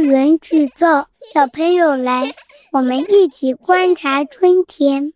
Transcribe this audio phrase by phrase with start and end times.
[0.00, 2.32] 次元制造，小朋友来，
[2.72, 5.12] 我们一起观察春天。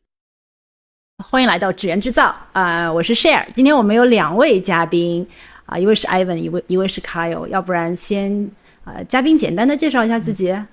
[1.25, 3.47] 欢迎来到智源制造啊、我是 Share。
[3.55, 5.27] 今天我们有两位嘉宾
[5.65, 7.47] 啊、一位是 Ivan，一位一位是 Kyle。
[7.49, 8.51] 要不然先
[8.85, 10.51] 呃，嘉宾简单的介绍一下自己。
[10.51, 10.69] 啊，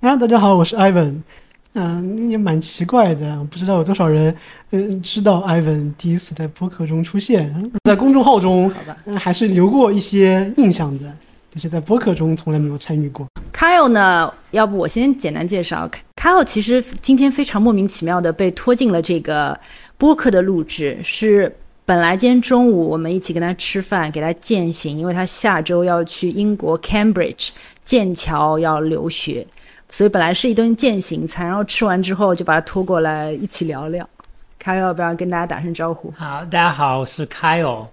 [0.00, 1.22] 大家好，我是 Ivan。
[1.72, 4.36] 嗯、也蛮奇怪的，不知道有多少人
[4.72, 11.16] 嗯、知道 Ivan 第一次在播客中出现，在公众号中、好吧嗯还是留过一些印象的，
[11.54, 13.26] 但是在播客中从来没有参与过。
[13.52, 15.88] Kyle 呢，要不我先简单介绍。
[16.16, 19.58] Kyle 其实今天非常莫名其妙的被拖进了这个
[19.98, 21.54] 播客的录制，是
[21.84, 27.50] 本来今天中午我们一起跟他吃饭，给他践行，因为他下周要去英国 Cambridge
[27.84, 29.46] 剑桥要留学，
[29.90, 34.08] 所以本来是一顿践行餐，然后吃完之后就把他拖过来一起聊聊。
[34.58, 36.10] Kyle 要不要跟大家打声招呼？
[36.16, 37.88] 好，大家好，我是 Kyle。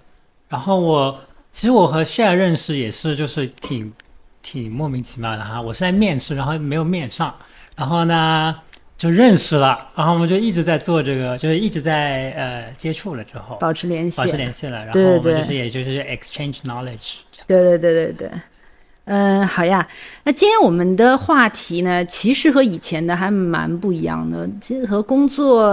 [0.47, 1.19] 然后我
[1.51, 3.91] 其实我和 Share 认识也是就是挺
[4.41, 5.61] 挺莫名其妙的哈。
[5.61, 7.35] 我是在面试，然后没有面上，
[7.75, 8.55] 然后呢
[8.97, 14.21] 就认识了，然后我们就一直在做这个，就是一直在呃接触了之后保持联系。
[14.21, 17.19] 保持联系了，然后我们就是也就是 exchange knowledge。
[17.47, 18.31] 对对对对对，
[19.05, 19.87] 嗯，好呀。
[20.23, 24.47] 那今天我们的话题呢，其实和以前的还蛮不一样的。
[24.61, 25.71] 其实和工作，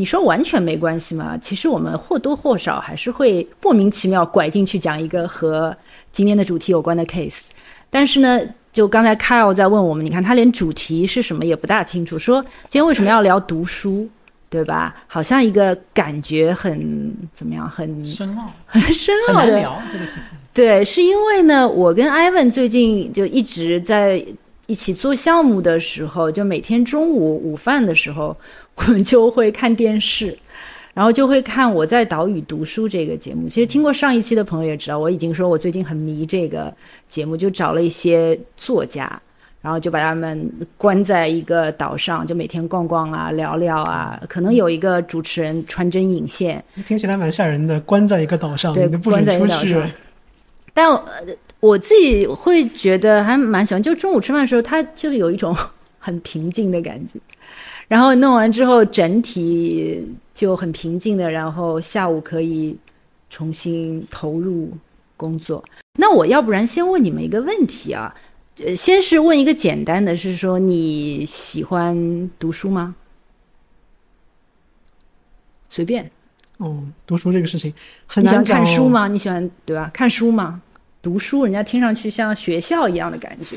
[0.00, 1.36] 你说完全没关系吗？
[1.38, 5.76] 其实我们或多或少还是会莫名其妙拐进去讲一个和
[6.12, 7.48] 今天的主题有关的 case。
[7.90, 8.40] 但是呢，
[8.72, 14.08] 就刚才 Kyle 在问我们，你看他连主题是什么也不大清楚，说今天为什么要聊读书，
[14.48, 14.94] 对吧？
[15.08, 20.38] 好像一个感觉很怎么样，很深奥，很深奥的难聊这个事情。
[20.54, 24.24] 对，是因为呢，我跟 Ivan 最近就一直在
[24.68, 28.36] 一起做项目的时候，就每天中午午饭的时候，
[28.78, 30.36] 我 们就会看电视，
[30.94, 33.48] 然后就会看我在岛屿读书这个节目。
[33.48, 36.74] 其实听过上一期的朋友也知道，我已经说我最近很迷这个
[37.06, 39.20] 节目，就找了一些作家。
[39.60, 44.18] 然后就把他们关在一个岛上，就每天逛逛啊、聊聊啊。
[44.28, 49.90] 可能有一个主持人穿针引线，听起来蛮吓人的，关在一个岛上，对你不关准出去在一个岛上。
[50.72, 51.02] 但
[51.58, 55.54] 我自己会觉得还蛮喜欢，就中午吃饭的时候，它就有一种
[55.98, 57.18] 很平静的感觉。
[57.88, 62.76] 然后弄完之后，整体就很平静的，然后下午可以
[63.30, 64.70] 重新投入
[65.16, 65.64] 工作。
[65.98, 68.14] 那我要不然先问你们一个问题啊，
[68.62, 72.94] 呃，先是问一个简单的，是说你喜欢读书吗？
[75.70, 76.10] 随便，
[76.58, 77.72] 哦，读书这个事情
[78.06, 78.88] 很你喜欢看书？
[78.88, 79.08] 吗？
[79.08, 79.90] 你喜欢对吧？
[79.94, 80.60] 看书吗？
[81.00, 83.56] 读书，人家听上去像学校一样的感觉。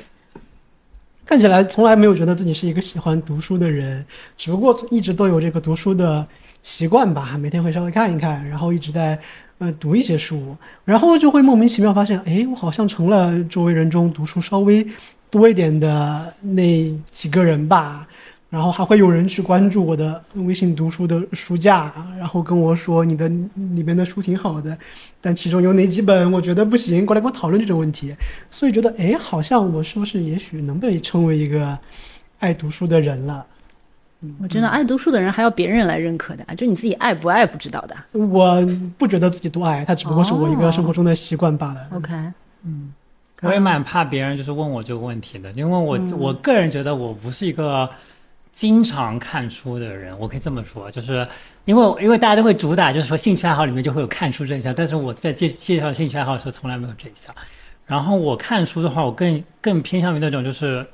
[1.31, 4.05] 看起来从来没有觉得自己是一个喜欢读书的人，
[4.35, 6.27] 只不过一直都有这个读书的
[6.61, 9.17] 习惯吧，每天会稍微看一看，然后一直在
[9.59, 10.53] 呃读一些书，
[10.83, 14.85] 然后就会莫名其妙发现，哎，我好像成了周围人中读书稍微
[15.29, 18.05] 多一点的那几个人吧。
[18.51, 23.29] 然后还会有人去关注我的微信读书的书架，然后跟我说你的
[23.73, 24.77] 里边的书挺好的，
[25.21, 28.13] 但其中有哪几本我觉得不行，过来跟我讨论这种问题。
[28.51, 31.79] 所以觉得，哎，好像我是不是也许能被称为一个
[32.39, 33.45] 爱读书的人了？
[34.39, 37.95] 我真的爱读书的人还要别人来认可的，就你自己爱不爱不知道的。
[38.11, 38.61] 我
[38.97, 41.87] 不觉得自己多爱，它只不过是我一个生活中的习惯罢了。
[41.93, 42.13] OK，
[42.65, 42.91] 嗯
[43.41, 47.89] 我也蛮怕别人就是问我这个问题的，因为我、我个人觉得我不是一个
[48.51, 51.27] 经常看书的人，我可以这么说，就是
[51.65, 57.33] 因为因为大家都会主打就是说兴趣爱好里面就会有看书这一项，但是我在介介绍兴趣爱好的时候从来没有这一项。
[57.85, 60.85] 然后我看书的话，我更更偏向于那种就是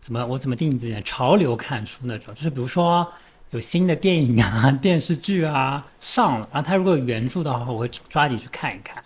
[0.00, 1.02] 怎么我怎么定义自己？
[1.02, 3.06] 潮流看书那种，就是比如说
[3.50, 8.96] 有新的电影啊、电视剧啊上了，然后它如果有原著的话，我会抓紧去看一看。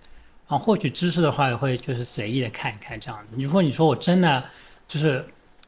[0.46, 3.34] 然后获取知识的话，也会就是随意的看一看这样子。
[3.38, 4.44] 如果你说我真的
[4.86, 5.24] 就是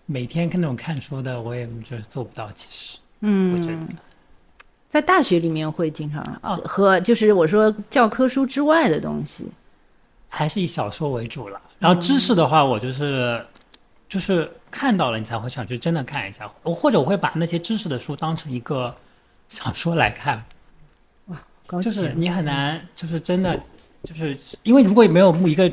[0.07, 2.51] 每天看那种看书的，我也就是做不到。
[2.53, 3.89] 其实，嗯我觉得嗯，
[4.89, 9.47] 在大学里面会经常啊和就是我说教科书之外的东西。
[10.29, 11.61] 还是以小说为主了。
[11.79, 13.45] 然后知识的话，我就是
[14.09, 16.51] 就是看到了，你才会想去真的看一下。
[16.63, 18.95] 我或者我会把那些知识的书当成一个
[19.49, 20.45] 小说来看。
[21.67, 23.61] 高级就是你很难，就是真的，
[24.05, 25.73] 就是因为如果没有一个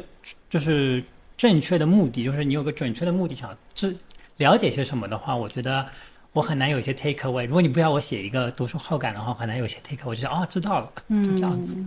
[0.50, 1.04] 就是
[1.38, 3.96] 正确的目的，就是你有个准确的目的想知
[4.38, 5.86] 了解些什么的话，我觉得
[6.32, 7.46] 我很难有一些 take away。
[7.46, 10.10] 如果你不要我写一个读书后感的话，很难有一些 take away。
[10.10, 10.92] 我就想哦，知道了，
[11.24, 11.78] 就这样子。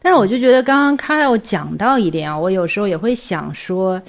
[0.00, 4.02] 但是我就觉得刚刚 Kyle 讲到一点啊，我有时候也会想说，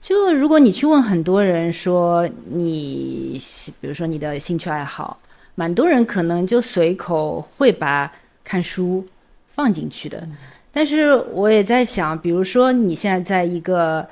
[0.00, 5.18] 就如果你去问很多人说你喜，比如说你的兴趣爱好，
[5.54, 8.10] 蛮多人可能就随口会把
[8.42, 9.06] 看书
[9.48, 10.26] 放进去的。
[10.72, 14.06] 但是我也在想，比如说你现在在一个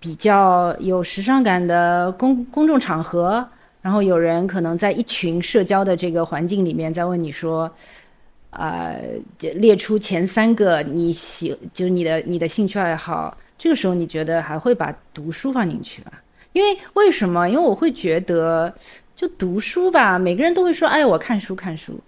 [0.00, 3.46] 比较有时尚感的公公众场合，
[3.82, 7.70] 然后有人可能在一群社交的这个环境里面在问你说，
[8.50, 9.00] 呃，
[9.38, 16.12] 列出前三个你喜就是你的你的兴趣爱好，这个时候你觉得还会把读书放进去吧？
[16.52, 17.48] 因为为什么？
[17.48, 18.72] 因为我会觉得，
[19.14, 22.00] 就读书吧，每个人都会说，哎，我看书看书。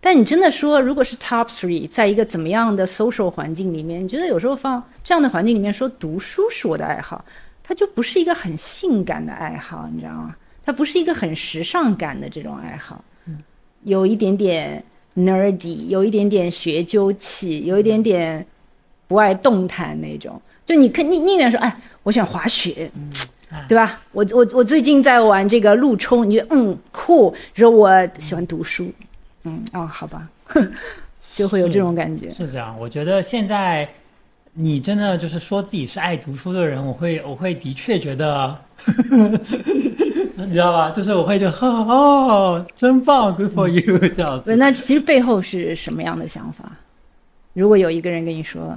[0.00, 7.24] 但你真的说，如果是 top three，在一个怎么样的 social 环境里面，你觉得有时候放这样的环境里面说读书是我的爱好，
[7.64, 10.36] 它就不是一个很性感的爱好，你知道吗？
[10.64, 13.02] 它不是一个很时尚感的这种爱好，
[13.82, 14.84] 有一点点
[15.16, 18.46] nerdy，有一点点学究气，有一点点
[19.06, 20.40] 不爱动弹那种。
[20.64, 22.88] 就你可宁宁愿说，哎，我喜欢滑雪，
[23.66, 24.00] 对吧？
[24.12, 27.34] 我我我最近在玩这个路冲，你觉得嗯酷？
[27.54, 28.92] 说我喜欢读书。
[29.48, 30.28] 嗯哦，好吧，
[31.32, 32.30] 就会有这种感觉。
[32.30, 33.88] 是这样，我觉得现在
[34.52, 38.58] 你真的就是说自己是爱读书的人，我会我会的确觉得，
[40.36, 40.90] 你知道吧？
[40.90, 44.54] 就是我会就 哦，真棒，good for you 这样子。
[44.56, 46.64] 那其实背后是什么样的想法？
[47.54, 48.76] 如果有一个人跟你说。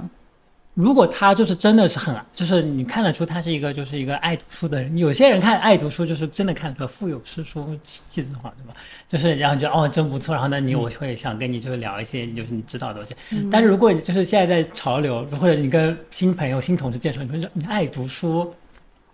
[0.74, 4.96] 如果他就是真的是很，就是你看得出他是一个就是一个爱读书的人。
[4.96, 8.74] 有些人看爱读书，就是真的看出来腹有诗书气自华，对吧？
[9.06, 13.14] 就是然后就哦真不错，然后那你我会想跟你就是聊一些就是你知道的东西。
[13.50, 18.54] 但是如果你就是现在在潮流，或者你跟新朋友新同事介绍，你会说你爱读书，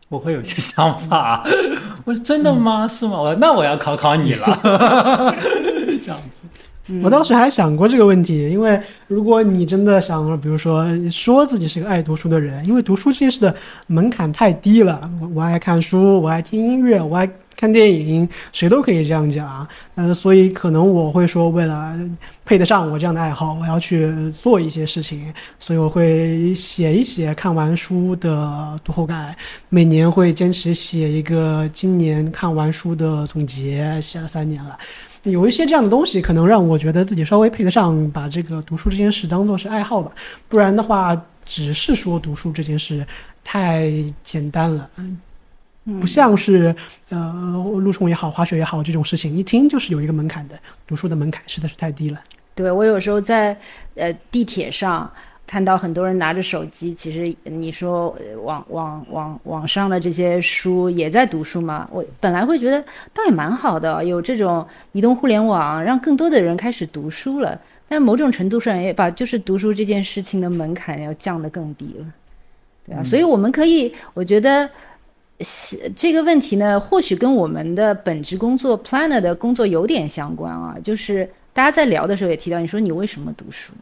[0.09, 1.45] 我会有些想法。
[2.07, 2.87] 我说真的吗？
[2.87, 3.21] 是吗？
[3.21, 4.47] 我那我要考考你了。
[6.01, 6.43] 这样子。
[7.03, 13.55] 我当时还想过这个问题，因为如果你真的想，比如说说自己是个爱读书的人，因为读书这件事的
[13.87, 15.11] 门槛太低了。
[15.21, 19.67] 我我爱看书，我爱听音乐，我爱看电影，谁都可以这样讲。
[19.97, 21.95] 嗯，所以可能我会说，为了
[22.45, 29.35] 配得上我这样的爱好，我要去做一些事情，所以我会写一写看完书的读后感，
[29.69, 34.79] 每年会坚持写一个今年看完书的总结，写了三年了。
[35.31, 40.13] 有一些这样的东西，可能让我觉得自己稍微配得上把这个读书这件事当做是爱好吧。
[40.49, 43.07] 不然的话，只是说读书这件事
[43.43, 43.91] 太
[44.23, 44.91] 简单了，
[46.01, 46.75] 不像是
[47.09, 50.59] 呃路冲也好，滑雪也好这种事情，一听就是有一个门槛的。
[50.87, 52.21] 读书的门槛实在是太低了。
[52.55, 53.57] 对我有时候在
[53.95, 55.11] 呃地铁上。
[55.49, 58.15] 看到很多人拿着手机，其实你说
[58.45, 61.89] 网网网网上的这些书也在读书吗？
[61.91, 62.79] 我本来会觉得
[63.15, 67.59] 倒也蛮好的，有这种移动互联网，让更多的人开始读书了。
[67.89, 72.05] 但某种程度上也把就是读书这件事情的门槛要降得更低了，
[72.85, 73.03] 对啊。
[73.03, 74.69] 所以我们可以，我觉得
[75.97, 80.77] 这个问题呢，或许跟我们的本职工作 planner 的工作有点相关啊。
[80.85, 83.73] 就是大家在聊的时候也提到，你说你为什么读书？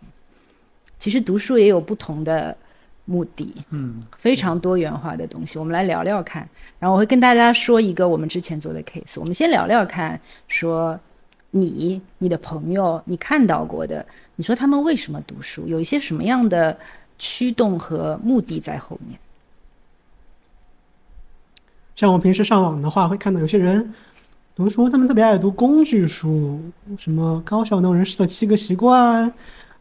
[0.99, 2.57] 其实读书也有不同的
[3.05, 5.59] 目的，嗯，非常多元化的东西。
[5.59, 6.49] 我们来聊聊看，
[6.79, 9.21] 然后我会跟大家说一个我们之前做的 case。
[9.21, 10.99] 我们先聊聊看，说
[11.51, 14.05] 你、你的朋友、你看到过的，
[14.35, 15.67] 你说他们为什么读书？
[15.69, 16.77] 有一些什么样的
[17.19, 19.19] 驱动和目的在后面？
[21.95, 23.95] 像我平时上网的话，会看到有些人
[24.55, 26.61] 读书，他们特别爱读工具书，
[26.99, 29.33] 什么高效能人士的七个习惯。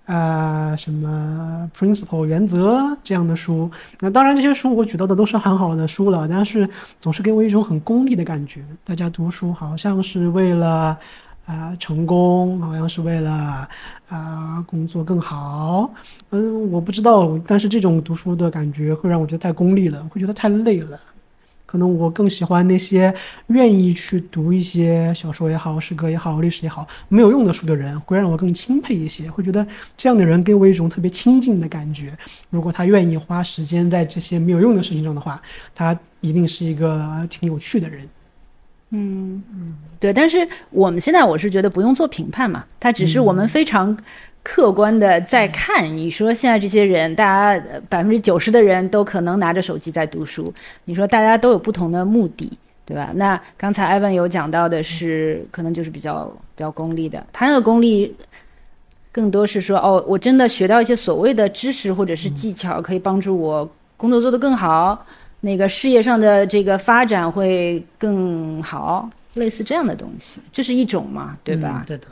[0.06, 3.70] 啊，什么 principle 原则这样的书，
[4.00, 6.70] 那当然这些书我举到的都是很好的书了，但是
[7.00, 8.64] 总是给我一种很功利的感觉。
[8.84, 10.96] 大家读书好像是为了
[11.48, 13.68] 啊成功，好像是为了
[14.08, 15.92] 啊工作更好。
[16.30, 21.00] 嗯，我不知道，但是这种读书的感觉会让我觉得太功利了，会觉得太累了。
[21.76, 23.14] 可能我更喜欢那些
[23.48, 29.30] 愿意去读一些小说也好、诗歌也好、历史也好没有用的书的人，会让我更钦佩一些。
[29.30, 29.68] 会觉得
[29.98, 32.18] 这样的人给我一种特别亲近的感觉。
[32.50, 35.42] 如果他愿意花时间在这些没有用的事情上的话，
[35.76, 38.08] 他一定是一个挺有趣的人。
[38.92, 40.14] 嗯嗯，对。
[40.14, 43.98] 但是我们现在我是觉得不用做评判嘛，他只是我们非常。
[44.46, 50.54] 客观的在看，你说现在这些人，大家百分之九十的人都可能拿着手机在读书。
[50.86, 53.10] 你说大家都有不同的目的，对吧？
[53.16, 57.26] 那刚才艾文有讲到的是，可能就是比较比较功利的。
[57.34, 58.16] 他那个功利，
[59.12, 65.04] 更多是说，哦，我真的学到一些所谓的知识或者是技巧，可以帮助我工作做得更好，
[65.42, 71.84] 那个事业上的这个发展会更好，类似这样的东西，这是一种嘛，对吧？
[71.88, 72.06] 对的。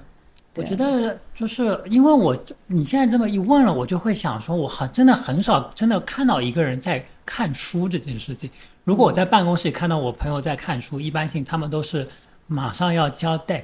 [0.56, 8.50] 我觉得就是因为我你现在这么一问了，我就会想说，我很真的很少真的看到一个人在看书这件事情。
[8.84, 12.08] 如果我在办公室里看到我朋友在看书，一般性他们都是
[12.48, 13.64] 马上要交 deck，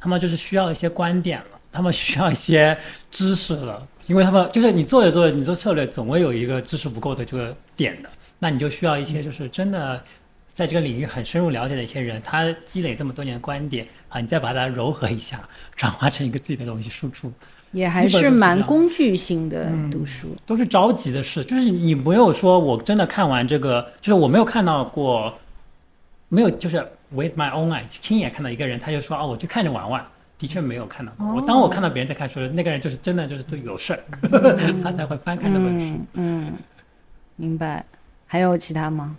[0.00, 2.78] 他们就是需要一些观点了，他们需要一些
[3.10, 8.08] 知识了，因为他们就是你做着做着，你做策略总会有一个知识不够的这个点的。
[8.38, 10.02] 那你就需要一些就是真的
[10.58, 15.40] 在这个领域很深入了解的一些人，他积累这么多年的观点啊，你再把它糅合一下，
[15.76, 17.32] 转化成一个自己的东西输出。
[17.70, 21.44] 也还是蛮工具性的读书，都是着急的事。
[21.44, 25.32] 就是你没有说我真的看完这个，就是我没有看到过，
[26.28, 26.78] 没有就是
[27.10, 30.04] with my own eyes 亲眼看到一个人，他就说啊，我去看着玩玩。
[30.38, 31.34] 的确没有看到过。
[31.36, 34.02] 我当我看到别人在看书，那个人就是真的就是都有事儿，
[34.82, 36.00] 他才会翻开这本书。
[36.14, 36.52] 嗯，
[37.36, 37.84] 明白。
[38.26, 39.16] 还有其他吗？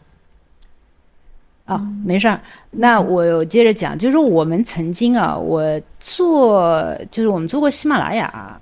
[1.70, 2.42] 哦，没事儿。
[2.72, 5.64] 那我接着讲，就是我们曾经啊，我
[6.00, 8.60] 做就是我们做过喜马拉雅，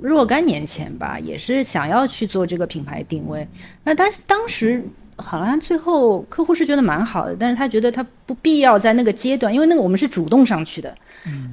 [0.00, 3.46] 若干年前吧，也是想要去做这个品牌定位。
[3.84, 4.84] 那但是当时
[5.14, 10.92] 好像最后客户是觉得蛮好的，但是他觉得他不必要在那个阶段，因为那个我们是主动上去的，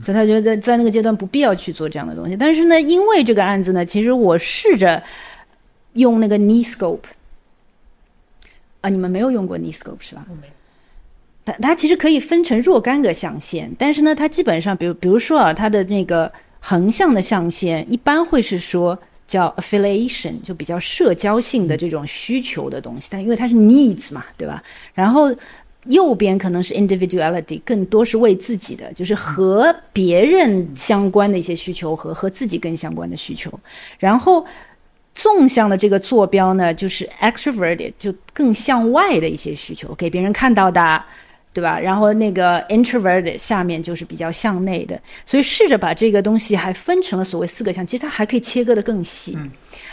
[0.02, 2.36] 所以他觉得在那个阶段不必要去做这样的东西。
[2.36, 5.04] 但是呢，因为这个案子呢，其实我试着
[5.94, 6.98] 用那个 Neyscope
[8.82, 10.26] 啊，你们没有用过 Neyscope 是吧？
[11.62, 24.62] 它其实可以分成若干个象限，但是呢，它基本上，比如比如说啊，它的那个横向的象限一般会是说叫 affiliation，就比较社交性的这种需求的东西，但因为它是 needs 嘛，对吧？
[24.94, 25.34] 然后
[25.86, 33.52] 右边可能是 individuality，更多是为自己的，就是和别人相关的一些需求和和自己更相关的需求。
[33.98, 34.46] 然后
[35.16, 41.04] 纵向的这个坐标呢，就是 extroverted，就更向外的一些需求，给别人看到的。
[41.60, 41.78] 对吧？
[41.78, 49.38] 然后那个 introvert 下面就是比较向内的，所以试着把这个东西还分成了所谓四个项，其实它还可以切割的更细。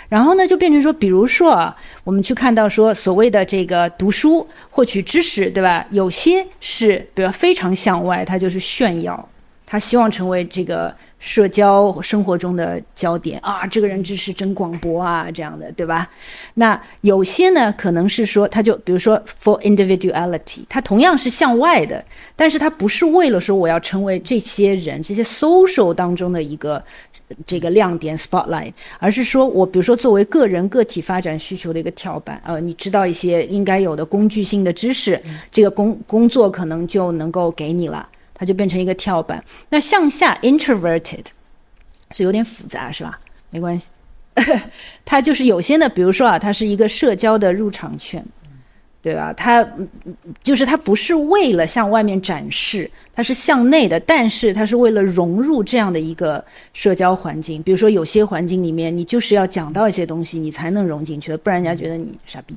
[0.08, 5.85] 然后呢，就变成说，比如说啊，我们去看到说所谓的这个读书获取知识，对吧？
[5.90, 9.28] 有些是比如非常向外，他就是炫耀，
[9.66, 10.94] 他希望成为这个。
[11.18, 16.08] 社交生活中的焦点啊，这个人知识真广博啊，这样的对吧？
[16.54, 22.04] 那有些呢，可能是说，他就比如说 for individuality，他同样是向外的，
[22.37, 26.82] 但是他不是为了说我要成为这些人这些 social 当中的一个
[27.44, 35.20] 这个亮点 spotlight，而是说我比如说作为个人个体发展需求的一个跳板，呃，你知道一些应该有的工具性的知识，
[35.50, 38.06] 这个工工作可能就能够给你了。
[38.38, 39.43] 它就变成一个跳板。
[39.71, 41.25] 那向下 introverted
[42.11, 43.19] 是有点复杂，是吧？
[43.50, 43.88] 没关系，
[45.05, 48.25] 它就是有些呢，比如说啊，它是一个社交的入场券，
[49.07, 49.33] 对吧？
[49.35, 49.65] 它
[50.43, 57.63] 就是它不是为了向外面展示，它是向内的，但是它是为了融入这样的一个社交环境。
[57.63, 62.57] 比如说有些环境里面，你就是要讲到一些东西，你才能融进去的，不然人家觉得你傻逼，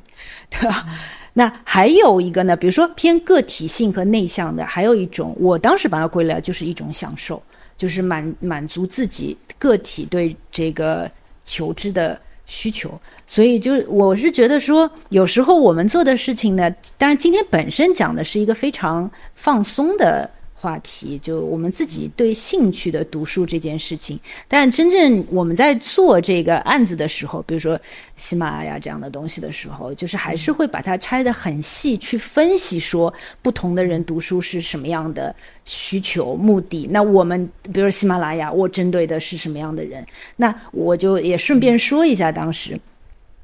[0.50, 0.88] 对吧？
[1.34, 7.40] 那还有一个呢，比如说偏个体性和内向的，还有一种，我当时把它归类就是一种享受，
[7.78, 11.08] 就是满满足自己个体对这个
[11.46, 13.00] 求知的需求。
[13.26, 20.30] 所以就我是觉得说，有时候我们做的事情呢，当然今天本身讲的是一个非常放松的。
[20.62, 27.80] 话题就我们自己对兴趣的读书这件事情，但真正我们在做这个案子的时候，比如说
[28.18, 36.86] 喜马拉雅这样的东西的时候，就是还是会把它拆得很细，去分析说不同的人读书是什么样的需求目的。
[36.92, 40.06] 那我们比如喜马拉雅，我针对的是什么样的人？
[40.36, 42.78] 那我就也顺便说一下当时。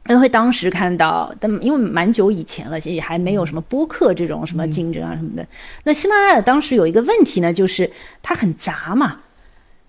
[0.08, 5.48] 因为当时看到，但因为蛮久以前了，也还没有什么播客这种什么竞争啊什么的。
[5.84, 7.90] 那喜马拉雅当时有一个问题呢，就是
[8.22, 9.22] 它很杂嘛，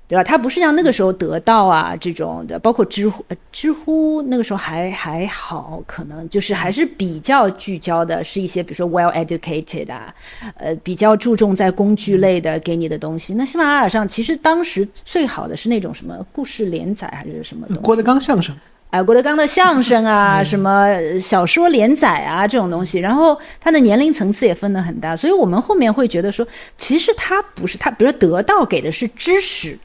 [0.08, 0.24] 对吧？
[0.24, 10.14] 它不是像那个时候得到啊这种的，包括知乎，知乎那个时候还还好，可能就是还是比较聚焦的，是一些比如说 well educated 啊，
[10.56, 13.34] 呃，比较注重在工具类的给你的东西。
[13.34, 17.82] 那喜马拉雅上其实当时最好的是那种什么故事连载还是什么东西？
[17.82, 18.56] 郭德纲相声。
[18.96, 20.88] 啊，郭德纲的相声啊， 什么
[21.20, 26.46] 小说连载啊，这种东西，然后他的年龄层次也分得很大，所以我们后面会觉得说，
[26.78, 29.78] 其实他不是他，比如说得到给的是知识，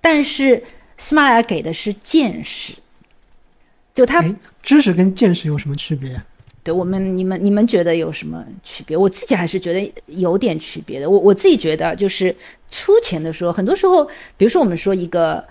[0.00, 0.60] 但是
[0.98, 2.72] 喜马拉雅给的是见识，
[3.94, 4.24] 就他
[4.62, 6.20] 知识跟见识有什么区别？
[6.64, 8.96] 对我们，你们你们觉得有什么区别？
[8.96, 11.08] 我自己还是觉得有点区别的。
[11.08, 12.34] 我我自己觉得就是
[12.70, 14.04] 粗浅的说，很多时候，
[14.36, 15.44] 比如说我们说一个。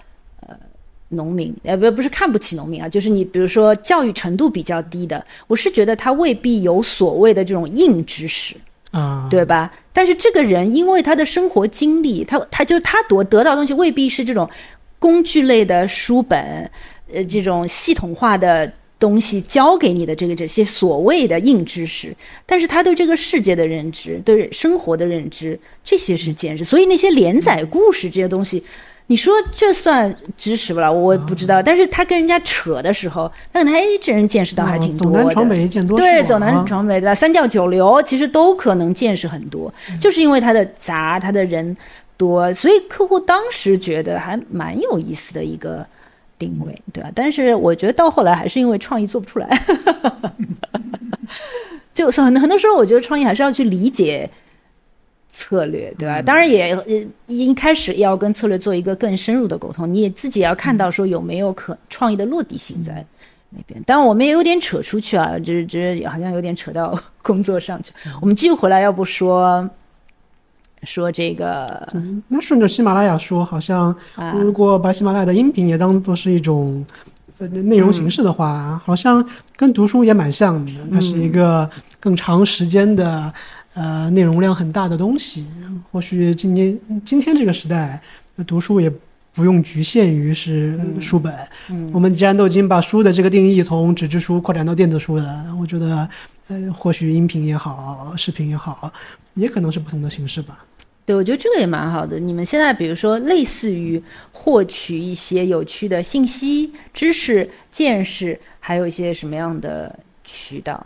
[1.14, 8.56] 农民，呃，不，不是看不起农民啊，就是你，比如说教育程度比较低的，我是觉得他未必有所谓的这种硬知识
[8.92, 9.72] 啊，对吧？
[9.92, 14.50] 但是这个人因为他的生活经历，他他就是他得得到的东西未必是这种
[15.00, 16.70] 工具类的书本，
[17.14, 22.16] 呃，这种系统化的东西教给你的这个这些所谓的硬知识，
[22.46, 26.64] 但是他对这个世界的认知，对生活的认知，这些是见识。
[26.64, 28.64] 所以那些连载故事这些东西。
[29.08, 30.92] 你说这算知识不啦？
[30.92, 31.62] 我不知道。
[31.62, 35.20] 但是他跟人家扯的时候，他可能哎，这人见识倒还挺多的。
[35.20, 37.14] 走南闯北见多对，走南闯北对吧？
[37.14, 41.76] 三教九流其实都可能见识很多，就是因为他的杂，他的人
[42.18, 45.86] 多，所以客户当时觉得还蛮有意思的一个
[46.40, 47.12] 定位，对吧？
[47.14, 49.62] 但是我觉得到后来还是因为创意做不出来，
[51.94, 54.30] 就很很多时候，我觉得创意还是要去理解。
[55.36, 56.22] 策略对吧？
[56.22, 56.78] 当然也
[57.26, 63.04] 一开始要跟策略做一个更深入的沟通，你也自己要看到说有没有可创意的落地性在
[63.50, 63.82] 那边。
[63.84, 67.92] 但我们也有点扯出去啊，就是就是好像有点扯到工作上去。
[68.22, 69.68] 我们继续回来，要不说
[70.84, 71.92] 说这个？
[72.28, 73.96] 那顺着喜马拉雅说，好像
[74.40, 76.86] 如果把喜马拉雅的音频也当做是一种
[77.40, 80.72] 内容形式的话，好像跟读书也蛮像的。
[80.92, 81.68] 它是一个
[82.00, 83.34] 更长时间的。
[83.74, 85.48] 呃，内容量很大的东西，
[85.92, 88.02] 或许今年今天这个时代，
[88.46, 88.92] 读书也
[89.34, 91.34] 不用局限于是书本。
[91.92, 96.08] 我们既然都已经把书的这个定义从纸质书扩展到电子书了，我觉得，
[96.50, 98.94] 呃，或许音频也好，视频也好，
[99.34, 100.64] 也可能是不同的形式吧。
[101.06, 102.20] 对，我觉得这个也蛮好的。
[102.20, 104.02] 你们现在比如说，类似于
[104.32, 110.86] 获取一些有趣的信息、知识、见识，还有一些什么样的渠道？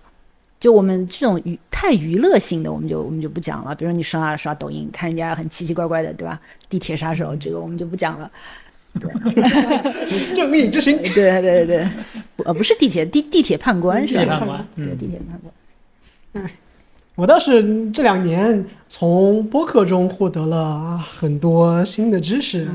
[0.60, 3.76] 就我们这种娱太娱乐性的，我们就我们就不讲了。
[3.76, 6.40] 比如说你刷刷抖音，看人家很奇奇怪怪的，对吧？
[6.68, 8.32] 地铁杀手这个我们就不讲了。
[10.36, 10.98] 正义之行。
[10.98, 11.88] 对对对对，
[12.38, 14.22] 呃，不是地铁地地铁判官是吧？
[14.22, 15.54] 地铁判官，对地铁判官。
[16.34, 16.50] 嗯，
[17.14, 22.68] 我倒是这两年从播客中获得了很多新的知识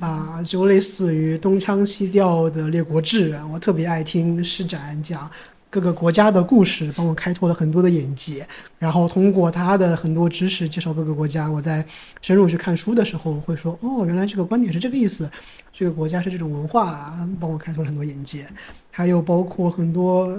[0.00, 5.30] 啊，就类似于东腔西调的《列国志》，我特别爱听施展讲。
[5.70, 8.46] 各个国家的故事帮我开拓了很多的眼界，
[8.78, 11.84] 然后通过他的很多知识介绍各个国家，我在
[12.22, 15.30] 深入去看书的时候会说，哦，原来这个观点是这个意思，
[15.72, 18.46] 这个国家是这种文化，帮我开拓了很多眼界。
[18.90, 20.36] 还有包括很多，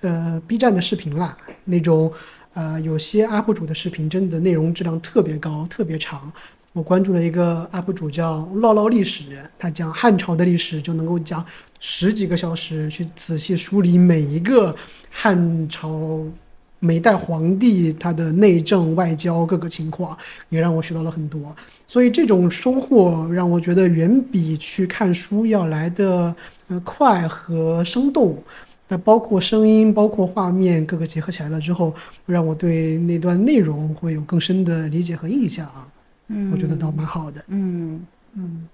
[0.00, 2.10] 呃，B 站的视频啦，那种，
[2.54, 6.32] 呃，有些 UP 主的视频真的内容质量特别高，特别长。
[6.74, 11.46] 我关注了一个 UP 主叫唠唠历史，他讲汉朝的历史就能够讲
[11.78, 14.74] 十几个小时，去仔细梳理每一个
[15.08, 16.20] 汉朝
[16.80, 21.54] 每代皇帝他的内政外交各个情况，也让我学到了很多。
[21.86, 26.34] 所以这种收获让我觉得远比去看书要来的
[26.82, 28.36] 快和生动。
[28.88, 31.94] 那包括声音，包括画面，各个结合起来了之后，
[32.26, 35.70] 让我对那段内容会有更深的理解和印象。
[36.28, 37.44] 嗯，我觉得倒蛮好的。
[37.48, 38.68] 嗯嗯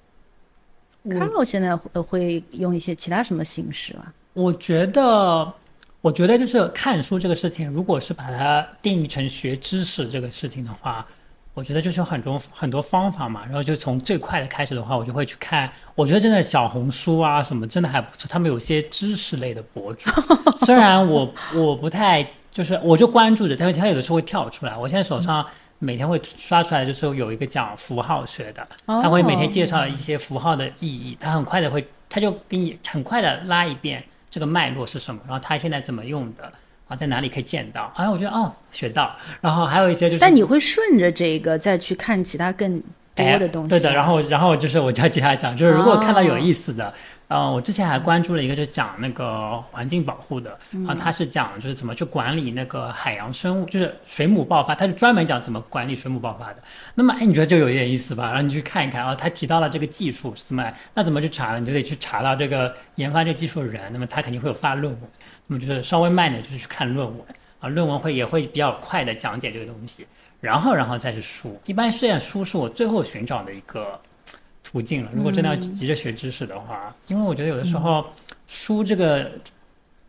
[1.07, 4.13] ，Carol 现在会用一些其他什么形式啊？
[4.35, 5.53] 我觉得，
[6.01, 11.05] 我觉得就是看书这个事情，如果是把它定义成学知识这个事情的话，
[11.53, 13.45] 我觉得就是有很多很多方法嘛。
[13.45, 15.69] 然后就从最快的开始的话，我就会去看。
[15.97, 20.09] 我觉得真的小红书啊什么真的还不错，他们有些知识类的博主。
[20.65, 24.75] 虽然我我不太就是我就关注着，但是他有的时候会跳出来。
[24.77, 25.45] 我现在手上。
[25.81, 36.53] 每天会刷出来，就是有一个讲符号学的，他会每天介绍一些符号的意义，他很快的会，他就给你很快的拉一遍这个脉络是什么，然后他现在怎么用的，
[36.87, 42.81] 啊，在哪里可以见到，哎，我觉得哦，学到，然后还有一些就是，但你会顺着这个再去看其他更。
[43.23, 46.93] 多的东西，对的，然后，然后就是我就要接下来讲，就是如果看到有意思的，
[47.29, 50.51] 呃，我之前还关注了一个，就是讲那个环境保护的，
[50.87, 56.57] 啊，他是讲就是怎么去管理那个海洋生物，就是水母爆发，他是专门讲怎么管理水母爆发的。
[56.95, 58.27] 那么，哎，你觉得就有一点意思吧？
[58.27, 61.61] 然后你去看一看，啊，他提到了这个技术是怎么，那怎么去查呢？
[61.61, 65.03] 你就得去查到这个研发这个技术的人，那么他肯定会有发论文，
[65.47, 67.19] 那么就是稍微慢点，就是去看论文，
[67.61, 70.07] 啊，论文会也会比较快的讲解这个东西。
[70.41, 71.61] 然后，然后再是书。
[71.67, 74.01] 一般虽然书是我最后寻找的一个
[74.63, 75.11] 途径了。
[75.15, 78.05] 如果真的要急着学知识的话，因为我觉得有的时候
[78.47, 79.31] 书这个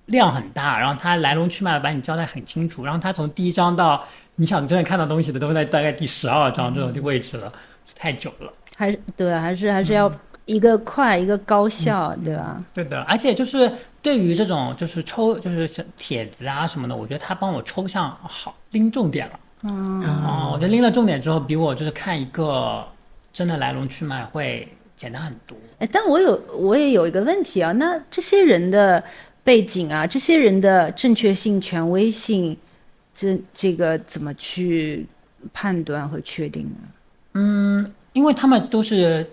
[0.06, 4.04] 量很大，然后它来龙去脉把你交代很清楚，然后它从第一章到
[4.36, 7.52] 你想真的看到东西的都在大概第十二章这种位置了，
[7.96, 8.52] 太久了。
[8.78, 10.12] 还是对，还是还是要
[10.46, 12.64] 一个快，一个高效，对吧？
[12.74, 19.40] 对的，而且就是对于这种就是抽就是像帖子啊什么的，我觉得他帮我抽象好拎重点了。
[19.64, 22.84] 哦，我觉得拎了重点之后，比我就是看一个
[23.32, 25.56] 真的来龙去脉会简单很多。
[25.78, 29.04] 哎，但我有我也有一个问题啊，那这些人的
[29.44, 32.58] 背景啊，这些人的正确性、权威性，
[33.14, 35.06] 这这个怎么去
[35.54, 36.90] 判断和确定呢？
[37.34, 39.26] 嗯，因为他们都是，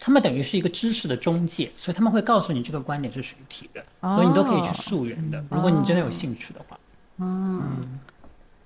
[0.00, 5.42] 他们等于是一个知识的中介，所以他们会告诉你这个观点是谁提的，所以你都可以去溯源的。
[5.50, 6.78] 如果你真的有兴趣的话，
[7.18, 7.72] 嗯。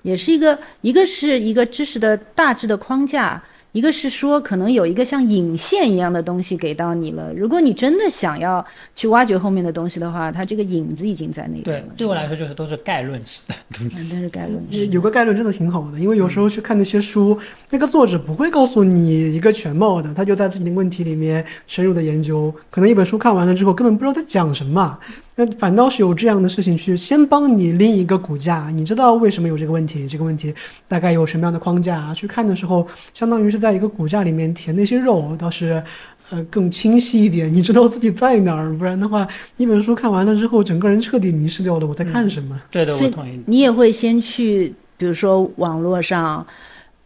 [0.02, 7.32] 也是一个，一个是一个知识的大致的框架，一个是说，可能有一个像引线一样的东西给到你了。
[7.34, 14.14] 如果你真的想要去挖掘后面的东西的话，它这个影子已经在那边对了。，对我来说就是都是概论式的东嗯，西。
[14.14, 17.38] 都是概论是有个概论真的挺好的，因为有时候去看那些书，
[17.70, 22.52] 那个作者不会告诉你一个全貌的，他就在自己的问题里面深入的研究。
[22.70, 24.98] 可能一本书看完了之后，根本不知道在讲什么，
[25.37, 30.55] 那反倒是有这样的事情去先帮你拎一个骨架，你知道为什么有这个问题，这个问题
[30.87, 35.83] 大概有什么样的框架，去看的时候，相当于是在一个骨架里面填那些肉，倒是。
[36.31, 41.87] 呃，更清晰一点，你知道自己在哪儿，不然的话，一本书看完了之后，整个人彻底迷失掉了。
[41.87, 42.59] 我在看什么？
[42.71, 43.38] 对的，我同意。
[43.45, 46.47] 你也会先去，比如说网络上，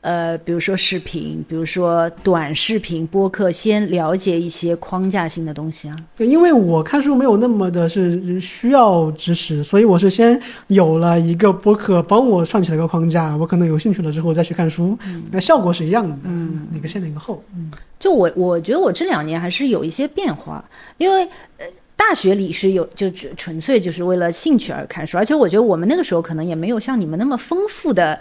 [0.07, 5.97] 呃，比如说视频，比如说短视频、播客，先了解一些框架性的东西啊。
[6.17, 14.97] 对，因为我看书没有那么的是需要知识，所以我是先有了一个播客帮我串起了一个框架，我可能有兴趣了之后再去看书，
[15.33, 17.69] 那效果是一样的，嗯，哪个先哪个后，嗯。
[17.99, 20.65] 就我我觉得我这两年还是有一些变化，
[20.99, 21.25] 因为
[21.59, 21.67] 呃
[21.97, 28.21] 大学里是有就只纯粹就是为了兴趣而看书，而且我觉得我们那个时候可能也没有像你们那么丰富的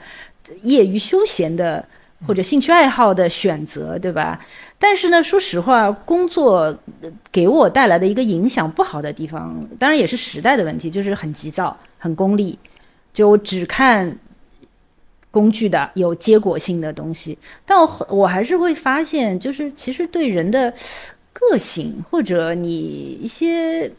[0.63, 1.85] 业余休闲的
[2.25, 4.39] 或者兴趣爱好的选择，对吧？
[4.79, 12.57] 但是呢，说实话，工作呃给我带来的一个影响不好的地方，当然也是时代的问题，就是很急躁、很功利，
[13.13, 14.17] 就只看
[15.31, 17.37] 工具的、有结果性的东西。
[17.65, 20.73] 但我我还是会发现，就是其实对人的
[21.33, 23.91] 个性或者你一些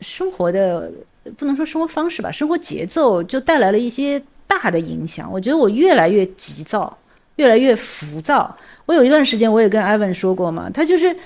[0.00, 0.90] 生活的
[1.36, 5.30] 不能说生活方式吧，生活节奏就带来了一些大的影响。
[5.32, 6.98] 我觉得我越来越急躁，
[7.36, 8.56] 越来越浮躁。
[8.86, 11.16] 我有一段时间我也跟 Ivan 说过嘛，他就是。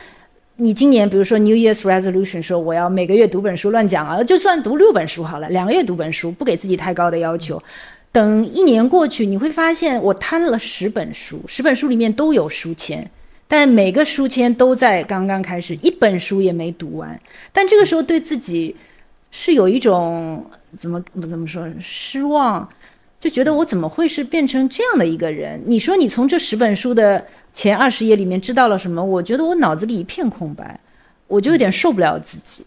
[0.57, 7.61] 你今年比如说 New Year's Resolution 说我要每个月读本书乱讲啊，就算读六本书好了，两个月读本书，不给自己太高的要求。
[8.13, 13.05] 等一年过去，你会发现我摊了十本书，十本书里面都有书签，
[13.49, 17.21] 但每个书签都在刚刚开始，一本书也没读完。
[17.53, 18.77] 但这个时候对自己
[19.33, 22.69] 是有一种怎么怎么说失望，
[23.25, 25.59] 就觉得我怎么会是变成这样的一个人？
[25.65, 29.03] 你说你从这十本书的前二十页里面知道了什么？
[29.03, 30.79] 我觉得我脑子里一片空白，
[31.27, 32.67] 我就有点受不了自己。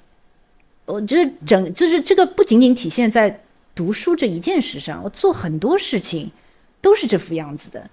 [0.88, 3.40] 我觉得整就是这个不仅仅体现在
[3.76, 6.32] 读书这一件事上，我做很多事情
[6.82, 7.88] 都是这副样子的。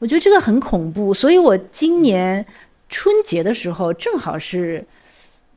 [0.00, 2.44] 我觉得这个很恐怖，所以我今年
[2.88, 4.84] 春节的时候正好是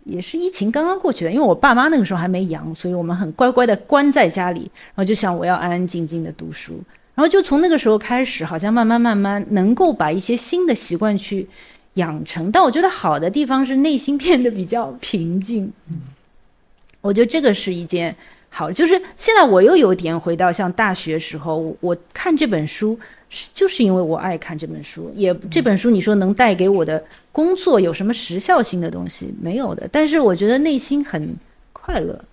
[0.03, 6.73] 也是疫情刚刚过去的，因为我爸妈那个时候还没阳，所以我们很乖乖的关在家里，然后就想我要安安静静的读书，
[7.13, 11.47] 然后就从那个时候开始，好像慢慢慢慢能够把一些新的习惯去
[11.95, 12.51] 养成。
[12.51, 15.71] 但我觉得好的地方是内心变得比较平静，
[17.01, 18.15] 我觉得这个是一件。
[18.53, 22.99] 好，就是现在我又有点回到像大学时候，我我看这本书
[23.31, 31.33] 是就是因为我爱看这本书，也这本书你说能带给我的工作有什么时效性的东西没有的，但是我觉得内心很
[31.71, 32.23] 快乐。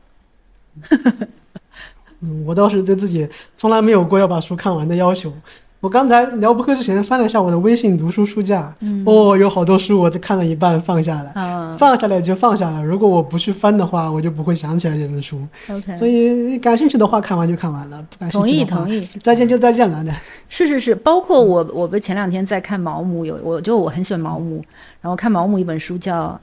[2.21, 5.33] 嗯，我倒是对自己从来没有过要把书看完的要求。
[5.81, 8.75] 我刚才聊播客之前翻了一下我的微信读书书架，
[9.07, 12.83] 哦，有好多书我就看了一半放下来，嗯放下来就放下来。
[12.83, 15.41] 如果我不去翻的话，我就不会想起来这本书。
[15.71, 20.03] ，OK，所以感兴趣的话看完就看完了，不感兴同意趣的话同意，再见就再见了。
[20.03, 20.13] 对，
[20.49, 24.65] 是是是，包括我，我不是前两天在看毛姆，有我就我很喜欢毛姆，
[25.01, 26.41] 然后看毛姆一本书叫，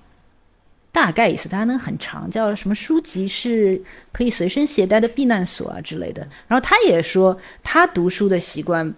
[0.93, 3.82] 大概意思，它那个很长，叫什么书籍是
[4.13, 6.26] 可以随身携带的避难所啊之类的。
[6.48, 8.93] 然后他也说他读书的习惯。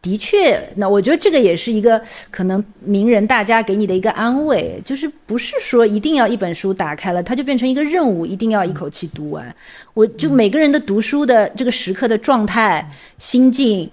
[0.00, 9.54] 的确，那我觉得这个也是一个可能名人大家给你的一个安慰，就是不是说一定要一本书打开了，它就变成一个任务，一定要一口气读完。
[9.94, 13.90] 我就每个人的读书的这个时刻的状态、心境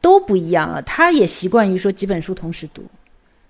[0.00, 0.80] 都不一样了。
[0.82, 2.82] 他也习惯于说几本书同时读，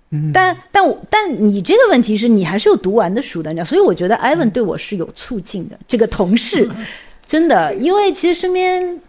[0.09, 5.79] 嗯，但但我但你这个问题是你还是有读完的书的，你知道，所以我觉得艾文对我是有促进的。
[5.87, 6.67] 这个同事
[7.27, 8.99] 真的，因为其实身边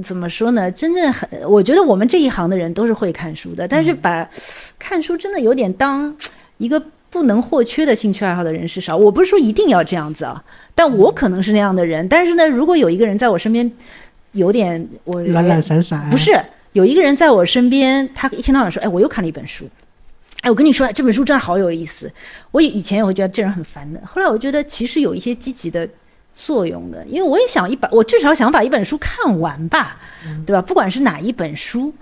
[0.00, 4.28] 怎么说呢，真正很，我觉得我们这一行的人都是会看书的，但是把
[4.78, 6.16] 看书真的有点当
[6.58, 8.96] 一个不能或缺的兴趣爱好的人是少。
[8.96, 10.42] 我不是说一定要这样子啊，
[10.74, 12.08] 但我可能是那样的人。
[12.08, 13.70] 但是呢，如果有一个人在我身边，
[14.32, 16.30] 有点我懒懒散散，不是
[16.72, 19.68] 有一个人在我身边，他一天到晚说：“哎，我又看了一本书。”
[20.40, 22.10] 哎，我跟你说，这本书真的好有意思。
[22.50, 25.88] 我以前也会觉得这人很烦的，后来我觉得其实有一些积极的
[26.34, 29.96] 作用的，因为我也想一把，我至少想把一本书看完吧，
[30.46, 30.62] 对吧？
[30.62, 31.92] 不管是哪一本书，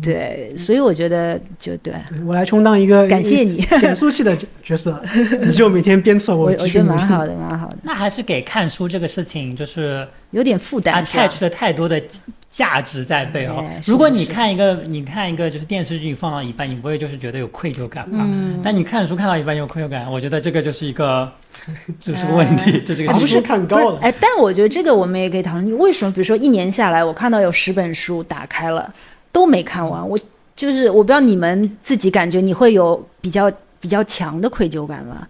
[0.00, 1.92] 对，所以我觉得就对，
[2.24, 3.56] 我来充当一个感谢你。
[3.78, 5.02] 减速器的角 色，
[5.42, 12.00] 你就每天鞭策我，我觉得蛮好的，蛮好的，那还是给看书这个事情，就是有点负担是吧？attach 了太多的
[12.48, 13.64] 价值在背后。
[13.86, 18.18] 如果你看一个，你看一个就是电视剧放到一半，你不会就是觉得有愧疚感吧？
[18.22, 18.60] 嗯。
[18.62, 21.28] 但你看书看到一半有愧疚感，我觉得这个就是一个，
[22.00, 23.48] 这是个问题，这是一个把书问题。
[23.48, 23.98] 看高了。
[24.00, 26.12] 哎，但我觉得这个我们也可以讨论，为什么？
[26.12, 28.88] 比如说一年下来，我看到有十本书打开了
[29.36, 30.18] 都没看完，我
[30.56, 35.28] 就是我不知道你们自己感觉你会有比较比较强的愧疚感吗？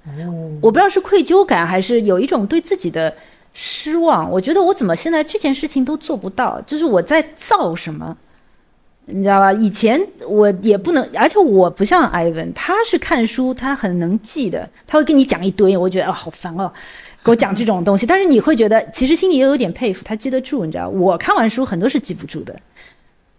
[0.61, 3.13] 我不知道是愧疚感还是有一种对自己的
[3.53, 4.31] 失望。
[4.31, 8.17] 我觉得我怎么现在这件事情都做不到，就是我在造什么。
[9.09, 9.53] 你知道吧？
[9.53, 16.73] 以前我也不能，而且我不像艾文，他是看书，他很能记的，他会跟你讲一堆，我觉得啊、好烦哦，
[17.25, 18.07] 给我讲这种东西。
[18.07, 20.89] 但是你会觉得，其实心里也有点佩服，他记得住，你知道？
[20.89, 22.59] 我看完书很多是记不住的，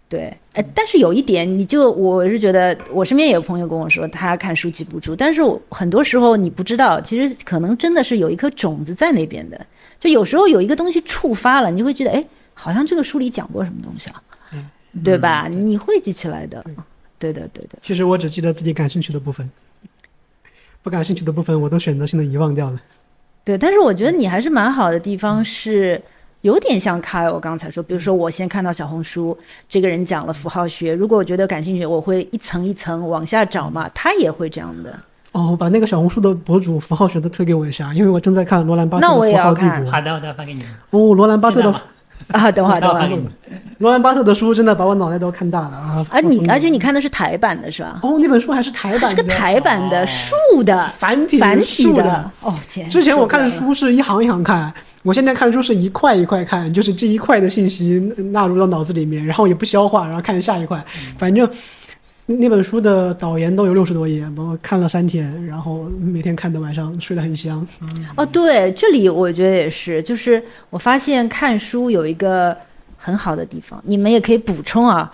[0.08, 9.66] 对，哎，但是有一点，你就我是觉得，我身边也有朋友跟我说，他看书记不住，但是很多时候你不知道，其实可能真的是有一颗种子在那边的，
[9.98, 14.22] 就有时候有一个东西触发了，你就会觉得，哎，好像这个书里讲过什么东西啊，
[15.04, 15.46] 对吧？
[15.50, 16.64] 你会记起来的，
[17.18, 17.78] 对的，对的。
[17.82, 19.50] 其实我只记得自己感兴趣的部分，
[20.82, 22.80] 不感兴趣的部分我都选择性的遗忘掉了。
[23.44, 26.00] 对，但是我觉得你还是蛮好的地方是，
[26.42, 29.36] 有点像开我刚才说，比如说我先看到小红书，
[29.68, 34.96] 这个人讲了符号学，如果我觉得感兴趣，我会一层一层往下找嘛，他也会这样的。
[35.32, 39.92] 哦，把那个小红书的博主符号学的推给我一下，因为我正在看罗兰巴特那我也的符号帝要看国。
[39.92, 40.64] 好的，我再发给你。
[40.90, 41.70] 哦，罗兰巴特的
[42.28, 43.22] 啊，等会儿，等会儿。
[43.78, 46.06] 罗兰巴特的书真的把我脑袋都看大了啊！
[46.10, 48.00] 啊，你而且你看的是台版的是吧？
[48.02, 52.30] 哦，那本书还是台版的，它是个台版的哦竖的繁体繁体的。
[52.40, 52.88] 哦，天！
[52.90, 54.72] 之前我看受不了了，书是一行一行看，
[55.08, 57.98] 我现在看书是一块一块看，就是这一块的信息
[58.30, 60.84] 纳入到脑子里面，然后也不消化，然后看下一块，
[61.16, 61.48] 反正
[62.26, 67.66] 那本书的导言都有六十多页，我看了三天，然后每天看的晚上睡得很香。
[68.16, 72.54] 哦，对，这里我觉得也是，就是我发现看书有一个
[72.98, 75.10] 很好的地方，你们也可以补充啊。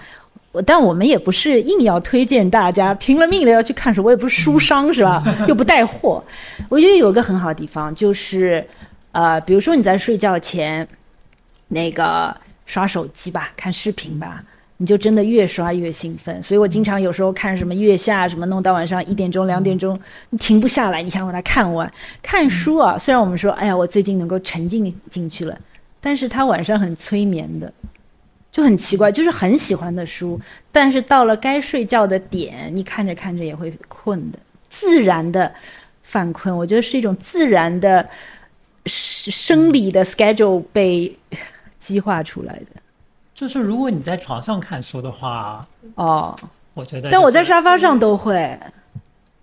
[0.51, 5.21] 我但我们也不是硬要推荐大家拼了命的要去看书，我也不是书商是吧？
[5.49, 6.23] 又不带货。
[6.69, 8.65] 我觉得有一个很好的地方就是，
[9.15, 10.87] 呃，比如说你在睡觉前，
[11.69, 14.45] 那个刷手机吧，看视频吧。
[14.77, 19.99] 你就真的越刷越兴奋，所以我经常有时候看什么月下什么，弄到晚上一点钟、两点钟，
[20.31, 21.91] 你停不下来，你想把它看完。
[22.21, 25.57] 看书啊，虽然我们说，哎呀，我最近能够沉浸进去了，
[26.01, 27.73] 但是它晚上很催眠的，
[28.51, 30.39] 就很奇怪，就是很喜欢的书，
[30.73, 35.55] 但是到了该睡觉的点，你看着看着也会困的，自然的
[36.03, 36.55] 犯困。
[36.55, 38.07] 我觉得是一种自然的
[38.87, 41.17] 生生理的 schedule 被
[41.79, 42.81] 激化出来的。
[43.35, 45.67] 就是如果你在床上看书的话，
[45.97, 46.37] 哦，
[46.75, 48.59] 我觉得、但我在沙发上都会。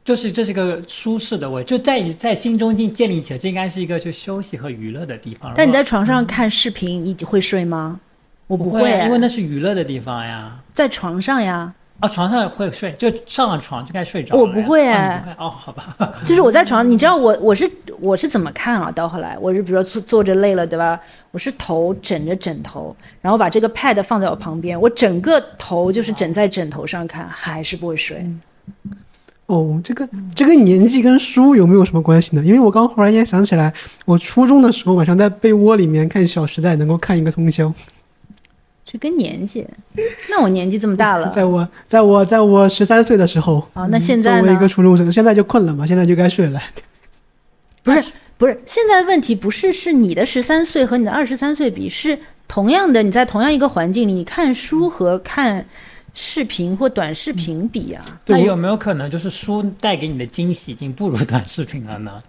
[0.04, 5.54] 就是这是个舒适的位，就在你在心中建建立起来，这应该是一个去休息和娱乐的地方。
[5.56, 8.00] 但你在床上看视频，你会睡吗？
[8.48, 10.60] 我果不会，啊因为那是娱乐的地方呀。
[10.74, 14.42] 在床上呀，啊，床上会睡，就上了床就该睡着了。
[14.42, 15.96] 我不会啊哎哦，好吧。
[16.26, 18.92] 就是我在床上，你知道我我是我是怎么看啊？
[18.92, 21.00] 到后来我是比如说坐坐着累了，对吧？
[21.30, 28.28] 我是头枕着枕头，然后把这个 pad 放在我旁边，我整个头就是枕在枕头上看，还是不会睡。
[29.46, 32.44] 哦，这个这个年纪跟书有没有什么关系呢？
[32.44, 33.72] 因为我刚忽然间想起来，
[34.06, 37.72] 我初中的时候晚上在被窝里面看《小时代》，能够看一个通宵。
[38.92, 39.66] 这跟年纪，
[40.30, 46.60] 那我年纪这么大了，在我在我在我十三岁的时候，啊那现在呢作为一个初中生，现在就困了嘛，现在就该睡了。
[47.84, 55.66] 不是不是，现在问题不是是你的十三岁和你的二十三岁比，是同样的，你在同样一个环境里，你看书和看
[56.14, 58.20] 视频或短视频比啊。
[58.26, 62.22] 对我那有没有可能就是书带给你的惊喜已经不如短视频了呢？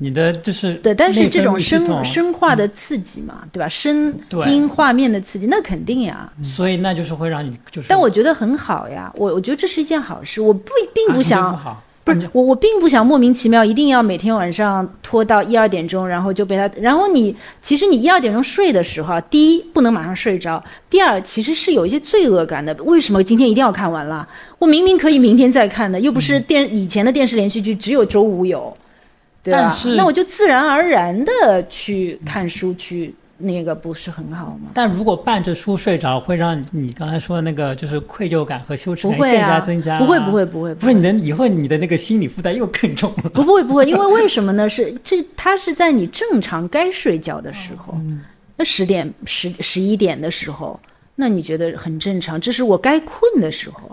[0.00, 3.68] 你的就是对，但是这种生生化的刺激嘛，对吧？
[3.68, 4.14] 声
[4.46, 6.32] 音画面的刺激，那肯定呀。
[6.40, 7.88] 所以那就是会让你就是。
[7.88, 10.40] 但我觉得很好呀，我我觉得这是一件好事。
[10.40, 11.52] 我不并不想，
[12.04, 16.70] 不是我我并不想莫名其妙一定要每天晚上拖到一二点钟，然后就被他。
[16.80, 22.72] 然后你其实你一二点钟睡的时候啊，第一不能马上睡着，第二其实是有一些罪恶感的。
[22.84, 24.26] 为什么今天一定要看完了？
[24.60, 28.74] 我明明可以明天再看的，又不是电以前的电视连续剧只有周五有，
[29.50, 29.96] 对吧但是？
[29.96, 33.14] 那我就自然而然的去看书去。
[33.40, 34.70] 那个不是很好吗？
[34.74, 43.30] 但如果伴着书睡着，会让你刚才说的那个就是愧疚感和羞耻感更加增加、不会不会不会，不是你的以后你的那个心理负担又更重了。
[43.30, 44.68] 不会不会，因为为什么呢？
[44.68, 47.96] 是 这它是在你正常该睡觉的时候，
[48.56, 50.80] 那十点十十一点的时候，
[51.14, 53.88] 那你觉得很正常，这是我该困的时候。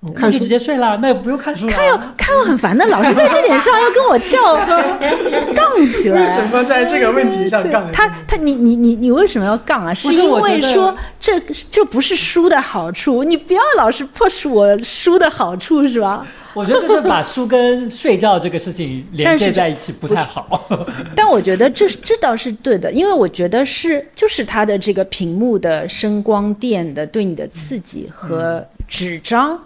[0.00, 1.72] 我看书那就直接睡了，那也不用看书了。
[1.72, 4.56] 看又看我很烦的，老是在这点上要跟我叫
[5.54, 6.22] 杠起来。
[6.22, 7.92] 为什么在这个问题上杠？
[7.92, 9.92] 他他你你你你为什么要杠啊？
[9.92, 11.38] 是因为说这
[11.70, 16.26] 这不是书的好处，你不要老是 push 我书的好处是吧？
[16.54, 20.66] 我觉得就是把书跟睡觉这个事情连接在一起不太好。
[21.14, 29.60] 但我觉得这这倒是对的，因为我觉得是就是它的这个屏幕的声光电的对你的刺激和纸张。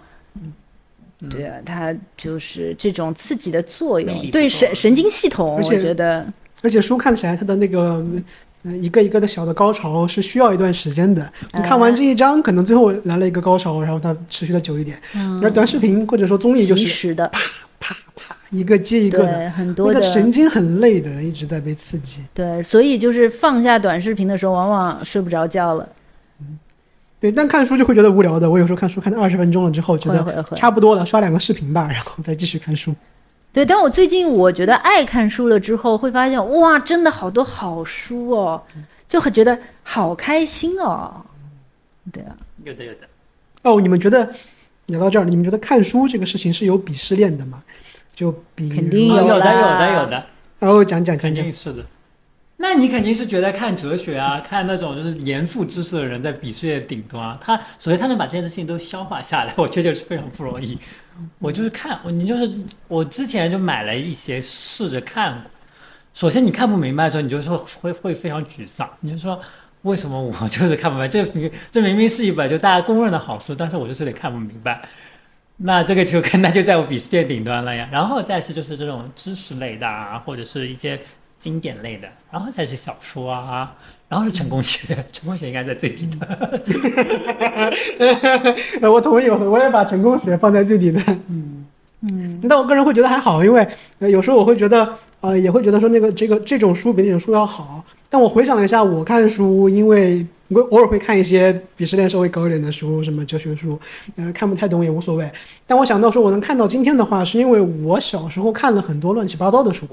[1.29, 6.25] 对啊，它就是这种刺激的作用，对神神经系统，我而且觉得
[6.61, 8.05] 而且书看起来它的那个。
[8.67, 11.31] 呃，一个一个的小的高潮是需要一段时间的。
[11.53, 14.99] 你看完这一章，可能最后来了一个高潮，然后它持续的久一点。
[15.39, 17.27] 而短视频或者说综艺就及是时的，
[17.79, 22.21] 啪啪一个接一个的，很多的神经很累的，一直在被刺激。
[22.33, 25.87] 对，所以就是放下短视频的时候，往往睡不着觉了。
[27.25, 28.47] 对，但看书就会觉得无聊的。
[28.47, 32.93] 我有时候看书看到二十分钟了之后，觉得会会会差不多了，刷两个视频吧， 然后再继续看书。
[33.51, 38.61] 对，但我最近我觉得爱看书了之后，会发现哇，真的好多好书哦，
[39.09, 41.11] 就很觉得好开心哦。
[42.13, 42.99] 对啊，有的有的，
[43.63, 44.31] 哦，你们觉得
[44.85, 47.59] 聊到这儿，你们觉得看书这个事情是有鄙视链的吗？
[48.13, 49.39] 就比如肯定有有的有
[49.79, 50.23] 的有的，
[50.59, 51.83] 然后讲讲讲讲肯定，是的。
[52.57, 60.77] 那你肯定是觉得看哲学啊， 看那种就是严肃知识的人在鄙视链顶端，他首先他能把这些事情都消化下来， 我觉得就是非常不容易。
[61.39, 65.51] 我就是看，你就是我之前就买了一些试着看过。
[66.13, 69.37] 首先你看不明白的时候，你就说会会非常沮丧，你就说
[69.81, 71.07] 为什么我就是看不明白？
[71.09, 74.81] 这明这明明是一本就大家公认的好书，但是我就是得看不明白。
[75.57, 77.87] 那这个就跟那就在我鄙视链顶端了呀。
[77.91, 80.99] 然后再是就是这种知识类的啊，或者是一些
[81.45, 83.71] 经典类的，然后才是小说啊，
[84.09, 86.27] 然后是成功学，成功学应该在最底端。
[88.81, 90.99] 呃，我同意，我我也把成功学放在最底的。
[91.29, 91.67] 嗯，
[92.49, 93.67] 但我个人会觉得还好，因为
[93.99, 97.85] 呃有时候我会觉得呃也会觉得说那个这个这种书比那种书要好。
[98.09, 103.79] 但我回想了一下，我看书，因为我偶尔会看一些鄙视链稍微高一点的书，什么哲学书，
[104.15, 105.29] 呃看不太懂也无所谓。
[105.65, 109.87] 但我想到说我能看到今天的话，是因为我小时候看了很多乱七八糟的书。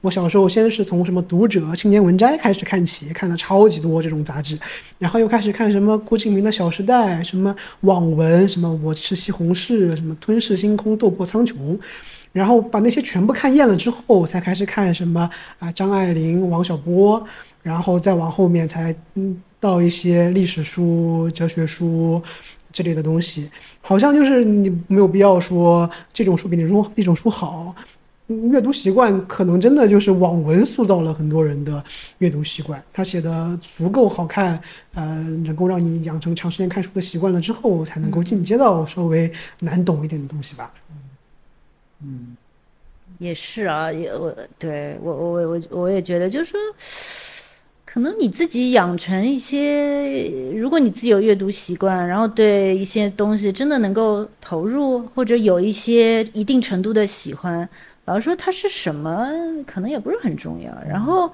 [0.00, 4.58] 我小时候先是从什么《读者》《青年文摘》开始看起，看了超级多这种杂志，
[4.98, 11.54] 然后又开始看什么郭敬明的《小时代》，什么网文，什么《我吃西红柿》，什么《吞噬星空》《斗破苍穹》，
[12.32, 17.24] 然后把那些全部看厌了之后，才开始看什么啊张爱玲、王小波，
[17.62, 22.22] 然后再往后面才嗯到一些历史书、哲学书
[22.72, 23.50] 这类的东西。
[23.80, 27.74] 好像就是你没有必要说这种书比那种一种书好。
[28.28, 31.84] 嗯阅读习惯可能真的就是网文塑造了很多人的
[32.18, 34.58] 阅读习惯，他写的足够好看，
[34.94, 40.72] 呃，能够让你养成长时间看书的习惯了之后，才能够进阶到稍微难懂一点的东西吧。
[42.00, 42.36] 嗯
[43.18, 46.60] 也是啊，也我对我我我我我也觉得，就是说，
[47.92, 57.68] 可能你自己养成一些，如果你自己有阅读习惯，然后对一些东西真的能够投入，或者有一些一定程度的喜欢，
[58.06, 59.28] 老实说它是什么，
[59.66, 60.72] 可能也不是很重要。
[60.88, 61.30] 然后。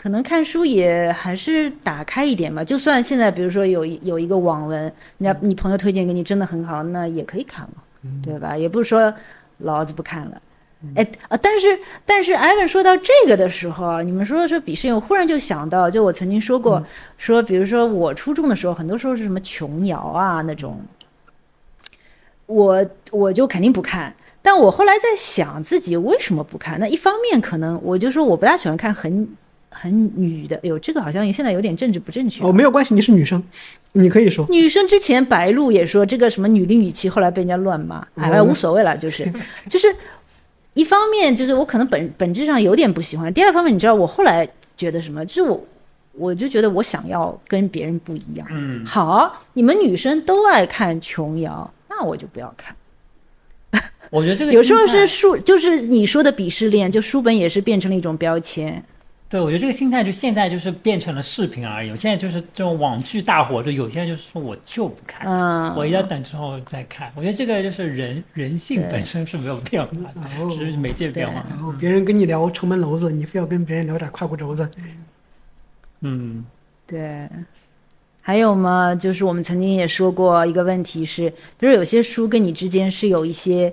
[0.00, 4.80] 可能看书也还是打开一点吧，就算现在比如说有一有一个网文，
[5.18, 7.82] 人家你朋友推荐给你真的很好，那也可以看嘛，
[8.22, 8.56] 对吧？
[8.56, 9.12] 也不是说
[9.58, 10.40] 老子不看了。
[10.94, 11.36] 哎啊！
[11.42, 16.80] 但是但是，艾文说到这个的时候啊，你们说说鄙视链，我忽然就想到，就我曾经说过，
[17.16, 20.80] 说比如说我初中的时候，很多时候是什么琼瑶啊那种，
[22.46, 24.14] 我我就肯定不看。
[24.40, 29.28] 但我后来在想自己为什么不看，那一方面可能我就说我不大喜欢看很
[29.68, 32.48] 很女的，哎呦，这个好像现在有点政治不正确啊。
[32.48, 33.42] 哦，没有关系，你是女生，
[33.92, 34.46] 你可以说。
[34.48, 39.30] 女生之前白鹿也说这个什么女力女气，后来被人家乱骂，哎，哦无所谓了，就是
[39.68, 39.94] 就是
[40.78, 45.66] 一方面就是我可能本本质上有点不喜欢，第二方面你知道我后来觉得什么，就是我
[46.12, 48.46] 我就觉得我想要跟别人不一样。
[48.48, 52.76] 嗯，好，你们女生都爱看琼瑶，那我就不要看。
[54.10, 58.82] 我觉得这个有时候是书，就是你说的鄙视链，就书本也是变成了一种标签。
[59.30, 61.88] 对，我觉得这个心态就现在就是变成了视频而已。
[61.94, 67.12] 现在就是这种网剧大火，就有些人就是说我就不看，嗯，我一定要等之后再看。
[67.14, 71.44] 我觉得这个就是人人性本身是没有变化的，哦只是媒介变化。
[71.50, 74.66] 然后别人跟你聊城门楼子，你非要跟别人聊点胯骨轴子。
[76.00, 76.42] 嗯，
[76.86, 77.28] 对，
[78.22, 78.94] 还有吗？
[78.94, 83.70] 就是我们曾经也说过一个问题是，比如有些书跟你之间是有一些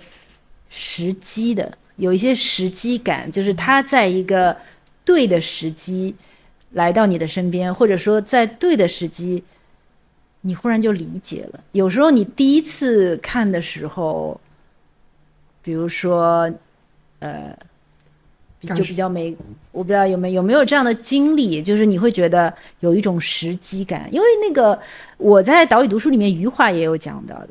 [0.67, 4.57] 时机的，有一些时机感，就是它在一个
[5.05, 6.13] 对的时机
[6.71, 9.41] 来到你的身边，或者说在对的时机
[10.41, 11.63] 你忽然就理解了。
[11.71, 14.37] 有时候你第一次看的时候，
[15.61, 16.51] 比如说，
[17.19, 17.57] 呃，
[18.75, 19.35] 就比较没，
[19.71, 24.79] 我不知道有没有有没有这样的经历，就是你会觉得有一种时机感，因为那个
[25.17, 27.49] 我在岛屿读书里面余华也有讲到的。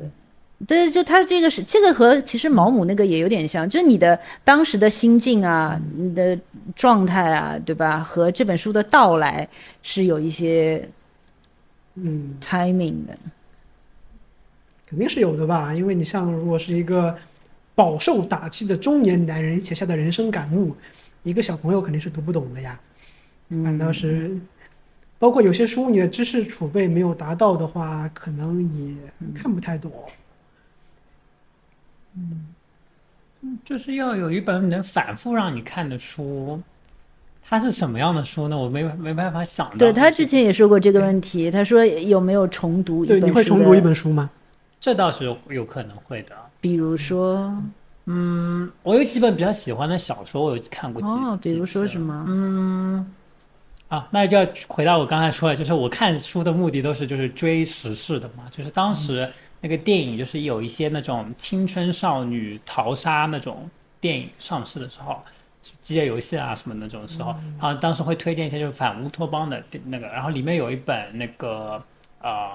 [0.65, 6.39] 对，就他这个是这个和其实毛姆那个也有点像，就是你的当时的心境啊，你的
[6.75, 7.99] 状态啊，对吧？
[7.99, 9.47] 和这本书的到来
[9.83, 10.87] 是有一些
[11.95, 13.17] 嗯 timing 的。
[14.87, 17.15] 肯定是有的吧，因为你像如果是一个
[17.75, 20.73] 饱受打击的中年男人写下的人生感悟，
[21.23, 22.79] 一个小朋友肯定是读不懂的呀。
[23.49, 24.35] 反倒是，
[25.19, 28.95] 包括有些书你的知识储备没有达到的话，可能也
[29.33, 29.91] 看不太懂。
[33.63, 36.59] 就是要有一本能反复让你看的书，
[37.47, 38.57] 它是什么样的书呢？
[38.57, 39.77] 我没没办法想到。
[39.77, 43.25] 对他之前也说过这个问题，他说有没有重读一，本书？
[43.27, 44.29] 你会重读一本书吗？
[44.79, 46.35] 这倒是有有可能会的。
[46.59, 47.55] 比如说，
[48.05, 51.07] 嗯，我有几本比较喜欢的小说，我有看过几。
[51.07, 52.25] 哦，比如说什么？
[52.27, 53.05] 嗯，
[53.95, 59.31] 啊，那就要回到我刚才说的，就是我看书的目的都是就是追时事的嘛，就是当时
[59.61, 63.69] 那个电影就是有一些那种青春少女淘沙那种
[64.01, 65.23] 电影上市的时候，
[65.61, 71.79] 就饥饿游戏啊什么那种时候，然后当时会推荐一些就是反乌托邦的电那个，然后里面有一本那个
[72.21, 72.51] 呃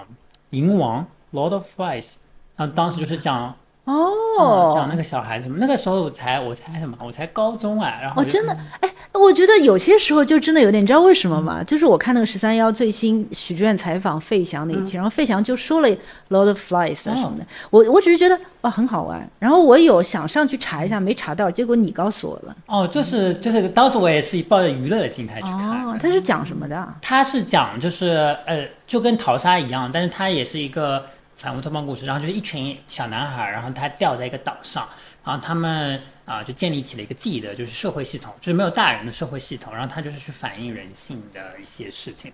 [0.51, 2.17] 银王 Lord of Flies，
[2.57, 3.57] 然后当时就是讲。
[3.91, 11.63] 哦，讲那个小孩子嘛，那个时候我才我才什么，我才高中啊，然后哦，真的，哎，我觉得有些时候就真的有点，你知道为什么吗？
[11.65, 15.89] 就是我看那个十三幺最新许志远采访费翔那一期，然后费翔就说了
[16.29, 22.57] Lord of Flies 啊什么的，我我只是觉得哇很好玩，然后我有想上去查一下，没查到，结果你告诉我了。
[22.67, 25.87] 哦，就是就是当时我也是抱着娱乐的心态去看。
[25.87, 26.95] 哦，他是讲什么的啊？
[27.03, 31.05] 他是讲就是呃，就跟淘沙一样，但是他也是一个
[31.41, 32.05] 反乌托邦故事。
[32.05, 34.89] 然后就是一群小男孩，然后他掉在一个岛上，
[35.25, 39.73] 然后他们啊、就建立起了一个自己的就是社会系统，就是没有大人的社会系统。
[39.73, 42.33] 然后他就是去反映人性的一些事情。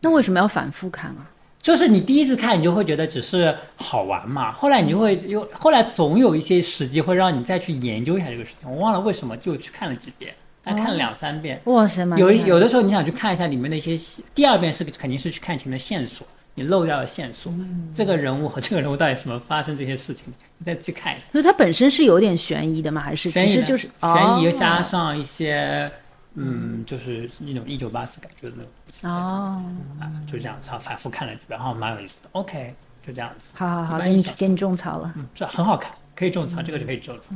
[0.00, 1.30] 那为什么要反复看啊？
[1.60, 8.70] 就是你第一次看，你就会觉得只是好玩嘛，后来你就会又，后来总有一些时机会让你再去研究一下这个事情。
[8.70, 11.58] 我忘了为什么，就去看了几遍，但看了两三遍。
[11.64, 17.52] 哇塞，有有的时候你想去看一下里面的一些，第二遍是肯定是去看前面的线索，你漏掉了线索，
[17.92, 21.26] 这个人物和 这个人物到底什么发生这些事情，你再去看一下。
[21.32, 23.00] 所以它本身是有点悬疑的吗？
[23.00, 25.90] 还是其实就是悬疑哦加上一些，
[26.34, 29.62] 嗯，就是那种一九八四感觉的那种哦，
[30.00, 32.28] 啊，就这样，然后反复看了几遍，然后蛮有意思的。
[32.32, 32.74] OK，
[33.04, 33.52] 就这样子。
[33.56, 35.12] 好好好，给你给你种草了。
[35.16, 37.34] 嗯，这很好看，可以种草，这个就可以种草。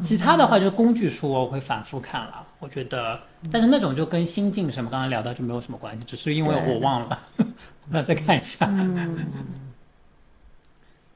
[0.00, 3.18] 其他的话就是工具书，我会反复看了，我觉得，
[3.50, 7.18] 但是那种就跟心境什么刚刚聊到就没有什么关系，只是因为我忘了，
[7.90, 8.70] 那再看一下。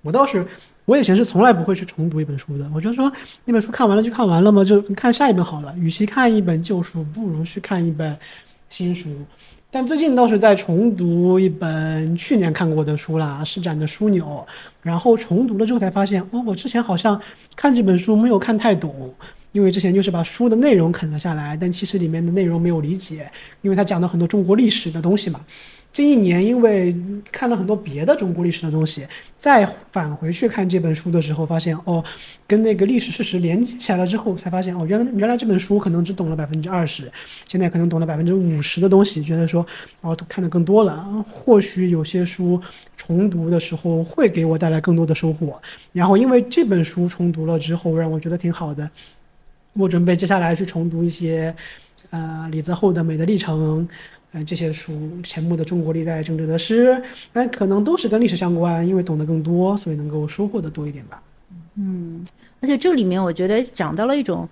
[0.02, 0.46] 我倒是，
[0.84, 2.68] 我以前是从来不会去重读一本书的。
[2.74, 3.10] 我觉得说
[3.44, 5.74] 那本书看完了就看完了嘛，就看下一本好了。
[5.78, 8.16] 与其看一本旧书，不如去看一本
[8.68, 9.24] 新书。
[9.70, 14.46] 但最近倒是在重读一本去年看过的书啦，施展的枢纽。
[14.82, 17.20] 然后重读了之后才发现，哦，我之前好像
[17.56, 19.12] 看这本书没有看太懂，
[19.54, 23.30] 因为之前就是把书的内容啃了下来，但其实里面的内容没有理解，
[23.62, 25.40] 因为他讲了很多中国历史的东西嘛。
[25.92, 26.92] 这一年因为
[27.30, 29.06] 看了很多别的中国历史的东西，
[29.38, 32.02] 再返回去看这本书的时候，发现哦，
[32.48, 37.08] 跟那个历史事实连接起来了之后，才发现哦，原来原来这本书可能只懂了百分之二十，
[37.46, 39.64] 现在可能懂了百分之五十的东西，觉得说
[40.00, 41.24] 哦，看得更多了。
[41.30, 42.60] 或许有些书
[42.96, 45.62] 重读的时候会给我带来更多的收获。
[45.92, 48.90] 然后因为这本书重读了之后，让我觉得挺好的，
[49.74, 51.54] 我准备接下来去重读一些，
[52.10, 53.86] 呃，李泽厚的《美的历程》。
[54.32, 56.90] 呃，这些书钱穆的《中国历代政治得失》，
[57.34, 61.22] 哎，可能都是跟历史相关，因为懂得更多，所以能够收获的多一点吧。
[61.76, 62.26] 嗯
[62.60, 64.48] 而且这里面我觉得讲到了一种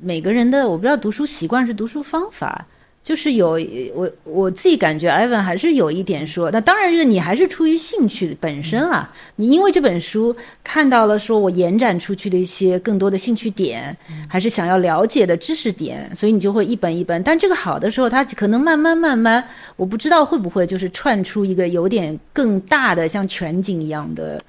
[0.00, 2.66] 每个人的，我不知道读书习惯是读书方法，
[3.02, 3.58] 就是有
[3.94, 13.96] 我我自己感觉艾文还是有一点说，那当然是你还是出于兴趣本身啦，你因为这本书看到了说我延展出去的一些更多的兴趣点，
[14.28, 17.20] 还是想要了解的知识点，所以你就会一本一本。
[17.22, 19.42] 但这个好的时候，它可能慢慢慢慢，
[19.76, 24.40] 我不知道会不会就是串出一个有点更大的像全景一样的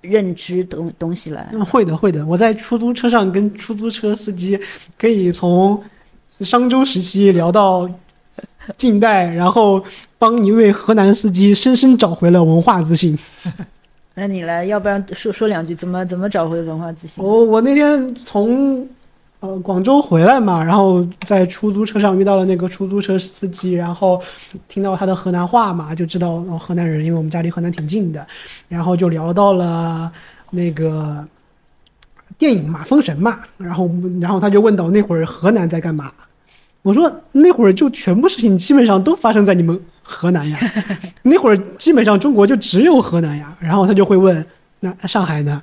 [0.00, 1.48] 认知东东西来。
[1.52, 2.26] 嗯，会的，会的。
[2.26, 4.58] 我在出租车上跟出租车司机
[4.98, 5.82] 可以从
[6.40, 7.88] 商周时期聊到
[8.76, 9.82] 近代，然后
[10.18, 13.18] 帮一位河南司机深深找回了文化自信。
[14.16, 17.22] 那你来，要不然说说两句，怎么怎么找回文化自信？
[17.22, 18.86] 我我那天从
[19.40, 24.22] 呃广州回来嘛，然后在出租车上遇到了那个出租车司机，然后
[24.68, 28.24] 听到他的河南话嘛，就知道哦河南人，因为我们家离河南挺近的，
[28.68, 30.10] 然后就聊到了
[30.50, 31.26] 那个
[32.38, 36.10] 电影嘛，《封神》嘛，然后然后他就问到那会儿河南在干嘛。
[36.82, 40.58] 我说那会儿就全部事情基本上都发生在你们河南呀，
[41.22, 43.56] 那会儿基本上中国就只有河南呀。
[43.58, 44.44] 然后他就会问，
[44.80, 45.62] 那上海呢？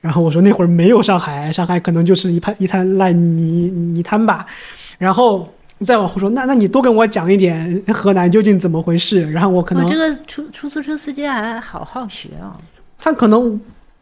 [0.00, 4.44] 然后我说那会儿没有上海，上海可能就是一滩一滩烂泥泥滩吧。
[4.98, 9.30] 然后再往后说，那那你多跟我讲一点河南究竟怎么回事？
[9.32, 12.52] 然后我可能哇，这个出出租车司机还好好学啊、
[12.98, 13.58] 他可能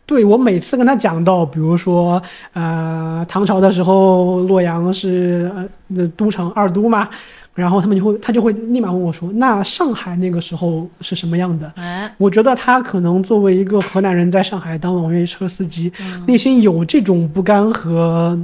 [0.06, 7.08] 对我每次跟他讲到，比如说，呃，唐朝的时候洛阳是呃那都城二都嘛，
[7.54, 11.72] 然后他们就会他就会立马问我说，那上海那个时候是什么样的？
[11.74, 15.92] 哎，我觉得他可能作为一个河南人，在上海当网约车司机，
[16.26, 18.38] 内心有这种不甘和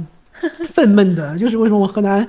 [0.67, 2.27] 愤懑的，就是为什么河南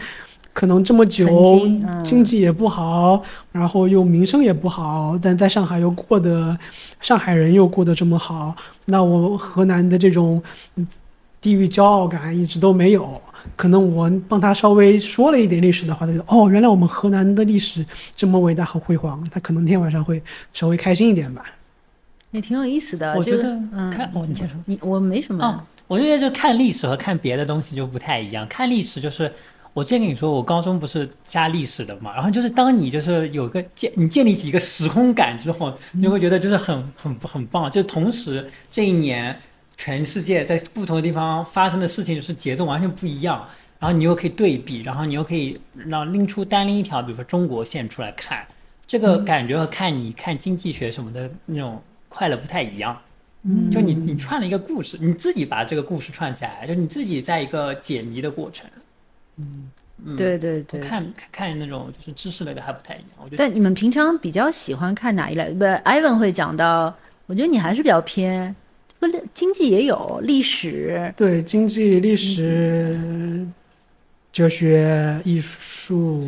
[0.55, 6.57] 可能这么久经嗯经济也不好，然后又名声也不好，但在上海又过得
[7.02, 8.55] 上海人又过得这么好，
[8.86, 10.42] 那我河南的这种
[10.76, 10.86] 嗯
[11.40, 13.20] 地域骄傲感一直都没有。
[13.57, 17.84] 可能我帮他稍微说了一点历史的话，他就觉得哦，原来我们河南的历史
[18.16, 20.22] 这么伟大和辉煌，他可能那天晚上会
[20.55, 21.44] 稍微开心一点吧。
[22.30, 23.12] 也挺有意思的。
[23.14, 24.57] 我觉得嗯，看哦，你先说。
[24.64, 25.44] 你我没什么。
[25.44, 28.46] 嗯，我觉得就看历史和看别的东西就不太一样。
[28.48, 29.30] 看历史就是，
[29.75, 37.68] 我之前跟你说，我高中不是加历史的嘛，然后就是当你就是有个建你建立起一个时空感之后，你就会觉得就是很很很棒。
[37.68, 39.37] 就同时这一年
[39.77, 43.47] 全世界在不同的地方发生的事情，就是节奏完全不一样。
[43.81, 48.47] 然后你又可以对比，然后你又可以让拎出单拎一条，比如说中国线出来看，
[48.87, 52.97] 这个感觉和看你看经济学什么的那种快乐不太一样。
[53.43, 58.70] 嗯就你你串了一个故事，你自己把这个故事串起来，就你自己在一个解谜的过程。
[59.37, 60.80] 嗯，对对对。
[60.80, 63.37] 看看看那种就是知识类的还不太一样，我觉得。
[63.37, 65.51] 但你们平常比较喜欢看哪一类？
[65.53, 66.95] 不，Ivan 会讲到，
[67.26, 68.55] 我觉得你还是比较偏，
[68.99, 73.47] 不经济也有，历史，对经济、历史、
[74.32, 76.22] 哲学、艺术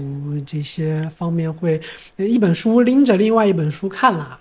[0.47, 1.81] 这些方面会，
[2.17, 4.39] 呃一本书拎着另外一本书看啦。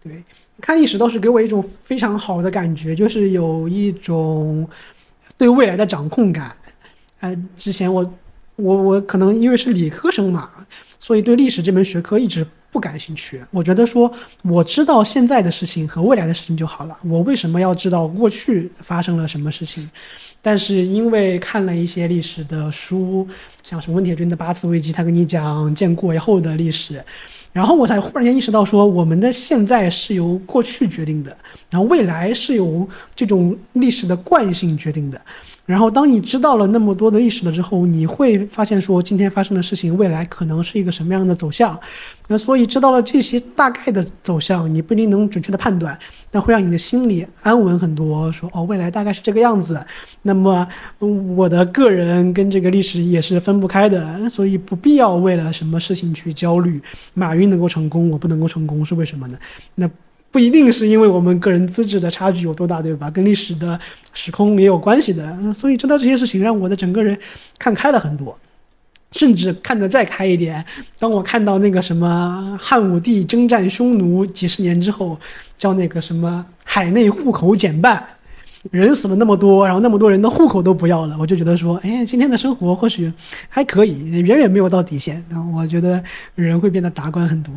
[0.00, 0.22] 对，
[0.60, 4.68] 看历史倒是给我一种非常好的感觉，就是有一种
[5.36, 6.56] 对未来的掌控感。
[7.20, 8.14] 呃，之前我
[8.56, 10.50] 我我可能因为是理科生嘛，
[10.98, 13.40] 所以对历史这门学科一直不感兴趣。
[13.50, 14.10] 我觉得说
[14.42, 19.88] 我知道现在的事情和未来的事情就好了，我为什么要知道过去发生了什么事情？
[20.40, 23.26] 但是因为看了一些历史的书，
[23.64, 27.02] 像什么温铁军的《八次危机》，他跟你讲建国以后的历史，
[27.52, 31.36] 然后我才忽然间意识到说，我们的现在是由过去决定的，
[31.68, 35.20] 然后未来是由这种历史的惯性决定的。
[35.68, 41.78] 然后，当你知道了那么多的历史了之后，你会发现说，今天发生的事情，未来可能是一个什么样的走向。
[42.26, 45.96] 那所以知道了这些大概的走向，你不一定能准确的判断，
[46.30, 48.32] 但会让你的心里安稳很多。
[48.32, 49.78] 说哦，未来大概是这个样子。
[50.22, 50.66] 那么
[51.36, 56.80] 我的个人跟这个历史也是分不开的，所以不必要为了什么事情去焦虑。
[57.12, 59.36] 马云能够成功，我不能够成功，是为什么呢？
[59.74, 59.86] 那
[60.30, 63.10] 不一定是因为我们个人资质的差距有多大，对吧？
[63.10, 63.78] 跟历史的
[64.12, 65.24] 时空也有关系的。
[65.40, 67.18] 嗯所以知道这些事情，让我的整个人
[67.58, 68.38] 看开了很多。
[69.12, 70.62] 甚至看得再开一点，
[70.98, 75.18] 当我看到那个什么汉武帝征战匈奴几十年之后，
[75.56, 78.06] 叫那个什么海内户口减半，
[78.70, 83.10] 人死了那么多，然后那么多人的户口都不要了，我就觉得说，哎，今天的生活或许
[83.48, 85.24] 还可以，远远没有到底线。
[85.30, 86.04] 然后我觉得
[86.34, 87.50] 人会变得达观很多。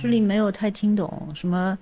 [0.00, 1.76] 这里没有太听懂，什么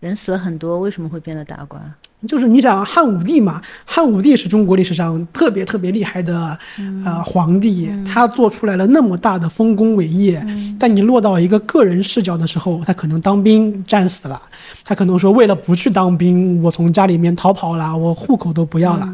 [0.00, 1.82] 人死了很多，为什么会变得达观？
[2.26, 6.58] 就是你想汉武帝嘛，汉武帝是中国历史上特别特别厉害的
[7.04, 10.44] 呃皇帝，他做出来了那么大的丰功伟业，
[10.80, 14.42] 但你落到一个个人视角的时候，他可能当兵战死了，
[14.82, 19.08] 他可能说为了不去当兵，我从家里面逃跑了，我户口都不要了。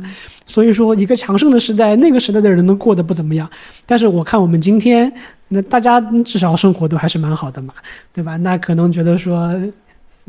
[0.47, 3.49] 所以说，一个强盛的时代，那个时代的人都过得不怎么样。
[3.85, 5.13] 但是我看我们今天，
[5.55, 7.73] 那大家至少生活都还是蛮好的嘛，
[8.13, 8.37] 对吧？
[8.39, 9.55] 那可能觉得说，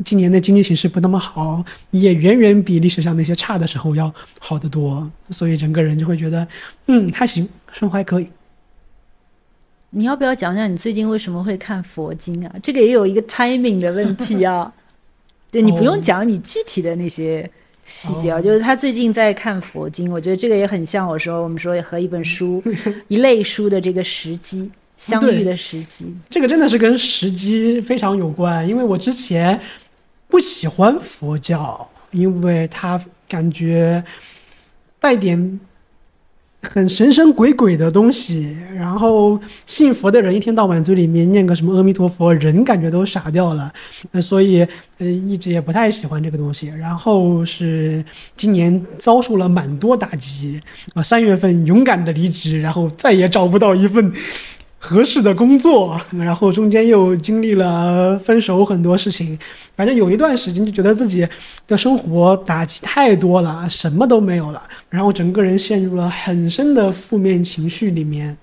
[0.04, 5.10] 今年的经济形势不那么好，也远远比历史上那些差的时候要好得多。
[5.30, 6.46] 所以整个人就会觉得，
[6.86, 8.28] 嗯，还行，生活还可以。
[9.90, 12.54] 你要不要讲讲你最近为什么会看佛经啊？
[12.62, 14.72] 这个也有一个 timing 的问题啊。
[15.50, 17.48] 对你不用讲你具体的那些
[17.84, 22.62] 细节啊，哦就是他最近在看佛经，我觉得这个也很像我说我们说和一本书、
[23.08, 26.14] 一类书的这个时机相遇的时机。
[26.30, 29.60] 这个真的是跟时机非常有关，因为我之前
[30.28, 34.02] 不喜欢佛教，因为它感觉
[34.98, 35.60] 带点
[36.62, 43.72] 很神神鬼鬼的东西，然后信佛的人一天到晚嘴里面念个什么阿弥陀佛，人感觉都傻掉了，
[44.10, 44.66] 呃，所以
[44.98, 46.66] 呃一直也不太喜欢这个东西。
[46.68, 48.04] 然后是
[48.36, 50.60] 今年遭受了蛮多打击，
[50.94, 54.12] 啊，三月份勇敢的离职，然后再也找不到一份。
[54.78, 59.36] 合适的工作， 然后中间又经历了分手很多事情，
[59.74, 61.26] 反正有一段时间就觉得自己
[61.66, 68.36] 的生活打击太多了，什么都没有了，然后整个人陷入了很深的负面情绪里面。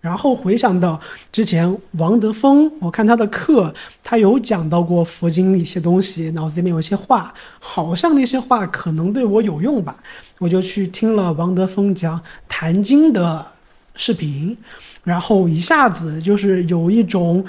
[0.00, 0.98] 然后回想到
[1.32, 9.96] 之前王德峰，我看他的课，他有讲到过佛经一些东西，脑子里面有一些话，好像那些话可能对我有用吧，
[10.38, 12.16] 我就去听了王德峰讲
[12.48, 13.44] 《坛经》的
[13.96, 14.56] 视频。
[15.08, 17.42] 然后一下子就是有一种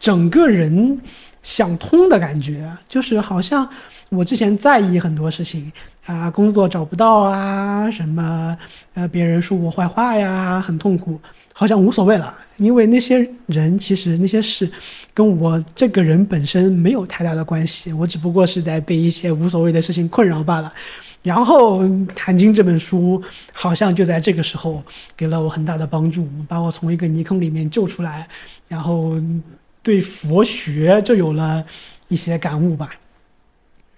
[0.00, 1.00] 整个人
[1.42, 3.68] 想通的感觉，就是好像
[4.08, 5.70] 我之前在意很多事情
[6.06, 8.56] 啊，工作找不到啊，什么
[8.94, 11.20] 呃别人说我坏话呀，很痛苦，
[11.52, 14.68] 好像无所谓了，因为那些人其实那些事
[15.14, 20.72] 跟我这个人本身没有太大的关系，我只不过是在被一些无所谓的事情困扰罢了。
[21.24, 23.20] 然后《坛经》这本书
[23.50, 24.84] 好像就在这个时候
[25.16, 28.28] 给了我很大的帮助，把我从一个泥坑里面救出来，
[28.68, 29.14] 然后
[29.82, 31.64] 对佛学就有了
[32.08, 32.90] 一些感悟吧。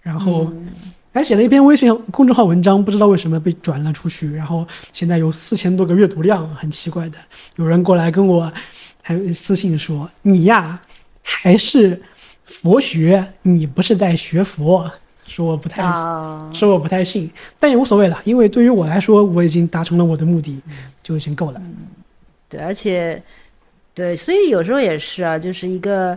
[0.03, 0.53] 然后
[1.13, 7.19] 还写了一篇微信公众号文章，不知道为什么被转了出去，然后现在有四千多个阅读量，很奇怪的。
[7.57, 8.53] 有人过来跟我
[9.03, 10.81] 还私信说：“你呀，
[11.23, 12.01] 还是
[12.45, 14.89] 佛学，你不是在学佛。”
[15.27, 15.83] 说我不太，
[16.55, 20.63] 说我不太信，但也无所谓了，因为对于我来说，我已经达成了我的目的，
[21.03, 21.61] 就已经够了。
[22.49, 23.21] 对，而且，
[23.93, 26.17] 对，所以有时候也是啊，就是一个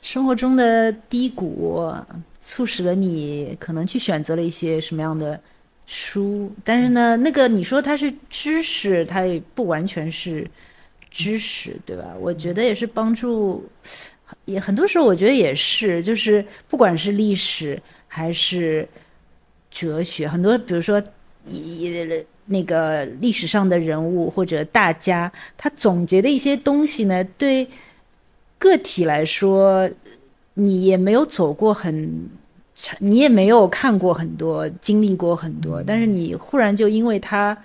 [0.00, 1.92] 生活中的低谷，
[2.40, 5.38] 促使了你可能去选择了一些什么样的
[5.86, 10.48] 书，但是呢，那个你说它是知识，它也不完全是
[11.10, 12.04] 知识，对吧？
[12.18, 13.68] 我觉得也是帮助，
[14.46, 17.80] 也很多时候我觉得也是，就是不管是历史。
[18.18, 18.88] 还是
[19.70, 21.00] 哲学，很多比如说，
[21.46, 21.88] 以
[22.46, 27.68] 那个历史上的人物或者大家，他总结的一些东西呢，对
[28.58, 29.88] 个体来说，
[30.54, 32.28] 你也没有走过很，
[32.98, 37.56] 你也没有看过很多，经历过很多，但是你忽然就因为他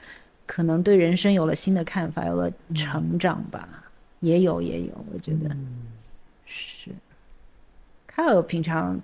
[0.46, 3.68] 可能对人生有了新的看法，有了成长吧，
[4.20, 5.50] 也有也有，我觉得
[6.46, 6.92] 是。
[8.06, 9.02] 卡尔平常。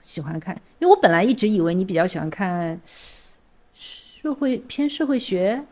[0.00, 2.80] 喜欢看，因为我本来一直以为你比较喜欢看
[3.74, 5.62] 社会偏社会学，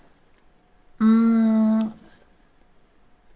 [0.99, 1.93] 嗯，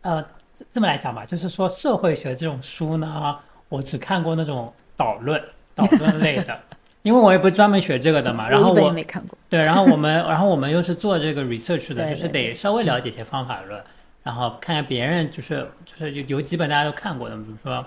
[0.03, 0.25] 呃，
[0.71, 5.43] 这么来讲吧，就是说社会学这种书呢，我只看过那种导论、
[5.75, 6.61] 导论类的，
[7.03, 8.49] 因为我也不是专门学这个的嘛。
[8.49, 9.39] 然后我没看过。
[9.49, 13.83] 对，然后我们，然后我们又是做这个 research 的，就是得稍微了解一些方法论，
[14.23, 17.85] 然后看看别人，就是就是有有几本大家都看过的，比如说。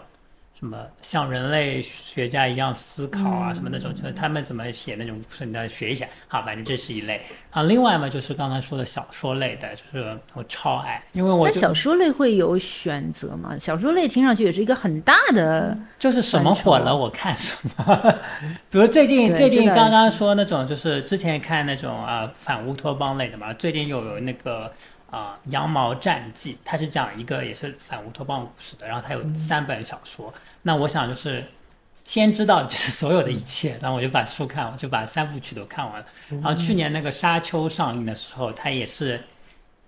[0.59, 6.07] 什么像人类学家一样思考啊，什么那种，就是他们怎么写那种，是你要学一下。
[6.27, 7.21] 好，反正这是一类。
[7.51, 13.55] 啊，另外嘛，就是刚才说的小说类的，就是我超爱，因为我小说类会有选择嘛？
[13.59, 18.15] 小说类听上去也是一个很大的，就是什么火了我看什么。
[18.71, 24.71] 比如最近最近刚刚说那种，就是之前看那种啊反乌托邦类的嘛，最近又有那个。
[25.09, 30.33] 啊，《羊毛战记》它是讲一个也是反乌托邦故事的，然后它有三本小说。
[30.63, 31.45] 那我想就是
[31.93, 36.05] 先知道就是 所有的一切，然后我就把书看完，就把三部曲都看完了。
[36.29, 39.23] 然后去年那个《沙丘》上映的时候，它也是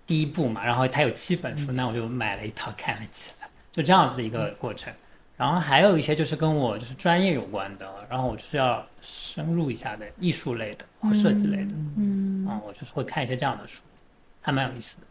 [0.06, 4.94] 第一部嘛，然后它有七本书，那我就买了一套看了起来，就这样子的一个过程。
[5.36, 13.82] 然后还有一些就是跟我就是专业有关的，然后我就是要深入一下的艺术类的或设计类的，嗯，啊，我就是会看一些这样的书，
[14.42, 15.04] 还蛮有意思的。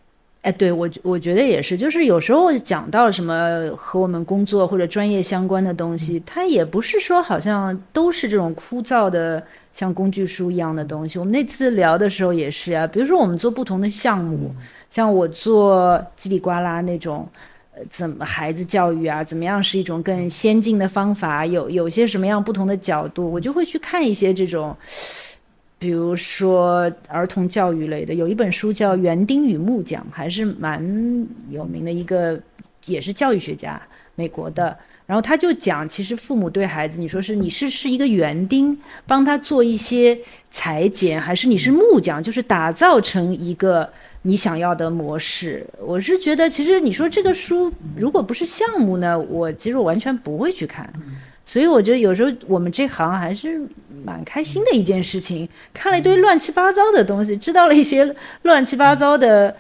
[0.48, 9.44] 哎，对我我觉得也是，就是有时候讲到什么和我们工作或者专业相关的东西，它也不是说好像都是这种枯燥的
[9.74, 11.18] 像工具书一样的东西。
[11.18, 14.50] 我们那次聊的时候也是啊，比如说我们做不同的项目，
[14.88, 17.28] 像我做叽里呱啦那种，
[17.74, 24.74] 呃，怎么孩子教育啊，怎么样是一种更先进的方法，有有些什么样不同的角度，我就会去看一些这种。
[25.78, 30.82] 比如说儿童教育类的，有一本书叫《园丁与木匠》，还是蛮
[31.50, 32.40] 有名的一个，
[32.86, 33.80] 也是教育学家，
[34.16, 34.76] 美国的。
[35.06, 38.76] 然后他就讲，其实父母对孩子，你说是你是是一个园丁，
[39.06, 40.18] 帮他做一些
[40.50, 43.90] 裁剪，还是你是木匠，就是打造成一个
[44.22, 45.66] 你想要的模式。
[45.80, 50.92] 我是觉得，其实你说这个书如果不是项目呢，我其实我完全不会去看。
[51.48, 53.58] 所以我觉得有时候我们这行还是
[54.04, 59.56] 蛮开心的一件事情，看了一堆乱七八糟的东西，知道了一些乱七八糟的。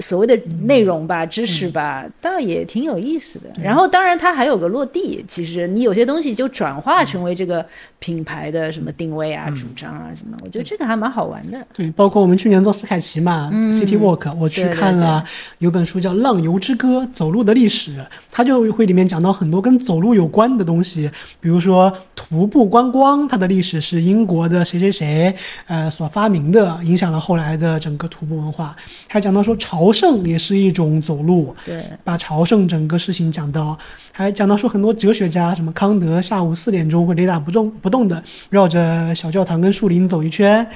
[0.00, 3.50] 所谓的内容吧，知识吧，倒也挺有意思的。
[3.62, 5.24] 然后，当然它还有个落地。
[5.28, 7.64] 其实你有些东西就转化成为这个
[7.98, 11.64] 品牌的什么定位啊、主张啊什么，我觉得这个还蛮好玩的。
[11.72, 15.24] 对，包括我们去年做斯凯奇嘛，City Walk，我去看了
[15.58, 17.92] 有本书叫《浪游之歌：走路的历史》，
[18.30, 25.34] 它就会里面讲到很多跟走路有关的东西，比如说徒步观光，它的历史是英国的谁谁谁
[25.66, 28.74] 呃所发明的，影响了后来的整个徒步文化。
[29.08, 29.83] 还讲到说朝。
[29.84, 33.76] 朝圣也是一种走路，对，把朝圣整个事情讲到，
[34.12, 40.66] 还讲到说很多哲学家，什么康德下午四点钟会雷打不动不动的绕着小教堂跟树林走一圈，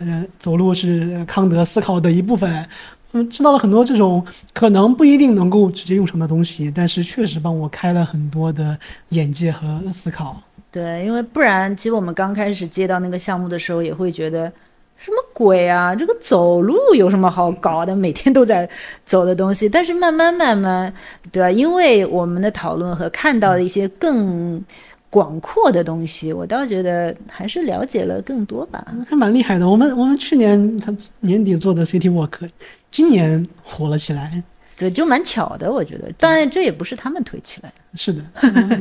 [0.00, 2.68] 嗯，走路是康德思考的一部分，
[3.12, 8.78] 嗯，知道了很多这种可能不一定能够直接用上的东西，但是确实帮我开了很多的
[9.10, 10.38] 眼界和思考。
[10.70, 14.52] 对，因为不然，其实我们刚开始接到那个项目的时候，也会觉得。
[14.98, 15.94] 什么鬼啊！
[15.94, 17.94] 这个走路有什么好搞的？
[17.94, 18.68] 每天都在
[19.06, 19.68] 走的东西。
[19.68, 20.92] 但是慢慢慢慢，
[21.30, 21.50] 对吧？
[21.50, 24.62] 因为我们的讨论和看到的一些更
[25.08, 28.84] 广阔的东西，我倒觉得还是了解了更多吧。
[29.08, 29.68] 还蛮厉害的。
[29.68, 32.50] 我们我们去年他年底做的 City Walk，
[32.90, 34.42] 今年火了起来。
[34.76, 36.12] 对，就蛮巧的，我觉得。
[36.18, 37.96] 当然，这也不是他们推起来的。
[37.96, 38.22] 是的，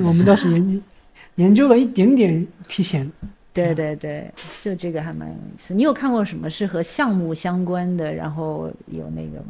[0.03, 0.82] 我们倒是研
[1.36, 3.09] 研究了一点点提前。
[3.66, 4.32] 对对对，
[4.62, 5.74] 就这个还蛮有意思。
[5.74, 9.47] 你有看过什么是和项目相关的，然后有那个吗？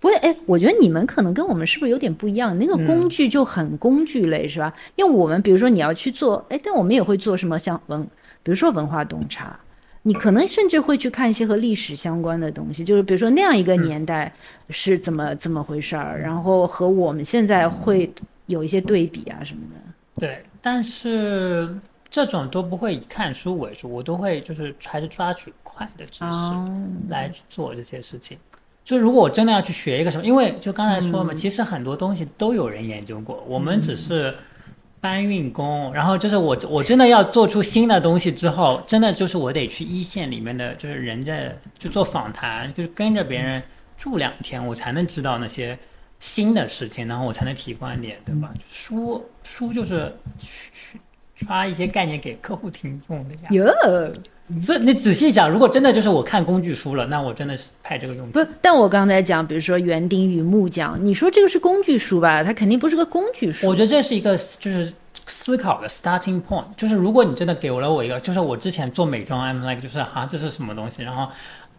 [0.00, 2.58] 不会，哎，我觉得你们可能跟我们是不是有点不一样？
[2.58, 4.74] 那个工具就很工具类，是吧？
[4.96, 8.02] 因为我们比如说你要去做，哎，但我们也会做什么像文，
[8.42, 9.56] 比如说文化洞察，
[10.02, 14.32] 你可能甚至会去看一些和历史相关的东西，就是比如说那样一个年代
[14.70, 18.12] 是怎么怎么回事儿，然后和我们现在会
[18.46, 20.26] 有一些对比啊什么的。
[20.26, 21.72] 对，但是。
[22.12, 26.54] 这种都不会以看书为主，我都会就是还是抓取快的知识
[27.08, 28.36] 来做这些事情。
[28.84, 34.36] 就如果我真的要去学一个什么，因为就刚才说嘛，其实很多东西都有人研究过，我们只是
[35.00, 35.90] 搬运工。
[35.94, 41.34] 然后就是我我真的要做出新的东西之后，真的就是我得去一线里面的就是人家
[41.78, 43.62] 去做访谈，就是跟着别人
[43.96, 45.78] 住两天，我才能知道那些
[46.20, 48.52] 新的事情，然后我才能提观点，对吧？
[48.70, 50.14] 书书就是
[51.42, 51.48] 去。
[51.48, 53.48] 发一些概念给客户听用的呀。
[53.50, 54.12] 哟，
[54.64, 58.30] 这你仔细想，如果真的就是我看工具书了，那我真的是派这个用。
[58.30, 62.42] 不，但我刚才讲，比如说园丁与木匠，你说这个是工具书吧？
[62.42, 63.66] 它肯定不是个工具书。
[63.68, 64.92] 我觉得这是一个就是
[65.26, 71.02] 思考的 starting point，就是如果你真的给了我一个，就是我之前做美妆，I'm like 就是啊，这是什么东西？
[71.02, 71.28] 然后，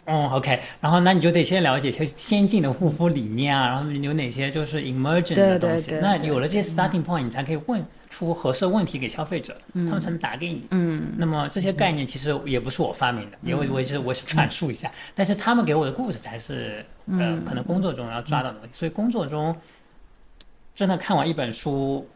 [0.05, 5.91] 嗯，OK，然后那你就得先了解一些先进的护肤理念啊，然后有哪些就是 emerging 的东西。
[6.01, 7.83] 那有了这些 starting point，你才可以问。
[8.09, 10.67] 出合适问题给消费者，他们才能打给你。
[10.69, 18.69] 嗯，那么这些概念其实也不是我发明的，因为我是我是阐述一下，但是他们给我的故事才是呃可能工作中要抓到的东西。
[18.71, 19.55] 所以工作中
[20.75, 22.07] 真的看完一本书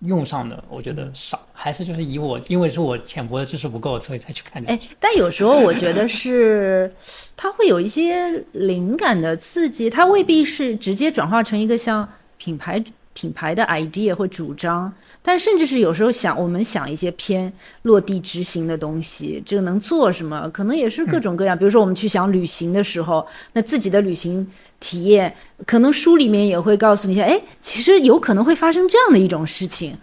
[0.00, 4.62] 用上的，我觉得少，还是就是以我因为是我浅薄的知识不够，所以才去看。
[4.64, 6.90] 哎，但有时候我觉得是
[7.36, 12.82] 它会有一些灵感的刺激，它未必是直接转化成一个像品牌
[13.12, 14.92] 品牌的 idea 或主张。
[15.22, 17.52] 但甚至是有时候想，我们想一些偏
[17.82, 20.48] 落地执行的东西，这个能做什么？
[20.48, 21.56] 可能也是各种各样。
[21.56, 24.46] 比如说，我们去想旅行的时候，那自己的旅行
[24.80, 25.34] 体验，
[25.66, 29.94] 可能书里面也会告诉你一下，哎，其实有可能会发生这样的一种事情，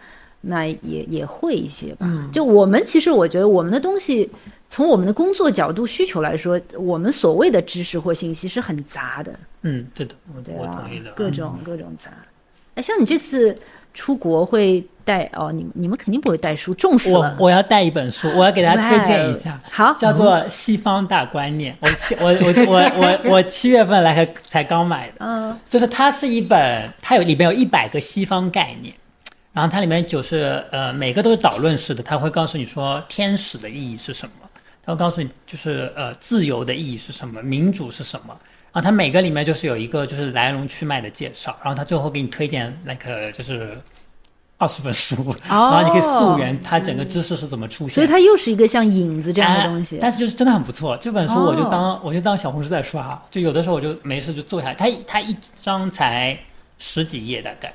[0.41, 2.29] 那也也会一些吧。
[2.31, 4.29] 就我们其实，我觉得我们的东西，
[4.69, 9.39] 从我们的工作角度需求来说，我们所谓的知识或信息是很杂的。
[9.63, 10.13] 嗯，对的，
[10.43, 11.11] 对我同意的。
[11.13, 12.11] 各种各种杂。
[12.75, 13.57] 哎，像你这次。
[13.97, 17.35] 出国会带哦，你你们肯定不会带书，重死了。
[17.39, 21.73] 我我要带一本书，我要给大家推荐一下，好，叫做《西方大观念》。
[21.81, 28.93] 我七我我我我我七月份来才才刚买的，嗯，就是它是一本，它有里边有一百个西方概念，
[29.51, 34.47] 然后它里面就是呃每个都是导论式的，它会告诉你说天使的意义是什么，
[34.85, 38.37] 它会告诉你就是呃自由的意义是什么，民主是什么。
[38.77, 43.75] 然后它每个里面就是有一个就是来龙去脉的介绍，然后它最后给你推荐那个就是
[44.59, 47.95] 二十本书，然后你可以溯源它整个知识是怎么出现。
[47.95, 50.95] 所以它又是一个像影子这样的东西，但是就是真的很不错。
[50.97, 56.37] 这本书我就当我就当小红书在刷，就有的时候我就没事就坐下来，它它一张才
[56.77, 57.73] 十几页大概，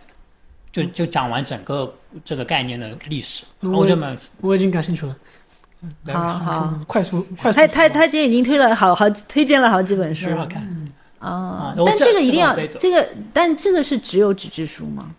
[0.71, 1.93] 就就讲完整个
[2.25, 3.45] 这个概念的历史。
[3.59, 5.17] 我这本我已经感兴趣了。
[6.13, 7.57] 好好，快速快速。
[7.61, 10.63] 他他他今天已经推了好好推荐了好几本书，很好看
[11.19, 11.75] 啊！
[11.85, 15.11] 但这个一定要这个，但这个是只有纸质书吗？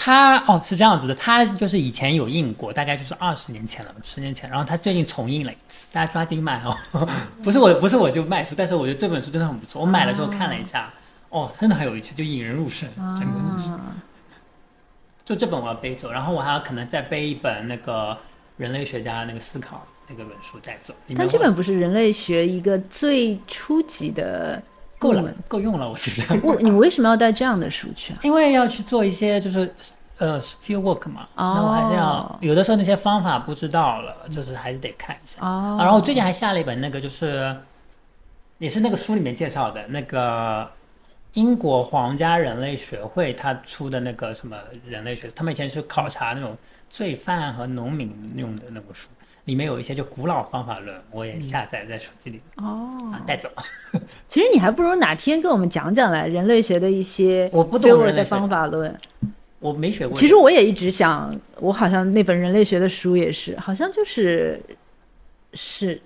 [0.00, 6.76] 他哦是这样子的，他就是以前有印过，大概就是二十年前了，十年前，然后他最近重印了一次，大家抓紧买哦。
[7.42, 10.92] 不是我，不是我就卖书，但是我觉得这本书真的很不错，我买了之后看了一下，
[11.30, 13.70] 哦，真的很有趣，就引人入胜，整个故事。
[15.24, 18.16] 就这本我要背走，然后我还要可能再背一本那个
[18.58, 20.94] 人类学家那个思考那个本书带走。
[21.16, 24.62] 但这本不是人类学一个最初级的，
[24.98, 26.38] 够了，够用了，我觉得。
[26.44, 28.18] 我你为什么要带这样的书去啊？
[28.24, 29.74] 因为要去做一些就是
[30.18, 35.38] 呃 field work 嘛，那我还是要有的时候那些方法不知道了，就是还是得看一下。
[35.40, 35.76] 哦。
[35.80, 37.56] 然后我最近还下了一本那个就是
[38.58, 40.68] 也是那个书里面介绍的那个。
[41.34, 46.56] 英国皇家人类学会他出的那个什么人类学，他们以前是考察那种
[46.90, 49.08] 罪犯和农民用的那本书，
[49.44, 53.48] 里面有一些就古老方法论，我也下载在手机里哦，带走。
[54.26, 58.94] 其实你还不如哪天跟我们讲讲来人类学的一些我不懂的方法论，
[59.60, 60.16] 我没学过。
[60.16, 64.60] 其实我也一直想，我好像那本人类学的书也是，好像就是
[65.54, 66.00] 是。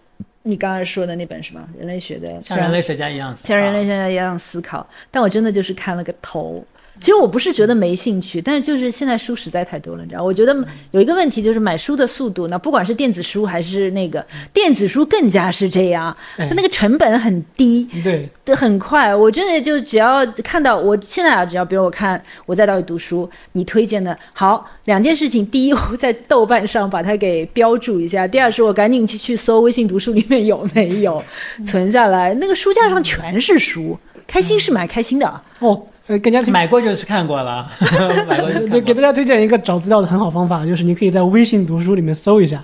[0.45, 1.65] 你刚才说的那本什么？
[1.79, 4.85] 人类学的，像人类学家一样，像人类学家一样思考。
[5.09, 6.67] 但我真的就是看了个头。
[7.01, 10.23] 其实我不是觉得没兴趣，但是就是现在书实在太多了，你知道？
[10.23, 10.57] 我觉得
[10.93, 19.13] 有一个问题就是买书的速度，那不管是电子书还是那个电子书，更加是这样，它那个成本很低，对，很快。
[19.13, 31.21] 我真的就只要看到，我现在啊，只要比如我看我在到底读书，你推荐的好两件事情：第一，我在豆瓣上把它给标注一下；第二是我赶紧去去搜微信读书里面有没有
[31.67, 32.33] 存下来。
[32.35, 35.85] 那个书架上全是书，开心是蛮开心的哦。
[36.13, 37.67] 呃，更加买过就是看过了，
[38.29, 42.63] 买过就对，给大家推荐一个找资料的很好方法，就是你可以在微信读书里面搜一下，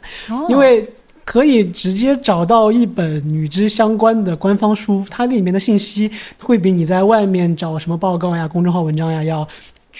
[0.49, 0.87] 因为
[1.25, 9.49] 可以直接找到一本与之相关的官方书，它里面的信息会比你在外面找什么报告呀、公众号文章呀要。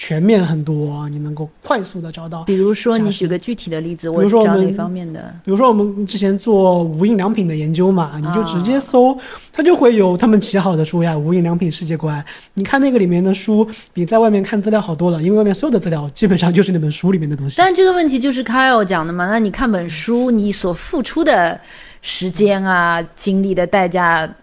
[0.01, 2.43] 全面很多，你能够快速的找到。
[2.45, 5.35] 比如说，你举个具体的例子，我找哪方面的？
[5.43, 9.13] 比如说我们之前做无印良品的研究嘛，你就直接搜，
[9.51, 12.17] 它就会有他们起好的书呀，《无印良品世界观》。
[12.53, 17.57] 你看那个里面的书，比在外面看资料好多了，因为外面所有的资料基本上就是那本书里面的东西。
[17.57, 21.59] 但这个问题就是 Kyle 讲的嘛，那你看本书，你所付出的
[22.01, 24.33] 时间啊、精力的代价。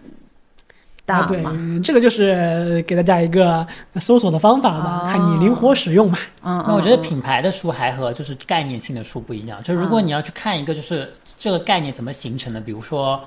[1.06, 1.44] 啊，对，
[1.82, 6.18] 这个就是给大家一个搜索的方法吧，看你灵活使用嘛。
[6.42, 13.20] 嗯，那我觉得品牌的书还和就是概念性的书不一样，就是如果你要去看一个就是这个概念怎么形成的，比如说，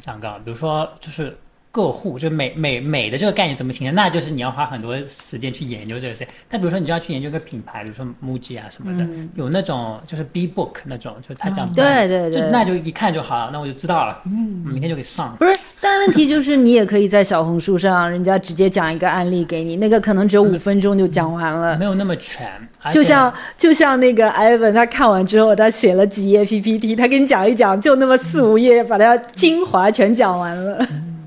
[0.00, 1.36] 想个，比如说就是。
[1.74, 3.92] 个户就美美美的这个概念怎么形成？
[3.92, 6.26] 那就是你要花很多时间去研究这些。
[6.48, 9.04] 但比如说，你就要去研究一个品牌，比如说 MUJI 啊什么的，
[9.34, 15.34] 有那种就是 B Book 那种，就是他这样对对对，那就一看就好了，那我就知道了，嗯，明天就可以上。
[15.36, 22.48] 不是，但问题就是你也可以在小红书上，人家直接讲一个案例给你，那个可能只有五分钟就讲完了，没有那么全。
[22.92, 30.86] 就像就像那个 Ivan，他看完之后，他写了几页 PPT，他给你讲一讲，就那么四五页，把它精华全讲完了。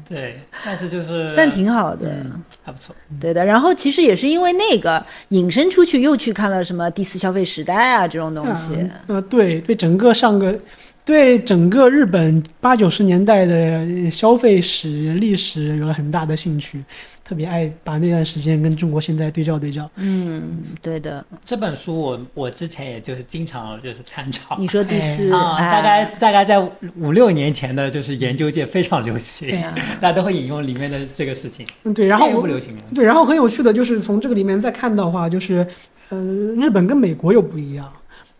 [0.09, 2.25] 对，但是就是， 但挺好的，
[2.63, 2.95] 还不错。
[3.19, 8.75] 对的，然后其实也是因为那个引申出去，又去看了什么第四消费时代啊这种东西。
[9.07, 10.57] 呃，对对，整个上个。
[11.05, 16.83] 对整个日本八九十年代的消费史历史有了很大的兴趣，
[17.27, 19.91] 特别爱把那段时间跟中国现在对照对照。
[19.97, 21.25] 嗯，对的。
[21.43, 24.39] 这本书我我之前也就是经常就是参照。
[24.57, 26.57] 你说第四啊，大概大概在
[26.95, 29.49] 五六年前的，就是研究界非常流行，
[29.99, 31.67] 大家都会引用里面的这个事情。
[31.83, 32.81] 嗯，对，然后不流行了。
[32.95, 35.67] 对，然后很有趣的就是从这个里面再看到的话，就是
[36.07, 36.17] 呃，
[36.55, 37.91] 日本跟美国又不一样。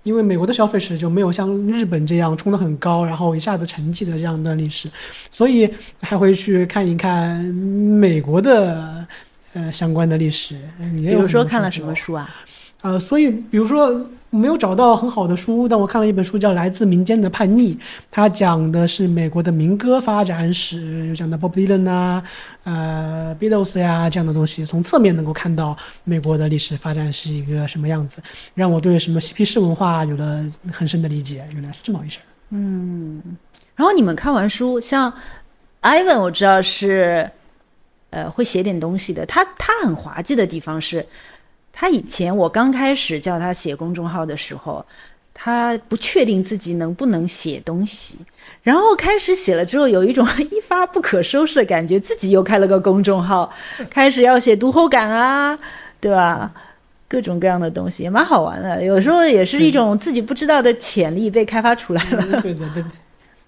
[0.08, 4.90] 因为美国的消费史就没有像日本这样冲得很高，然后一下子沉寂的这样一段历史，
[5.30, 5.70] 所以
[6.02, 9.06] 还会去看一看美国的
[9.54, 10.56] 呃相关的历史。
[10.96, 12.34] 比如说看了什么书啊？
[12.82, 17.74] 呃，所以比如说没有找到很好的书，但我看了一本书叫《来自民间的叛逆》，
[18.12, 22.24] 它讲的是美国的民歌发展史，有讲到 Bob Dylan 啊，
[22.66, 28.22] 呃，Beatles 呀这样的东西，从侧面能够看到美国的历史发展是一个什么样子，
[28.54, 31.44] 让我对什么嬉皮士文化有了很深的理解。
[31.54, 32.20] 原来是这么回事。
[32.52, 33.20] 嗯，
[33.76, 35.12] 然后你们看完书，像
[35.82, 37.32] Ivan，我知道是
[38.12, 41.04] 呃会写点东西的，他他很滑稽的地方是。
[41.80, 44.84] 他以前我刚开始叫他写公众号的时候，
[45.32, 48.18] 他不确定自己能不能写东西，
[48.64, 53.54] 然后开始写了之后，有一种一发不可收拾的感觉，自己又开了个公众号，
[53.92, 55.56] 开始要写读后感啊，
[56.02, 56.52] 对吧？
[57.08, 62.42] 各种各样的东西也蛮好玩的，有时候也是一种自己不知道的潜力被开发出来了。
[62.42, 62.84] 对对对，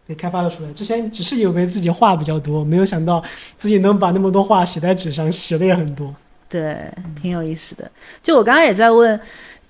[0.06, 0.72] 被开发了出来。
[0.74, 3.24] 之前只是以为自己话比较多，没有想到
[3.58, 6.14] 自己能把那么多话写在纸上，写的也很多。
[6.50, 6.92] 对，
[7.22, 7.90] 挺有意思的。
[8.24, 9.20] 就我刚刚也在问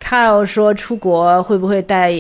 [0.01, 2.11] Kyle 说，出国会不会带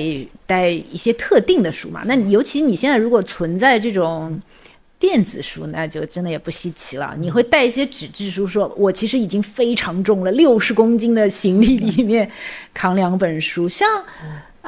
[0.45, 2.01] 带一些特定的书嘛？
[2.05, 4.37] 那尤其你现在如果存在这种
[4.99, 7.15] 电子书，那就真的也不稀奇了。
[7.17, 12.29] 你会带一些纸质书，说我其实已经非常重了，六十公斤的行李里面
[12.73, 13.87] 扛两本书，像。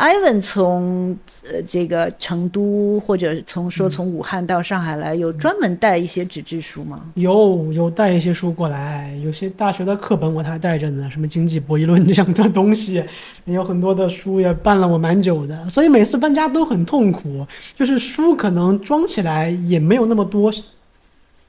[0.01, 7.01] Ivan 从呃这个成都或者从说从武汉到上海来，有专门带一些纸质书吗？
[7.13, 13.03] 有有带一些书过来，有些大学的课本我还带着呢，什么经济博弈论这样的东西，
[13.45, 17.45] 有很多的书也搬了我蛮久的，所以每次搬家都很痛苦，
[17.77, 20.51] 就是书可能装起来也没有那么多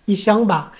[0.05, 0.70] 一箱吧。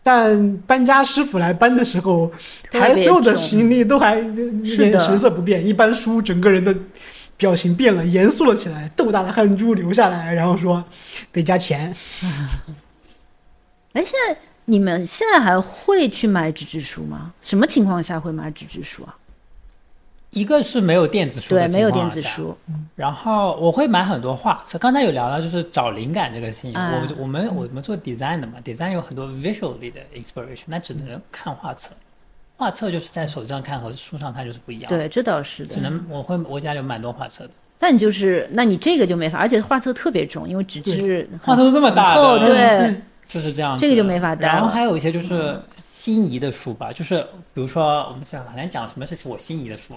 [0.00, 2.30] 但搬家师傅来搬的时候，
[2.70, 6.72] 抬所有的行李都还脸神色不变，一搬书，整个人的
[7.36, 10.84] 表情变了，严肃了起来，豆大的汗珠流下来，然后说
[11.32, 11.94] 得加钱。
[13.92, 17.32] 哎，现在你们现在还会去买纸质书吗？
[17.42, 19.16] 什么情况下会买纸质书啊？
[20.30, 22.54] 一个是没有电子书，对，没有电子书。
[22.94, 24.78] 然后我会买很多画册。
[24.78, 26.74] 刚才有聊到，就是找灵感这个事情。
[26.74, 31.92] 我我们我们做 design 的嘛，design 有很多 visually 的 inspiration，那只能看画册。
[32.56, 34.88] 画册就是在手机上看和书上看就是不一样。
[34.88, 35.74] 对，这倒是的。
[35.74, 37.50] 只能我会我家里有蛮多画册的。
[37.78, 43.76] 那你就是，那你这个就没法，而且画册特别重，因为纸质画册都这么大的，对，就是这样。
[43.76, 44.48] 这个就没法带。
[44.48, 47.20] 然后还有一些就是心仪的书吧，就是
[47.52, 49.94] 比如说我们讲好像讲什么是我心仪的书。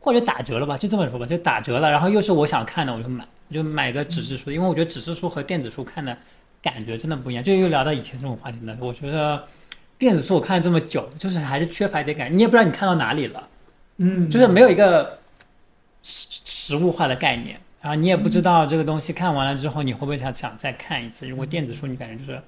[0.00, 6.16] 或者打折了吧，就这么说吧，就打折了，然后又是我想看的，我就买，我就买个纸质书，因为我觉得纸质书和电子书看的
[6.62, 7.42] 感觉真的不一样。
[7.42, 9.44] 就又聊到以前这种话题了，我觉得
[9.98, 13.48] 电子书我看了这么久，就是还是缺乏一点感，你也不知道你看到哪里了，
[13.96, 15.18] 嗯，就是没有一个
[16.02, 21.28] 实实物化的概念，然后你也不知道这个东西看完了之后你会不会想想再看一次。
[21.28, 22.40] 如果电子书你感觉就是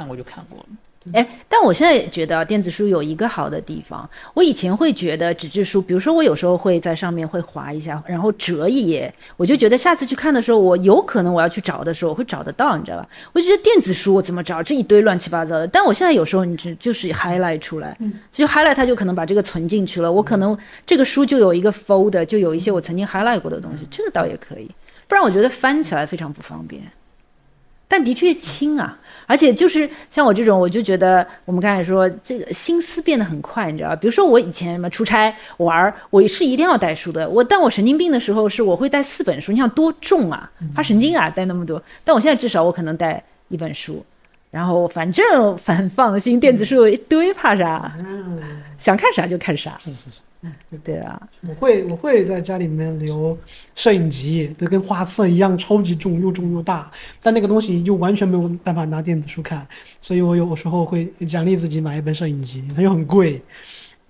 [0.00, 0.66] 看过就看过了。
[1.14, 4.08] 哎，但我现在觉得电子书有一个好的地方。
[4.34, 13.08] 我以前会觉得纸质书，比如说我有时候会在上面会划一下，然后折一页，我就觉得下次去看的时候，我有可能我要去找的时候，我会找得到，你知道吧？
[13.32, 15.66] 我就觉得电子书我怎么找这一堆乱七八糟的。
[15.66, 17.96] 但我现在有时候你只就是 highlight 出来，
[18.30, 20.12] 就 highlight 它就可能把这个存进去了。
[20.12, 24.70] 我可能这个书就有一个 folder，就有一些我曾经 highlight 过的东西，这个倒也可以。
[25.08, 26.82] 不然我觉得翻起来非常不方便。
[27.88, 28.99] 但的确轻啊。
[29.30, 33.94] 而且就是像我这种，我就觉得我们刚才说这个心思变得很快，你知道？
[33.94, 37.28] 比如说我以前什么出差玩，我是一定要带书的。
[37.28, 40.50] 我但我神经病的时候是我会带四本书，你想多重啊？
[40.74, 41.80] 发神经啊，带那么多。
[42.02, 44.04] 但我现在至少我可能带一本书，
[44.50, 47.96] 然后反正反放心，电子书有一堆，怕啥？
[48.76, 49.76] 想看啥就看啥。
[49.78, 50.20] 是是是。
[50.42, 50.50] 嗯，
[50.82, 53.36] 对啊，我会我会在家里面留
[53.76, 56.90] 摄影集，都跟画册一样，超级重，又重又大，
[57.20, 59.68] 但那个东西又完全没有办法拿电子书看，
[60.00, 63.42] 所以我有时候会奖励自己买一本摄影集，它又很贵，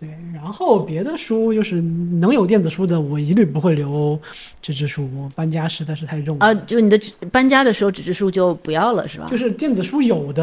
[0.01, 4.19] 对，然后别的书就是能有电子书的，我一律不会留
[4.63, 6.99] 纸质书，搬家实在是太重啊，就你的
[7.31, 9.29] 搬家的时候纸质书就不要了是吧？
[9.31, 10.43] 就是电子书有的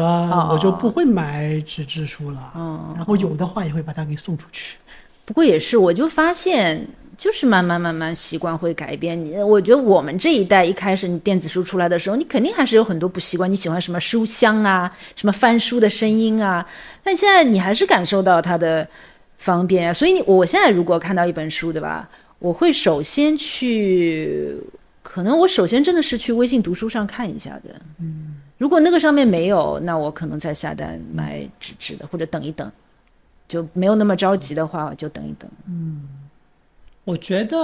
[0.52, 4.76] 我就不会买纸质书了，嗯，然后有的话也会把它给送出去。
[5.24, 6.86] 不过也是，我就发现，
[7.16, 9.36] 就是慢慢慢慢习惯会改变你。
[9.38, 13.50] 我觉得我们这一代一开始你电子书出来的时候，你肯定还是有很多不习惯。
[13.50, 16.64] 你喜欢什么书香啊，什么翻书的声音啊，
[17.02, 18.88] 但现在你还是感受到它的
[19.38, 19.92] 方便啊。
[19.92, 22.08] 所以你我现在如果看到一本书，对吧？
[22.38, 24.54] 我会首先去，
[25.02, 27.74] 可能我首先真的是去微信读书上看一下的。
[27.98, 32.70] 嗯，如果那个上面没有，那我可能再下单买纸质的，或者等一等。
[33.48, 35.50] 就没有那么着急的话，就等一等。
[35.66, 36.06] 嗯，
[37.04, 37.56] 我觉得，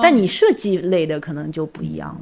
[0.00, 2.20] 但你设计类的可能就不一样了，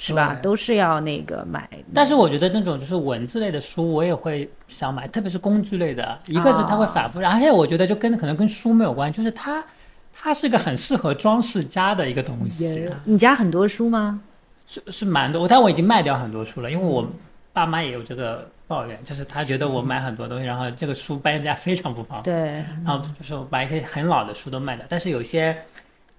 [0.00, 0.36] 是吧？
[0.42, 1.68] 都是要那个买。
[1.94, 6.18] 但是我觉得那种就是文字类的书，我也会想买，特别是工具类的。
[6.26, 9.64] 一个是它会反复，而且我觉得就跟可能跟书没有关，就是它
[10.12, 12.90] 它是个很适合装饰家的一个东西。
[13.04, 14.20] 你家很多书吗？
[14.66, 17.06] 是是蛮多，但我已经卖掉很多书了，因为我
[17.52, 18.50] 爸妈也有这个。
[18.70, 22.36] 抱怨就是他觉得我买很多东西，然后这个书搬家非常不方便。
[22.36, 22.52] 对，
[22.84, 25.60] 然后就是把一些很老的书都卖掉，但是有些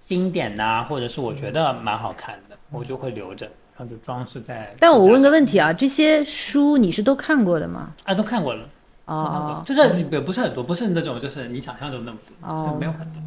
[0.02, 4.74] 经典的或者是我觉得蛮好看的，我就会留着，然后就装饰在。
[4.78, 7.92] 但我问个问题啊，这些书你是都看过的吗？
[8.04, 8.68] 啊，都看过了。
[9.04, 13.22] 哦，就是也不是很多，不是那种就是你想象中那么多，哦，没有很多，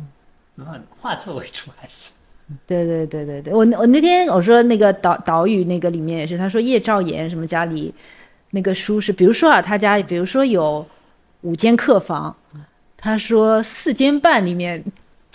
[0.55, 2.11] 没有很多，画册为主还是。
[2.65, 7.93] 对对对对对，我我那天我说那个岛岛屿那个里面也是，他说叶兆言什么家里。
[8.51, 10.85] 那个书是，比如说啊，他家比如说有
[11.41, 12.33] 五间客房，
[12.95, 14.81] 他说四间半里面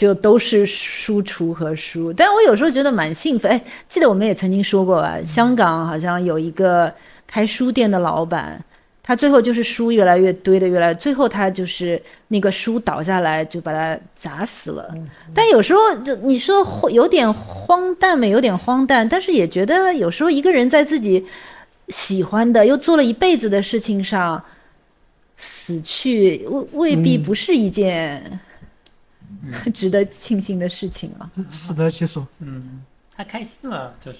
[0.00, 2.10] 就都是书橱和书。
[2.10, 3.52] 但我有时候觉得蛮兴奋。
[3.52, 6.90] 哎，记得我们也曾经说过啊，香港好像有一个
[7.26, 8.64] 开书店的老板，
[9.02, 14.90] 他最后就是书越来越堆的越来，最后他就是那个书倒下来就把他砸死了。
[15.34, 18.26] 但有时候就你说有点荒诞嘛？
[18.26, 21.26] 有点荒诞，但是也觉得有时候一个人在自己
[21.88, 24.42] 喜欢的又做了一辈子的事情上
[25.36, 28.40] 死去，未未必不是一件
[29.74, 31.30] 值得庆幸的事情啊。
[31.50, 32.26] 死得其所。
[32.40, 32.82] 嗯，
[33.14, 34.18] 他开心了就是。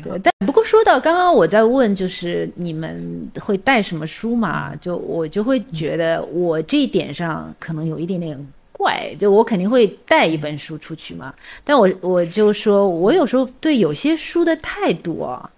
[0.00, 4.72] 对，但不过说到刚刚我在问，就是你们会带什么书嘛？
[4.76, 11.34] 就我就会觉得我这一点上可能有一点点怪，就我肯定会带一本书出去嘛。
[11.64, 15.50] 但我我就说我有时候对有些书的态度啊，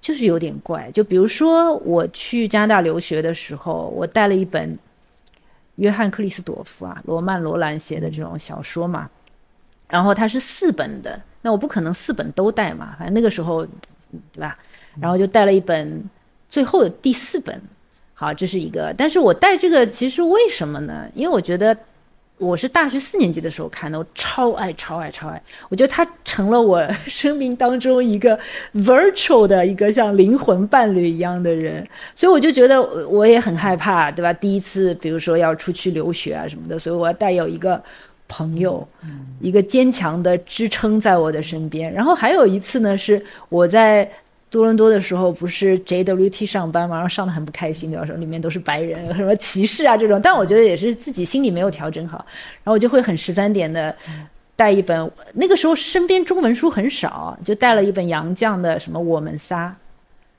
[0.00, 0.90] 就是有点怪。
[0.92, 4.78] 就比如说我去加拿大留学的时候，我带了一本
[5.80, 9.08] 约翰克里斯朵夫啊，罗曼罗兰写的这种小说嘛，
[9.88, 11.20] 然后它是四本的。
[11.42, 13.66] 那我不可能四本都带嘛，反正那个时候，
[14.30, 14.58] 对吧？
[15.00, 16.04] 然后就带了一本，
[16.50, 17.58] 最后的第四本，
[18.12, 18.92] 好，这是一个。
[18.92, 21.08] 但是我带这个其实为什么呢？
[21.14, 21.74] 因为我觉得
[22.40, 25.40] 我是大学四年级的时候看的，我超爱、超爱、超爱。
[25.68, 28.36] 我觉得他成了我生命当中一个
[28.74, 31.86] virtual 的一个像灵魂伴侣一样的人，
[32.16, 34.32] 所以我就觉得我也很害怕，对吧？
[34.32, 37.80] 第一次，比如说要出去留学啊什么的，所以我要带有一个。
[38.32, 38.86] 朋友，
[39.40, 41.92] 一个坚强的支撑在我的身边。
[41.92, 44.08] 然后还有一次呢，是我在
[44.50, 50.20] 多伦多的时候，不是 JWT 上班嘛，然后上的很不开心，有时候里面都是白人，什么歧视啊这种。
[50.20, 52.18] 但我觉得也是自己心里没有调整好，
[52.64, 53.94] 然后我就会很十三点的
[54.56, 55.10] 带一本。
[55.34, 59.68] 那个时候身边中文书很少，就带了一本杨绛的什么《我们仨》。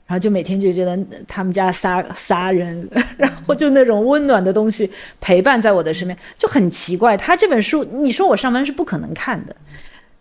[0.08, 2.86] 然后就每天就觉得他们家仨仨人，
[3.16, 4.92] 然后就那种温暖的东西
[5.22, 7.16] 陪伴在我的身边，就很奇怪。
[7.16, 9.56] 他这本书，你说我上班是不可能看的，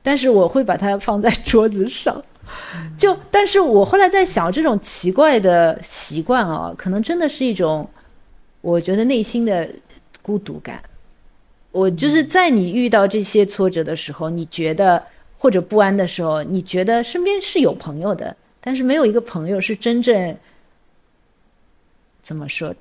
[0.00, 2.22] 但是我会把它放在桌子上。
[2.96, 7.88] 就，但是我后来在想，这种奇怪的习惯啊，可能真的是一种，
[8.60, 9.68] 我觉得内心的
[10.22, 10.82] 孤独感。
[11.72, 15.04] 我就是在你遇到这些挫折的时候，你觉得
[15.38, 18.36] 或者不安的时候，你觉得身边是有朋友的。
[18.60, 20.36] 但是没有一个朋友是真正
[22.20, 22.74] 怎么说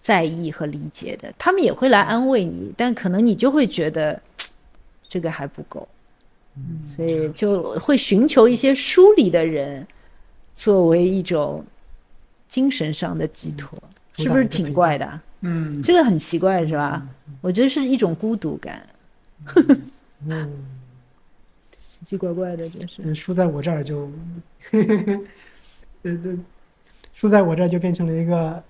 [0.00, 4.20] 在意和理解的，他们也会来安慰你，但可能你就会觉得
[5.08, 5.86] 这个还不够，
[6.84, 9.86] 所以就会寻求一些书里的人
[10.54, 11.64] 作为一种
[12.46, 13.82] 精神上的寄托，
[14.18, 15.20] 是不是挺怪的？
[15.40, 17.06] 嗯，这个很奇怪是吧？
[17.40, 18.86] 我觉得是一种孤独感，
[20.26, 20.52] 嗯，
[21.90, 23.14] 奇奇怪怪的，真是。
[23.14, 24.10] 输在我这儿就。
[24.70, 25.20] 呵呵呵，
[26.02, 26.38] 呃呃，
[27.14, 28.62] 书在我这儿就变成了一个。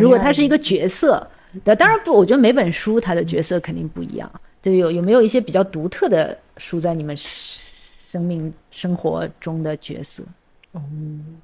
[0.00, 1.26] 如果他是一个角色，
[1.64, 4.30] 当然不，我觉得每本书它的角色肯定不一样。
[4.62, 10.22] 对，有有没有一些比较独特的书在你们生命生活中的角色？
[10.74, 11.40] 嗯，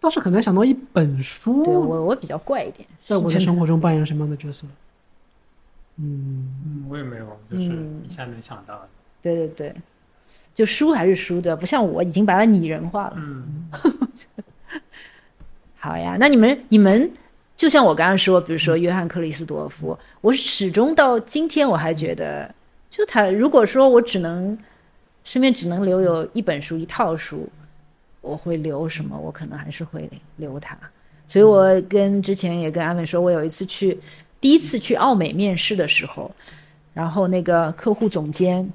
[0.00, 1.62] 倒是很难想到一本书。
[1.62, 4.66] 对我，我比较怪一点，在我的生活中扮演什么样的角色？
[5.96, 7.66] 嗯嗯，我也没有，就是
[8.04, 8.88] 一下能想到。
[9.20, 9.74] 对对对。
[10.54, 11.58] 就书还是书对吧？
[11.58, 13.14] 不像我已经把它拟人化了。
[13.16, 13.70] 嗯，
[15.78, 16.16] 好呀。
[16.20, 17.10] 那你们你们
[17.56, 22.52] 就像我刚刚说，比如说约翰克里斯多夫，我始终到今天我还觉得，
[22.88, 24.56] 就他如果说我只能
[25.24, 27.48] 身边只能留有一本书一套书，
[28.20, 29.18] 我会留什么？
[29.18, 30.78] 我可能还是会留他。
[31.26, 33.98] 所以我跟之前也跟阿美说，我有一次去
[34.40, 36.30] 第一次去奥美面试的时候，
[36.94, 38.70] 然后那个客户总监。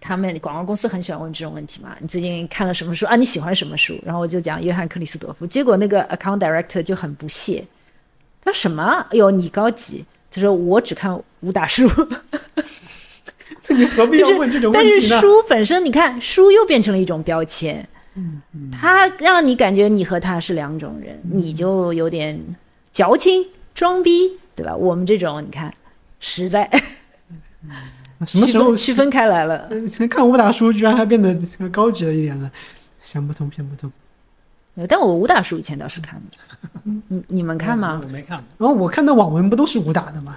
[0.00, 1.96] 他们广告公司很喜欢问这种问题嘛？
[2.00, 3.16] 你最近看了什么书啊？
[3.16, 3.98] 你喜欢什么书？
[4.04, 7.64] 然后我就讲约翰克里斯多夫，结果那个 account director 就很不屑，
[8.40, 8.84] 他说什么？
[9.10, 10.04] 哎呦，你高级？
[10.38, 11.88] 他说我只看武打书。
[13.70, 14.92] 你何必要问这种问题呢？
[14.92, 22.42] 但是书本身，你看书又变成了一种标签，嗯嗯，他让你感觉你和他是两种人，你就有点
[22.90, 24.74] 矫情、装逼，对吧？
[24.74, 25.72] 我们这种，你看
[26.18, 26.70] 实在。
[28.26, 29.68] 什么时候区分开来了？
[30.08, 31.36] 看武打书居然还变得
[31.68, 32.50] 高级了一点了，
[33.04, 33.92] 想不通，想不通。
[34.86, 38.00] 但我武打书以前倒是看的，你你们看吗？
[38.04, 38.36] 我没看。
[38.58, 40.36] 然后我看的网文不都是武打的吗？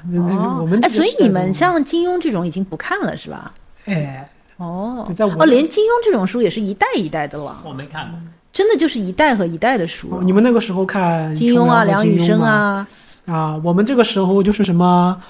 [0.60, 3.54] 我们哎，所以你们像金庸这种已经不看了是吧？
[3.86, 7.62] 哎，哦，在哦，连金庸这种书也是一代一代的了。
[7.66, 8.18] 我没看过，
[8.54, 10.22] 真的就是一代和一代的书。
[10.24, 12.88] 你们那个时候看金庸啊，梁羽生啊，
[13.26, 15.22] 啊，我们这个时候就是什么，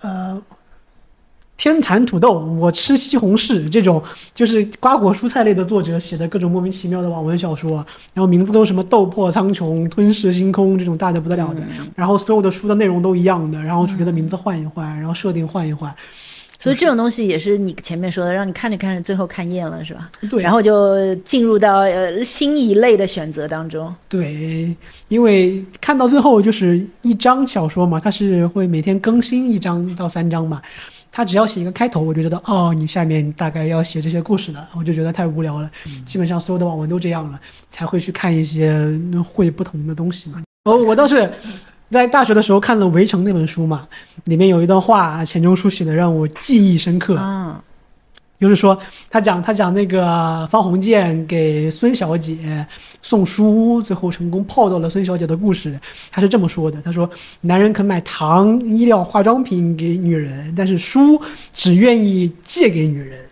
[0.00, 0.40] 呃。
[1.62, 4.02] 天蚕土豆，我吃西红柿，这种
[4.34, 7.76] 就是瓜果蔬菜类的作者写的各种莫名其妙的网文小说，
[8.12, 11.62] 然后名字都什么斗破苍穹、吞噬星空这种大的不得了的，
[11.94, 15.94] 然后所有的书的内容都一样的，然后主角的名字换一换，然后设定换一换，
[16.58, 20.10] 所以这种东西也是你前面说的，让你看着看着最后看厌了，是吧？
[20.28, 23.94] 对，然后就进入到呃新一类的选择当中。
[24.08, 24.74] 对，
[25.06, 30.60] 因为看到最后就是一章小说嘛，它是会每天更新一章到三章嘛。
[31.14, 35.70] 他只要写一个开头，我就觉得哦，你下面大概要写这些故事的，我就觉得太无聊了。
[36.06, 40.42] 基本上所有的网文都这样了，才会去看一些会不同的东西嘛。
[40.64, 41.30] 哦，我倒是
[41.90, 43.86] 在大学的时候看了《围城》那本书嘛，
[44.24, 47.18] 里面有一段话，钱钟书写的让我记忆深刻。
[47.20, 47.54] 嗯，
[48.42, 48.76] 就是说，
[49.08, 52.66] 他讲他讲那个方鸿渐给孙小姐
[53.00, 55.78] 送书，最后成功泡到了孙小姐的故事。
[56.10, 57.08] 他是这么说的：他说，
[57.42, 61.22] 男人肯买糖、衣料、化妆品给女人，但是书
[61.54, 63.24] 只愿意借给女人。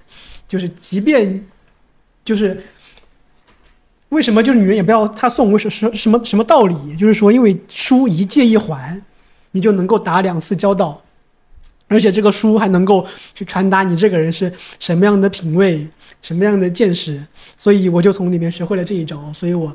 [0.46, 1.44] 就是即便，
[2.24, 2.62] 就是
[4.10, 6.96] 为什么就是女人也不要他送，为什什什么什么道理？
[6.96, 9.02] 就是说，因为书一借一还，
[9.50, 11.02] 你就能够打两次交道。
[11.90, 13.04] 而且这个书还能够
[13.34, 15.84] 去传达你这个人是什么样的品味、
[16.22, 17.20] 什么样的见识，
[17.56, 19.20] 所以我就从里面学会了这一招。
[19.34, 19.74] 所以我，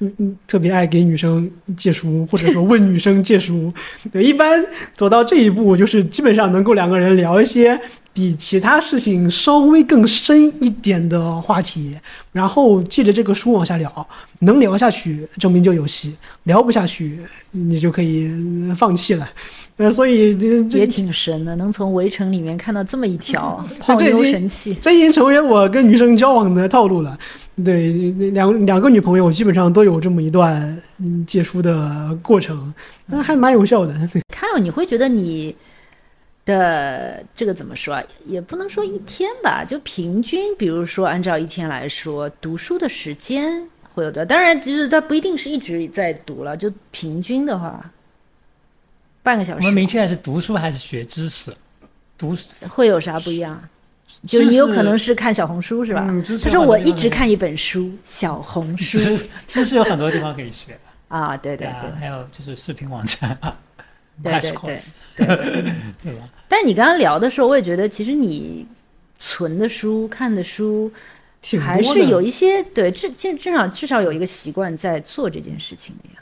[0.00, 3.72] 嗯嗯，特别爱给女生借书，或者说问女生借书。
[4.12, 4.62] 对，一般
[4.94, 7.80] 走到这一步，就是基本上能够两个人聊一些
[8.12, 11.96] 比其他事情稍微更深一点的话题，
[12.32, 14.08] 然后借着这个书往下聊，
[14.40, 17.20] 能聊下去证明就有戏，聊不下去
[17.52, 18.30] 你就可以
[18.76, 19.26] 放弃了。
[19.80, 20.36] 呃，所以
[20.68, 27.18] 也挺神的，能从《围城》里面看到这么一条泡妞神器，这已经成为我跟女生交往的套路了。
[27.64, 27.90] 对，
[28.32, 30.78] 两两个女朋友基本上都有这么一段
[31.26, 32.74] 借书的过程，
[33.06, 33.94] 那还蛮有效的。
[34.28, 35.56] 看了你会觉得你
[36.44, 38.04] 的这个怎么说啊？
[38.26, 44.26] 也不能说一天吧，就平均，比如说按照一天来说，读书的时间会有的。
[44.26, 47.90] 当然，就是它不一定是一直在读了，就平均的话。
[49.22, 49.58] 半个小时。
[49.60, 51.52] 我们明确是读书还是学知识？
[52.18, 52.36] 读
[52.68, 53.60] 会有啥不一样？
[54.26, 56.06] 就你有可能是看小红书是吧？
[56.42, 58.98] 他说我一直看一本书，小红书。
[59.46, 60.78] 知识有很多地方可以学
[61.08, 63.56] 啊，对对对，还有就是视频网站 啊，
[64.22, 64.76] 对对对
[66.02, 66.28] 对吧？
[66.48, 68.66] 但是你刚刚聊的时候，我也觉得其实你
[69.18, 70.92] 存的书、看的书，
[71.58, 76.19] 还是有一些对，至至至少至少有一个习惯在做这件事情的呀。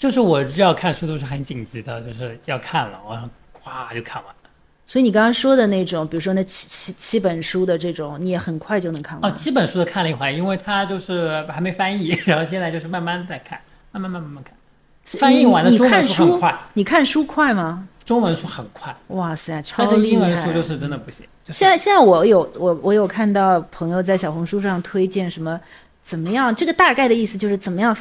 [0.00, 3.14] 就是我要看书都是很紧急的，就是要看了，我
[3.62, 4.50] 咵就看完了。
[4.86, 9.30] 所以你刚刚说的那种，比如说那七七七本书的这种，你也很快就能看完。
[9.30, 13.60] 哦，七本书的看了一会因为它就是还没翻译， 然后现在就是慢慢在看，
[13.92, 14.54] 慢慢慢慢慢看。
[15.04, 17.86] 翻译完的中文书很快，你看书快吗？
[18.02, 18.96] 中文书很快。
[19.08, 19.92] 哇塞，超厉害！
[19.92, 21.26] 但是英文书就是真的不行。
[21.50, 25.60] 现在现在我有我我有看到朋友在小红书上推荐什么
[26.02, 26.56] 怎么样？
[26.56, 27.94] 这个大概的意思就是怎么样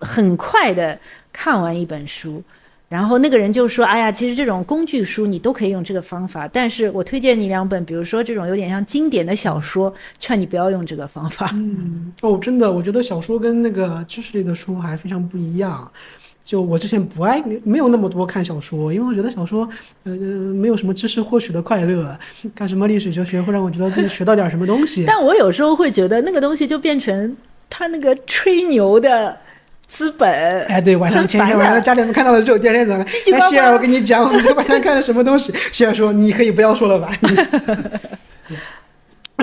[0.00, 0.98] 很快的。
[1.32, 2.42] 看完一本书，
[2.88, 15.90] 然后那个人就说：“哎呀，其实这种工具书你都可以用这个方法，但是我推荐你两本，比如说这种有点像经典的小说，劝你不要用这个方法。”嗯，哦，真的，我觉得小说跟那个知识类的书还非常不一样。
[16.42, 19.68] 就我之前不爱，没有那么多看小说，因为我觉得小说，
[20.04, 22.18] 呃，没有什么知识获取的快乐。
[22.54, 25.04] 看什么历史哲学会让我觉得自己学到点什么东西。
[25.06, 27.36] 但我有时候会觉得那个东西就变成
[27.68, 29.36] 他那个吹牛的。
[29.88, 35.52] 资本，哎，对，晚上前一天晚上家里面看到了之后，第二天早上，哎，希尔，我跟你讲，我晚上看了什么东西。
[35.72, 37.10] 希尔说：“你可以不要说了吧。”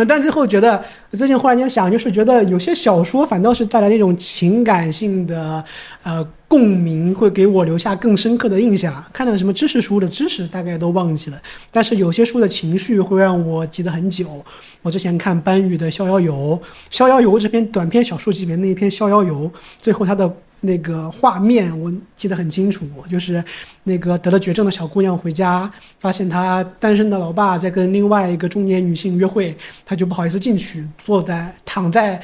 [0.07, 5.63] 但最后觉得，最近忽然间想，就是觉得有些小说反倒是带来那种情感性的
[6.03, 9.03] 呃共鸣，会给我留下更深刻的印象。
[9.11, 11.37] 看到什么知识书的知识大概都忘记了，
[11.71, 14.43] 但是有些书的情绪会让我记得很久。
[14.81, 16.59] 我之前看班宇的《逍遥游》，
[16.89, 19.49] 《逍遥游》这篇短篇小说集里面那一篇《逍遥游》，
[19.81, 20.31] 最后他的。
[20.61, 23.43] 那个画面我记得很清楚，就是
[23.83, 29.55] 那个得了绝症的小姑娘回家，发现她单身的老爸在跟另外一个中年女性约会，
[29.85, 32.19] 她就不好意思进去，坐在躺在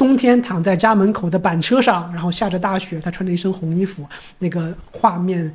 [0.00, 4.06] 冬天躺在家门口的板车上，然后下着大雪，他穿着一身红衣服，
[4.38, 5.52] 那个画面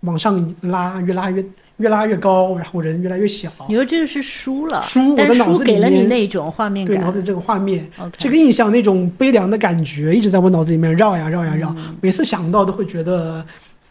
[0.00, 1.44] 往上拉，越拉越。
[1.78, 3.52] 越拉越高，然后人越来越小。
[3.68, 7.86] 你说这个是书了，书我的脑子给了你那种画面感，对脑子这个画面，
[8.16, 11.76] 这个印象，那种悲凉的感觉一直在我脑子里面绕呀绕呀绕。
[12.00, 13.44] 每次想到都会觉得，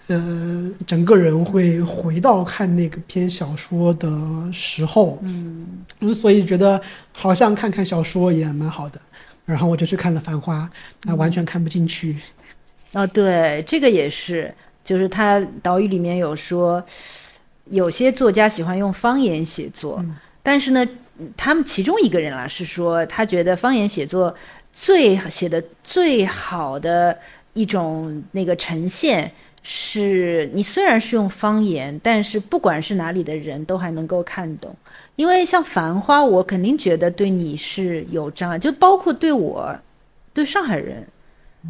[0.07, 4.09] 呃，整个人会回到看那个篇小说的
[4.51, 5.19] 时候。
[5.21, 5.67] 嗯，
[6.11, 6.81] 所以觉得
[7.11, 8.99] 好像看看小说也蛮好的。
[9.45, 10.69] 然后我就去看了《繁花》，
[11.03, 12.17] 那完全看不进去。
[12.93, 14.53] 哦，对，这个也是，
[14.83, 16.83] 就是他导语里面有说。
[17.71, 19.99] 有些作家喜欢用方言写作，
[20.43, 20.87] 但是呢，
[21.35, 24.31] 他们其中一个人啊是说，他觉得方言写作
[24.71, 27.17] 最写的最好的
[27.53, 29.31] 一种那个呈现
[29.63, 34.75] 是你虽然是用方言，但是不管是哪里的人都还能够看懂。
[35.15, 39.73] 因为像《繁花》，我肯定觉得对你是有障碍，就包括对我，
[40.33, 41.07] 对上海人，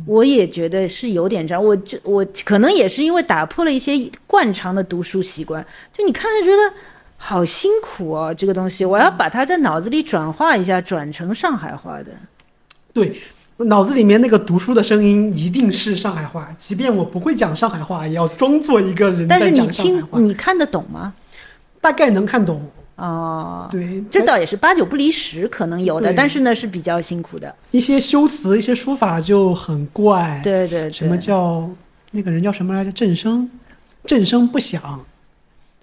[0.06, 1.66] 我也觉得是有点障碍。
[1.66, 5.64] 我就我可能也是因为打破了一些惯常的读书习惯，
[5.94, 6.74] 就你看着觉得
[7.18, 12.12] 好辛苦哦，这个东西我要把它在脑子里转化一下，转成上海话的。
[12.94, 13.16] 对，
[13.58, 21.14] 脑子里面那个读书的声音一定是上海话，即便我不会讲上海话，也要装作一个人在但是你听你看得懂吗？
[21.80, 22.60] 大概能看懂。
[22.96, 27.54] 哦，对，这倒也是八九不离十，可能有的，但是呢是比较辛苦的。
[27.72, 30.40] 一些修辞、一些书法就很怪。
[30.44, 31.70] 对对对，什么叫
[32.12, 32.92] 那个人叫什么来着？
[32.94, 33.50] 震声，
[34.06, 35.04] 震声不响，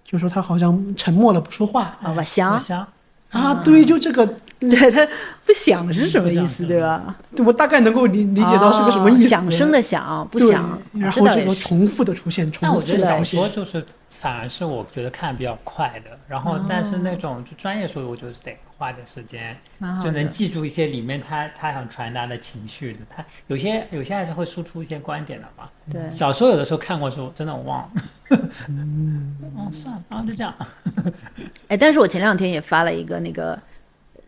[0.04, 2.10] 就说他好像沉默了不说话啊？
[2.10, 2.86] 我我想，想
[3.30, 3.54] 啊。
[3.62, 4.26] 对，就这个，
[4.58, 5.06] 对他
[5.44, 7.14] 不响是什么意思，对吧？
[7.36, 9.26] 对我大概能够理理解到是个什么意思。
[9.26, 10.78] 哦响声的响，不响。
[10.94, 13.40] 然后这个这倒也是重复的出现，重但我觉得小复的出现。
[13.40, 13.84] 说就是
[14.22, 19.56] 反而是我觉得看比较快的，然后但是那种就专业书，我就是得花点时间，
[20.00, 23.00] 就能记住一些里面他他想传达的情绪的。
[23.10, 25.68] 他有些有些还是会输出一些观点的嘛。
[25.90, 26.08] 对。
[26.08, 27.90] 小说有的时候看过之后，真的我忘了。
[28.68, 30.54] 嗯， 哦，算了，然后就这样。
[31.66, 33.58] 哎，但是我前两天也发了一个那个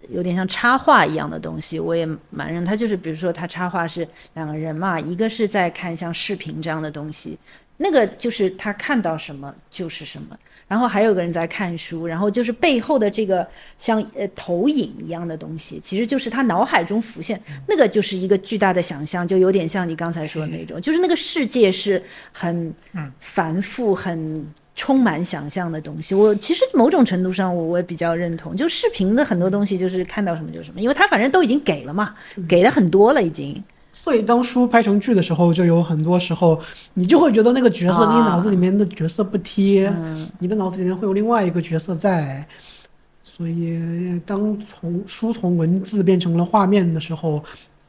[0.08, 2.64] 有点像插画一样的东西，我也蛮认。
[2.64, 7.38] 他就是比如说他插画是两个人嘛，一个是在看像视频这样的东西，
[7.76, 10.36] 那个就是他看到什么就是什么。
[10.66, 13.46] 然后还有个人在看书，然后就是背后的这个
[13.78, 17.38] 像呃投影一样的东西，其实就是他脑海中浮现，
[17.68, 22.02] 那个就是一个巨大的想象，就有点像你刚才说的那种，就是那个世界是
[22.32, 22.74] 很
[23.20, 24.44] 繁复、很
[24.74, 26.14] 充满想象的东西。
[26.14, 32.14] 我其实某种程度上我我也比较认同，就视频的很多东西就是看到什么就是什么，因为他反正都已经给了嘛，
[32.48, 33.62] 给的很多了已经。
[34.05, 36.60] 所以当书拍成剧的时候，就有很多时候
[36.93, 42.47] 你就会觉得那个角色你脑子里面的角色不贴，嗯你的脑子里面会有另外一个角色在。
[43.24, 47.43] 所以当从书从文字变成了画面的时候，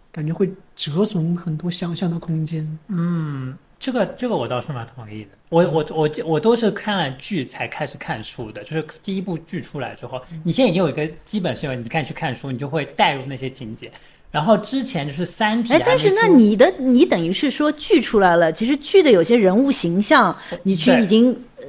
[0.09, 2.65] 感觉会折损很多想象的空间。
[2.87, 5.31] 嗯，这个这个我倒是蛮同意的。
[5.49, 13.91] 我我我我都是看了剧才开始看书的，就是第一部剧出来之后，你现在已经有一个基本是有，你看去看书，你就会带入那些情节。
[14.35, 21.63] 然后之前就是《三体》哎，但是那你的你等于是说剧出来了，其实剧的有些人物形象，你去已经呃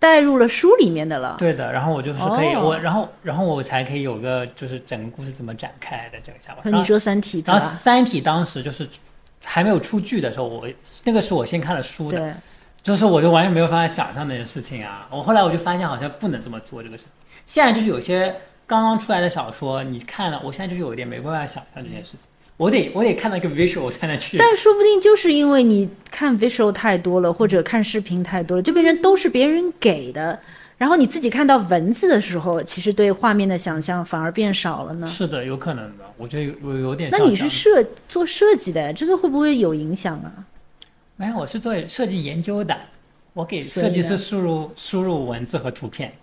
[0.00, 1.36] 带入了书里面的了。
[1.38, 6.62] 对的，然后我就是可以，哦我然后然后我才可以有个就是整个故事怎么展开的这个想法。
[6.64, 7.64] 你说《三体》然后《？
[7.76, 8.88] 三体》当时就是
[9.44, 10.68] 还没有出剧的时候，我
[11.04, 12.34] 那个是我先看了书的，对，
[12.82, 15.06] 就是我就完全没有办法想象那件事情啊。
[15.12, 17.12] 我后来我就发现好像不能这么做这个事情。
[17.46, 18.34] 现在就是有些
[18.68, 22.20] 刚刚出来的小说，你看了，我现在就是有一点没办法想象这件事情。
[22.58, 24.36] 我得我得看到一个 visual 我才能去。
[24.36, 30.38] 但说不定就是因为你看 visual 太多了，或者看视频太多了，就变成都是别人给的，
[30.76, 35.06] 然后你自己看到文字的时候，其实对画面的想象反而变少了呢。
[35.06, 37.34] 是的，有可能的，我觉得有有有点那你。
[37.34, 40.44] 是设做设计的，这个会不会有影响啊？
[41.16, 42.76] 没有，我是做设计研究的，
[43.32, 46.12] 我给设计师输入输入文字和图片。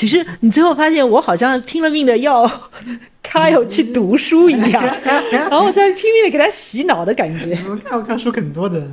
[0.00, 2.50] 其实你最后发现，我好像拼了命的要
[3.22, 4.82] Kyle 去读书一样，
[5.30, 7.54] 然后我在拼命的给他洗脑的感觉。
[7.68, 8.88] 我看我看书很多的，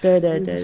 [0.00, 0.56] 对对对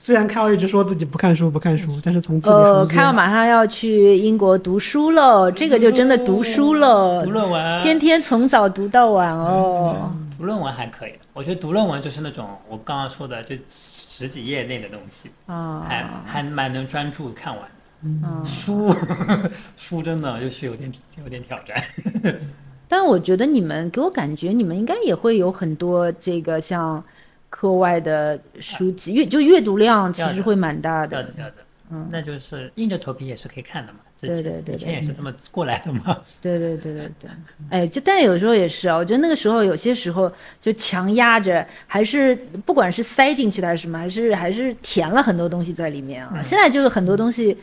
[0.00, 10.12] 虽然凯尔一直说自己不看书不看书，但是从呃，行间凯尔马上要去英国读书了，这个就真的读书了读，论文，天天从早读到晚哦。
[10.36, 11.12] 读论文还可以。
[11.34, 17.81] 我觉得读论文就是那种我刚刚说的，就十几页内的东西，啊，还还蛮能专注看完的。
[18.04, 18.94] 嗯书
[19.76, 20.92] 书真的就是有点
[21.22, 21.82] 有点挑战。
[22.88, 27.02] 但我觉得你们给我感觉，你们应该也会有很多这个像
[27.48, 31.42] 课外的书籍，阅就阅读量其实会蛮大的要的的。
[31.42, 31.54] 要的，
[31.90, 34.00] 嗯，那就是硬着头皮也是可以看的嘛。
[34.20, 36.16] 之前对对对以前也是这么过来的嘛。
[36.40, 37.30] 对对对对对，
[37.70, 40.30] 哎，就但有时候也是啊，我觉得那个时候有些时候
[40.60, 42.34] 就强压着，还是
[42.64, 46.42] 不管是塞进去的还是什么，还是还是填了很多东西在里面啊。
[46.42, 47.56] 现在就是很多东西，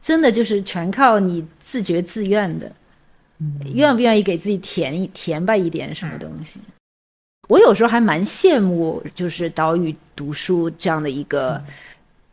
[0.00, 2.70] 真的就是全靠你自觉自愿的，
[3.74, 6.60] 愿不愿意给自己填一填吧一点什么东西。
[7.48, 11.62] 我有时候还蛮羡慕，就是岛屿读书这样的一个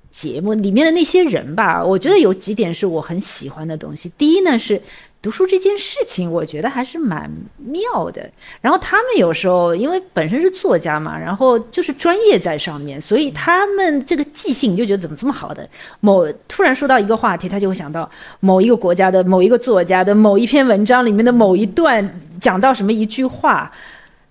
[0.10, 1.84] 节目里面的那些人吧。
[1.84, 4.11] 我觉得有几点是我很喜欢的东西。
[4.18, 4.81] 第一呢是
[5.24, 8.30] 读书这件事情，我觉得还是蛮妙的。
[8.60, 15.66] 然后他们有时候因为本身是作家嘛，然后就是专业在上面，所以他们这个记性就觉得怎么这么好的？
[16.02, 18.08] 某突然说到一个话题，他就会想到
[18.41, 23.72] 某一个国家的某一个作家的某一篇文章里面的某一段讲到什么一句话。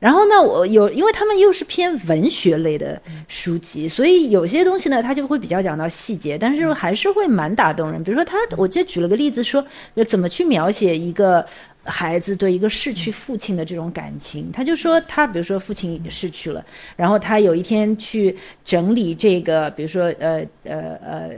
[0.02, 8.02] 然后呢，我有，因为他们又是偏文学类的书籍，所以有些东西呢，他就会比较讲到细节，但是还是会蛮打动人。
[8.02, 9.64] 比如说他，我记得举了个例子说，
[10.08, 11.46] 怎么去描写一个
[11.84, 14.50] 孩子对一个逝去父亲的这种感情。
[14.50, 16.64] 他就说，他比如说父亲逝去了，
[16.96, 21.30] 然后他有一天去整理这个，比如说呃呃呃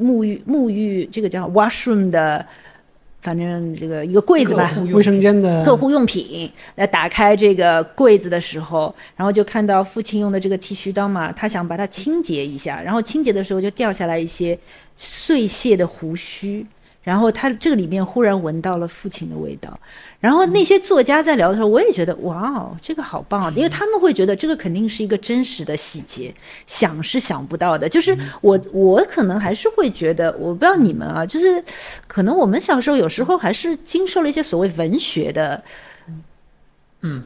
[0.00, 2.44] 沐浴沐浴这个叫 washroom 的。
[3.22, 6.50] 反正这个一个柜子吧，卫生间的客户用品。
[6.74, 14.58] 来打开这个柜子的时候，然后就看到父亲用的这个剃须刀嘛，他想把它清洁一下，然后清洁的时候就掉下来一些
[14.96, 16.66] 碎屑的胡须。
[17.02, 19.78] 然后他这个里面忽然闻到了父亲的味道，
[20.20, 23.52] 然后那些作家在聊的时候，我也觉得哇哦，这个好棒啊！
[23.56, 26.32] 因为他们会觉得这个肯定是一个真实的细节，
[26.66, 27.88] 想是想不到的。
[27.88, 31.62] 就是我我可能还是会觉得，我不知道你们啊，就是
[32.06, 35.62] 可能我们小时候有时候还是经受了一些所谓文学的，
[37.00, 37.24] 嗯。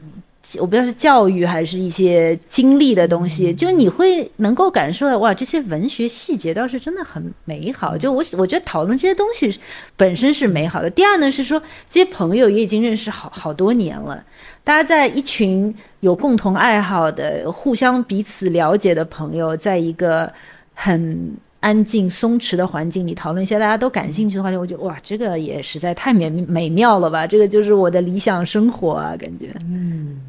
[0.59, 7.97] 我不知道是教育还是一些经历的东西，就你会能够感受到哇，这些文学细节倒是真的很美好。
[7.97, 9.59] 就我我觉得讨论这些东西
[9.97, 10.89] 本身是美好的。
[10.89, 14.23] 第二呢是说，这些朋友也已经认识好好多年了，
[14.63, 20.31] 大家在一群有共同爱好的、互相彼此了解的朋友，在一个
[20.73, 27.27] 很安静松弛的环境里讨论一些大家都感兴趣的话题，我觉得哇，这个也实在太美美妙了吧！
[27.27, 30.21] 这个就是我的理想生活啊，感觉嗯。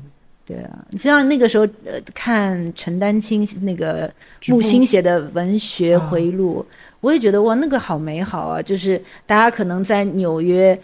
[0.48, 4.10] 对啊，就像那个时候，呃，看陈丹青那个
[4.46, 6.64] 木心写的文学回忆录，
[7.00, 8.62] 我也觉得哇，那个好美好啊！
[8.62, 10.80] 就是大家可能在纽约，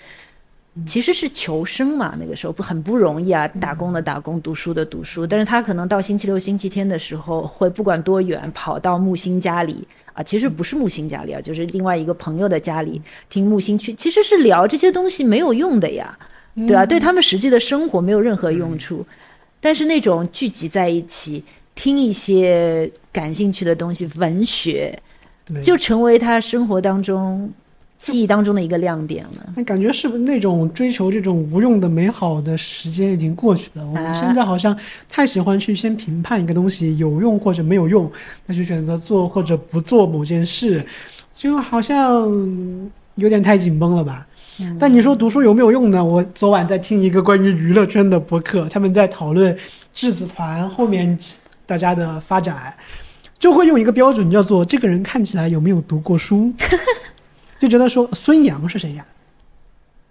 [0.84, 5.26] 其实是求生嘛，那个时候不很不容易啊，打工的打工，读书的读书。
[5.26, 13.00] 但是他可能到星期六、星期天的时候，会不管多远，跑到木心家里啊，其实不是木心家里啊，就是另外一个朋友的家里
[13.30, 16.18] 听木心去，其实是聊这些东西没有用的呀，
[16.68, 19.02] 对啊，对他们实际的生活没有任何用处。
[19.64, 21.42] 但是那种聚集在一起
[21.74, 24.94] 听一些感兴趣的东西，文学，
[25.62, 27.50] 就成为他生活当中
[27.96, 29.54] 记忆当中的一个亮点了。
[29.56, 33.86] 那感觉是不是那种追求这种无用的美好的时间已经过去了？
[33.86, 34.78] 我们现在好像
[35.08, 38.12] 太喜欢去先评判一个东西有用或者没有用，
[38.44, 40.84] 那就选择做或者不做某件事，
[41.34, 42.30] 就好像
[43.14, 44.26] 有点太紧绷了吧。
[44.78, 46.04] 但你说读书有没有用呢？
[46.04, 49.56] 我昨晚在听一个关于娱乐圈的博客，他们在讨论
[49.92, 51.18] 质子团后面
[51.66, 52.72] 大家的发展，
[53.38, 56.52] 就会用一个标准叫做这个人看起来有没有读过书，
[57.58, 59.04] 就觉得说孙杨是谁呀？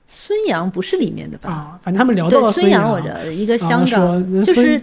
[0.08, 1.50] 孙杨不是里面的吧？
[1.50, 4.82] 啊，反正他们聊到了孙杨，我的一个香港，就是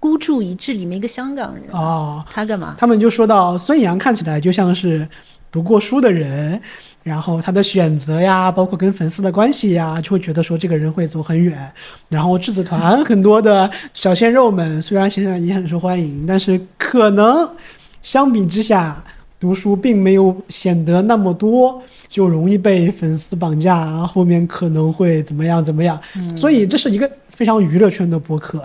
[0.00, 2.74] 孤注一掷里面一个香港人哦，他干嘛？
[2.76, 5.06] 他们就说到孙杨看起来就像是
[5.52, 6.60] 读过书的人。
[7.02, 11.70] 然后他的选择呀，包括跟粉丝的关系呀，就会觉得说这个人会走很远。
[12.08, 17.48] 然后质子团很多的小鲜肉们，虽然现在也很受欢迎，但是可能
[18.02, 19.02] 相比之下，
[19.40, 26.00] 读书并没有显得那么多，就容易被粉丝绑架，后面可能会怎么样怎么样。
[26.36, 28.64] 所以这是一个非常娱乐圈的博客，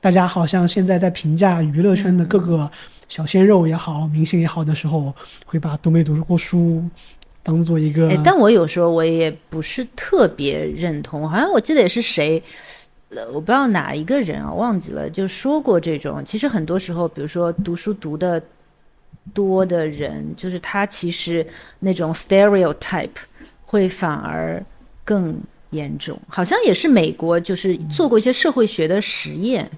[0.00, 2.70] 大家好像现在在评价娱乐圈的各个
[3.08, 6.82] 小鲜肉也好，明星也好的时候，会把都没读过书。
[7.44, 12.42] 当做一个，哎，但我有时候我也不是特别认同，好像我记得也是谁，
[13.10, 16.24] 呃，我不知道哪一个人啊，忘记了，就说过这种。
[16.24, 18.42] 其实很多时候，比如说读书读的
[19.34, 21.46] 多的人，就是他其实
[21.80, 23.10] 那种 stereotype
[23.62, 24.64] 会反而
[25.04, 25.38] 更
[25.68, 26.18] 严重。
[26.26, 29.70] 好像也是美国，就是做过一些社会学的实验，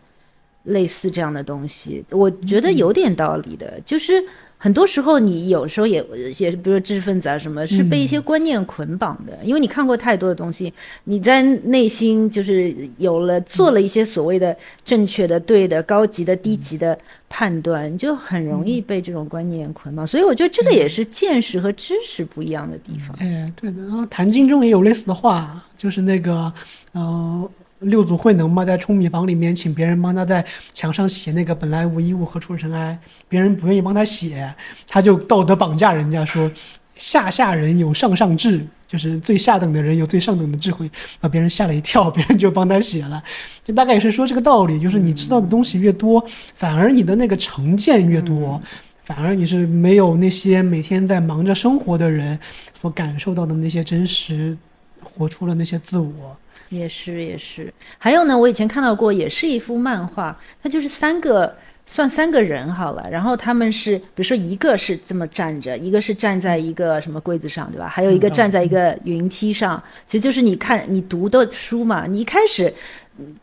[0.62, 4.24] 类似这样的东西，我觉得有点道理的，就是。
[4.66, 6.05] 很多时候，你有时候也
[6.40, 9.38] 也是，比如说知识分子啊，什么是被一些观念捆绑的？
[9.44, 10.72] 因为你看过太多的东西，
[11.05, 16.98] 你在内心就是有了做了一些所谓的正确的、对的、高级的、低级的
[17.28, 20.05] 判断，就很容易被这种观念捆绑。
[20.05, 23.16] 所以我觉得这个也是见识和知识不一样的地方。
[23.20, 23.80] 哎，对的。
[23.82, 26.52] 然后谭金中也有类似的话，就是那个，
[26.94, 27.48] 嗯。
[27.87, 30.45] 六祖慧能嘛，在舂米房里面请别人帮他在
[30.75, 32.99] 墙上写那个“本来无一物，何处尘埃”，
[33.29, 34.53] 别人不愿意帮他写，
[34.87, 36.51] 他就道德绑架人家说
[36.97, 40.91] ：“下下人有上上智，就是最下等的人有最上等的智慧。”
[41.21, 43.23] 把别人吓了一跳，别人就帮他写了。
[43.63, 48.61] 就大概也是说这个道理，就是你知道的东西越多，反而你的那个成见越多，
[49.05, 52.39] 反而你是没有那些每天在忙着生活的人
[52.75, 54.57] 所感受到的那些真实，
[55.03, 56.37] 活出了那些自我。
[56.68, 61.56] 也是也是，还有呢，我以前看到过，也是一幅漫画，它就是三个
[61.86, 67.86] 算三个人好了，然后他们是，比如说一个是这么站着，一个是站在一个什么柜子上，对吧？
[67.86, 72.72] 还有一个站在一个云梯上，其实就是你看你读的书嘛，你一开始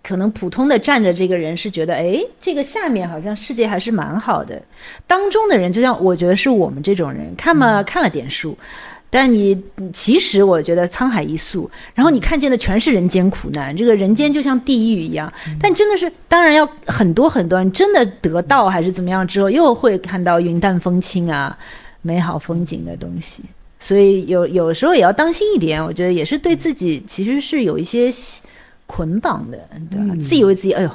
[0.03, 4.61] 可能普通的站着这个人是觉得，哎，这个下面好像世界还是蛮好的。
[5.07, 8.55] 当中的人，就像我觉得是我们这种人，看嘛看了点书，
[9.13, 9.55] 但你
[9.93, 15.31] 其实我觉得沧海一粟，然后你看见的全是人间苦难，这个人间就像地狱一样。
[15.61, 21.55] 但真的是，当然要很多很多人真的得到还是怎么样之后，又会看到云淡风轻啊，
[22.01, 23.43] 美好风景的东西。
[23.79, 28.11] 所以有有时候也要当心一点，我觉得也是对自己其实是有一些。
[28.85, 29.57] 捆绑的，
[29.89, 30.13] 对吧？
[30.21, 30.91] 自以为自己，哎呦，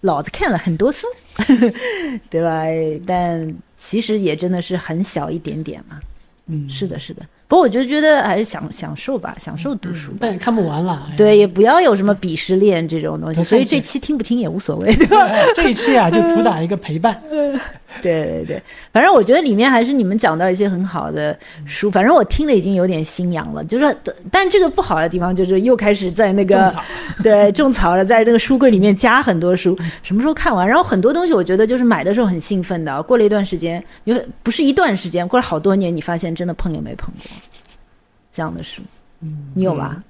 [0.00, 1.06] 老子看了很多书，
[2.30, 2.64] 对吧？
[3.06, 6.00] 但其实也真的是很小一点点嘛。
[6.46, 7.22] 嗯，是的，是的。
[7.48, 10.12] 不过我就觉得还是享享受吧，享受读书。
[10.18, 11.06] 但也看不完了。
[11.16, 13.44] 对，也不要有什么鄙视链这种东西。
[13.44, 14.92] 所以这期听不听也无所谓，
[15.54, 17.22] 这一期啊，就主打一个陪伴。
[18.02, 18.62] 对对对，
[18.92, 23.64] 反正我觉得里面还是你们讲到一些很好的书，反正我听的已经有点心痒了。
[23.64, 23.96] 就是，
[24.30, 26.74] 但这个不好的地方就是又开始在那个
[27.22, 30.66] 对种草了，在那个书柜里面加很多书，什么时候看完？
[30.66, 37.30] 然后很多东西我觉得就是买的时候很兴奋的，过了一段时间，因为不是一段时间，过了好多年，你发现真的碰也没碰过
[38.32, 38.82] 这样的书。
[39.20, 40.02] 嗯，你有吧？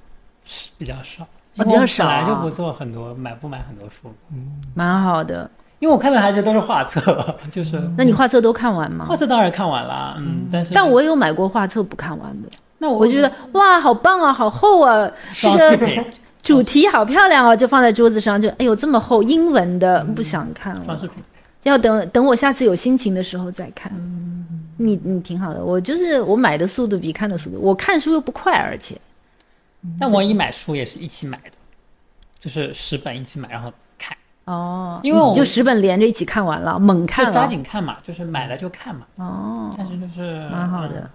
[0.79, 5.51] 比较少，比较少，本来就不做很多买不买很多书，嗯，蛮好的。
[5.78, 7.01] 因为我看的还是都是画册，
[7.51, 7.81] 就是。
[7.98, 9.05] 那你画册都看完吗？
[9.09, 10.73] 画册当然看完了，嗯，但是。
[10.73, 12.48] 但我有买过画册不看完的。
[12.78, 16.05] 那我觉得哇，好棒啊，好厚啊， 这个
[16.43, 20.82] 主题好漂亮啊，就放在桌子上，就哎呦这么厚，英文的不想看了。
[20.85, 21.23] 装饰品。
[21.65, 23.90] 要等等我下次有心情的时候再看。
[23.94, 24.62] 嗯。
[24.78, 28.97] 你你挺好的，我就是我买的速度比看的速度，我看书又不快，而且。
[29.98, 31.53] 但我一买书也是一起买的，
[32.39, 33.73] 就是十本一起买，然后。
[34.47, 39.05] 哦，因为我就十本连着一起看完了，猛看了，抓紧看嘛，就是买了就看嘛。
[39.16, 41.10] 哦，但是就是蛮好的，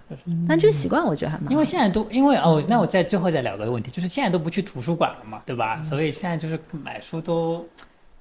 [0.45, 1.49] 但这个习惯我觉得还蛮。
[1.49, 5.81] 因为现在都因为哦，那我再最后再聊个问题，就是现在都不去图书馆了嘛，对吧？
[5.81, 7.65] 所以现在就是买书都，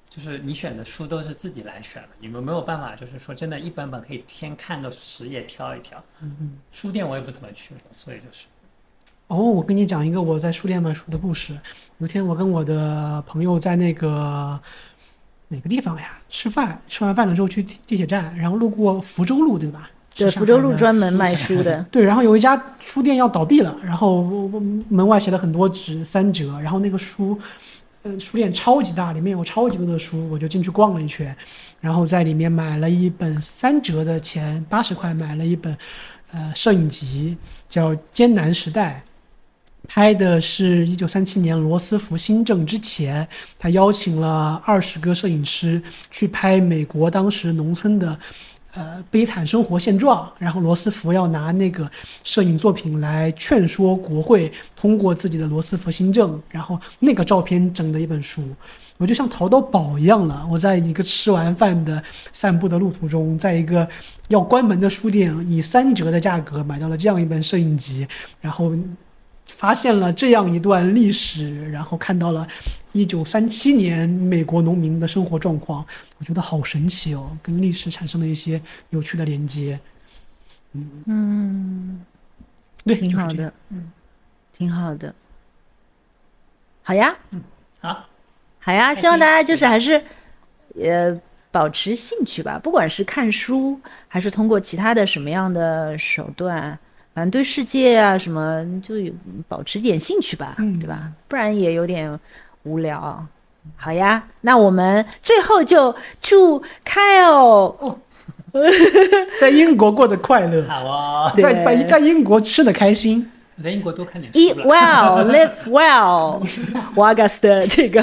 [0.09, 6.01] 就是你选的书都是自己来选了，你们没有办法，就是说真的，一本本可以天看个十页挑一挑。
[6.21, 6.57] 嗯嗯。
[6.71, 8.45] 书店我也不怎么去了，所以就是。
[9.27, 11.59] 哦，我跟你讲一个我在书店买书的故事。
[11.97, 14.57] 有一天我跟我的朋友在那个。
[15.51, 16.17] 哪个地方呀？
[16.29, 19.89] 吃饭，吃完饭了之后去地铁站，然后路过福州路，对吧？
[20.15, 21.85] 对，福州路专门卖书的。
[21.91, 24.23] 对，然后有一家书店要倒闭了，然后
[24.87, 26.57] 门外写了很多纸，三折。
[26.61, 27.37] 然后那个书，
[28.03, 31.35] 呃，书店超级大，里面有超级多的书，我就进去逛了一圈，
[31.81, 35.77] 然后在里面买了一本三折的钱，八十块买了一本，
[36.31, 37.37] 呃，摄影集，
[37.69, 39.03] 叫《艰难时代》。
[39.87, 43.27] 拍的是一九三七年罗斯福新政之前，
[43.57, 48.17] 他邀请了二十个摄影师去拍美国当时农村的，
[48.73, 50.31] 呃悲惨生活现状。
[50.37, 51.89] 然后罗斯福要拿那个
[52.23, 56.41] 摄影作品来劝说国会通过自己的罗斯福新政。
[56.49, 58.43] 然后那个照片整的一本书，
[58.97, 60.47] 我就像淘到宝一样了。
[60.49, 62.01] 我在一个吃完饭的
[62.31, 63.85] 散步的路途中，在一个
[64.29, 68.07] 要关门的书店，以三折的价格买到了这样一本摄影集，
[68.39, 68.71] 然后。
[69.61, 72.47] 发现了这样一段历史，然后看到了
[72.93, 75.85] 一九三七年美国农民的生活状况，
[76.17, 78.59] 我觉得好神奇哦，跟历史产生了一些
[78.89, 79.79] 有趣的连接。
[80.71, 82.05] 嗯嗯，
[82.83, 83.91] 对，挺好的，嗯，
[84.51, 85.13] 挺好的。
[86.81, 87.43] 好呀，嗯，
[87.81, 88.03] 好，
[88.57, 90.03] 好呀，希望大家就是还是
[90.83, 91.15] 呃
[91.51, 96.79] 保持兴趣吧，不管是看书还是通过其他的什么样的手段。
[97.13, 98.95] 反正对世界啊什么，就
[99.47, 101.11] 保持点兴趣吧，对吧？
[101.27, 102.19] 不然也有点
[102.63, 103.25] 无聊。
[103.75, 107.97] 好呀，那我们最后就祝 Kyle
[109.39, 113.29] 在英国过得快乐，好啊，在在在英国吃的开心，
[113.61, 116.41] 在英国多看点 Eat well, live well，
[116.95, 118.01] 瓦 a 斯的这个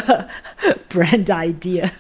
[0.91, 1.91] brand idea。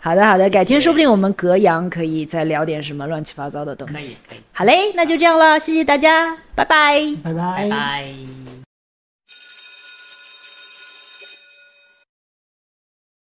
[0.00, 4.18] 好的，好的，改天说不定我们隔阳可以再聊点什么乱七八糟的东西。
[4.28, 4.38] 可以，可以。
[4.52, 8.61] 好嘞，那就这样了，谢谢大家，拜拜，拜拜，拜拜。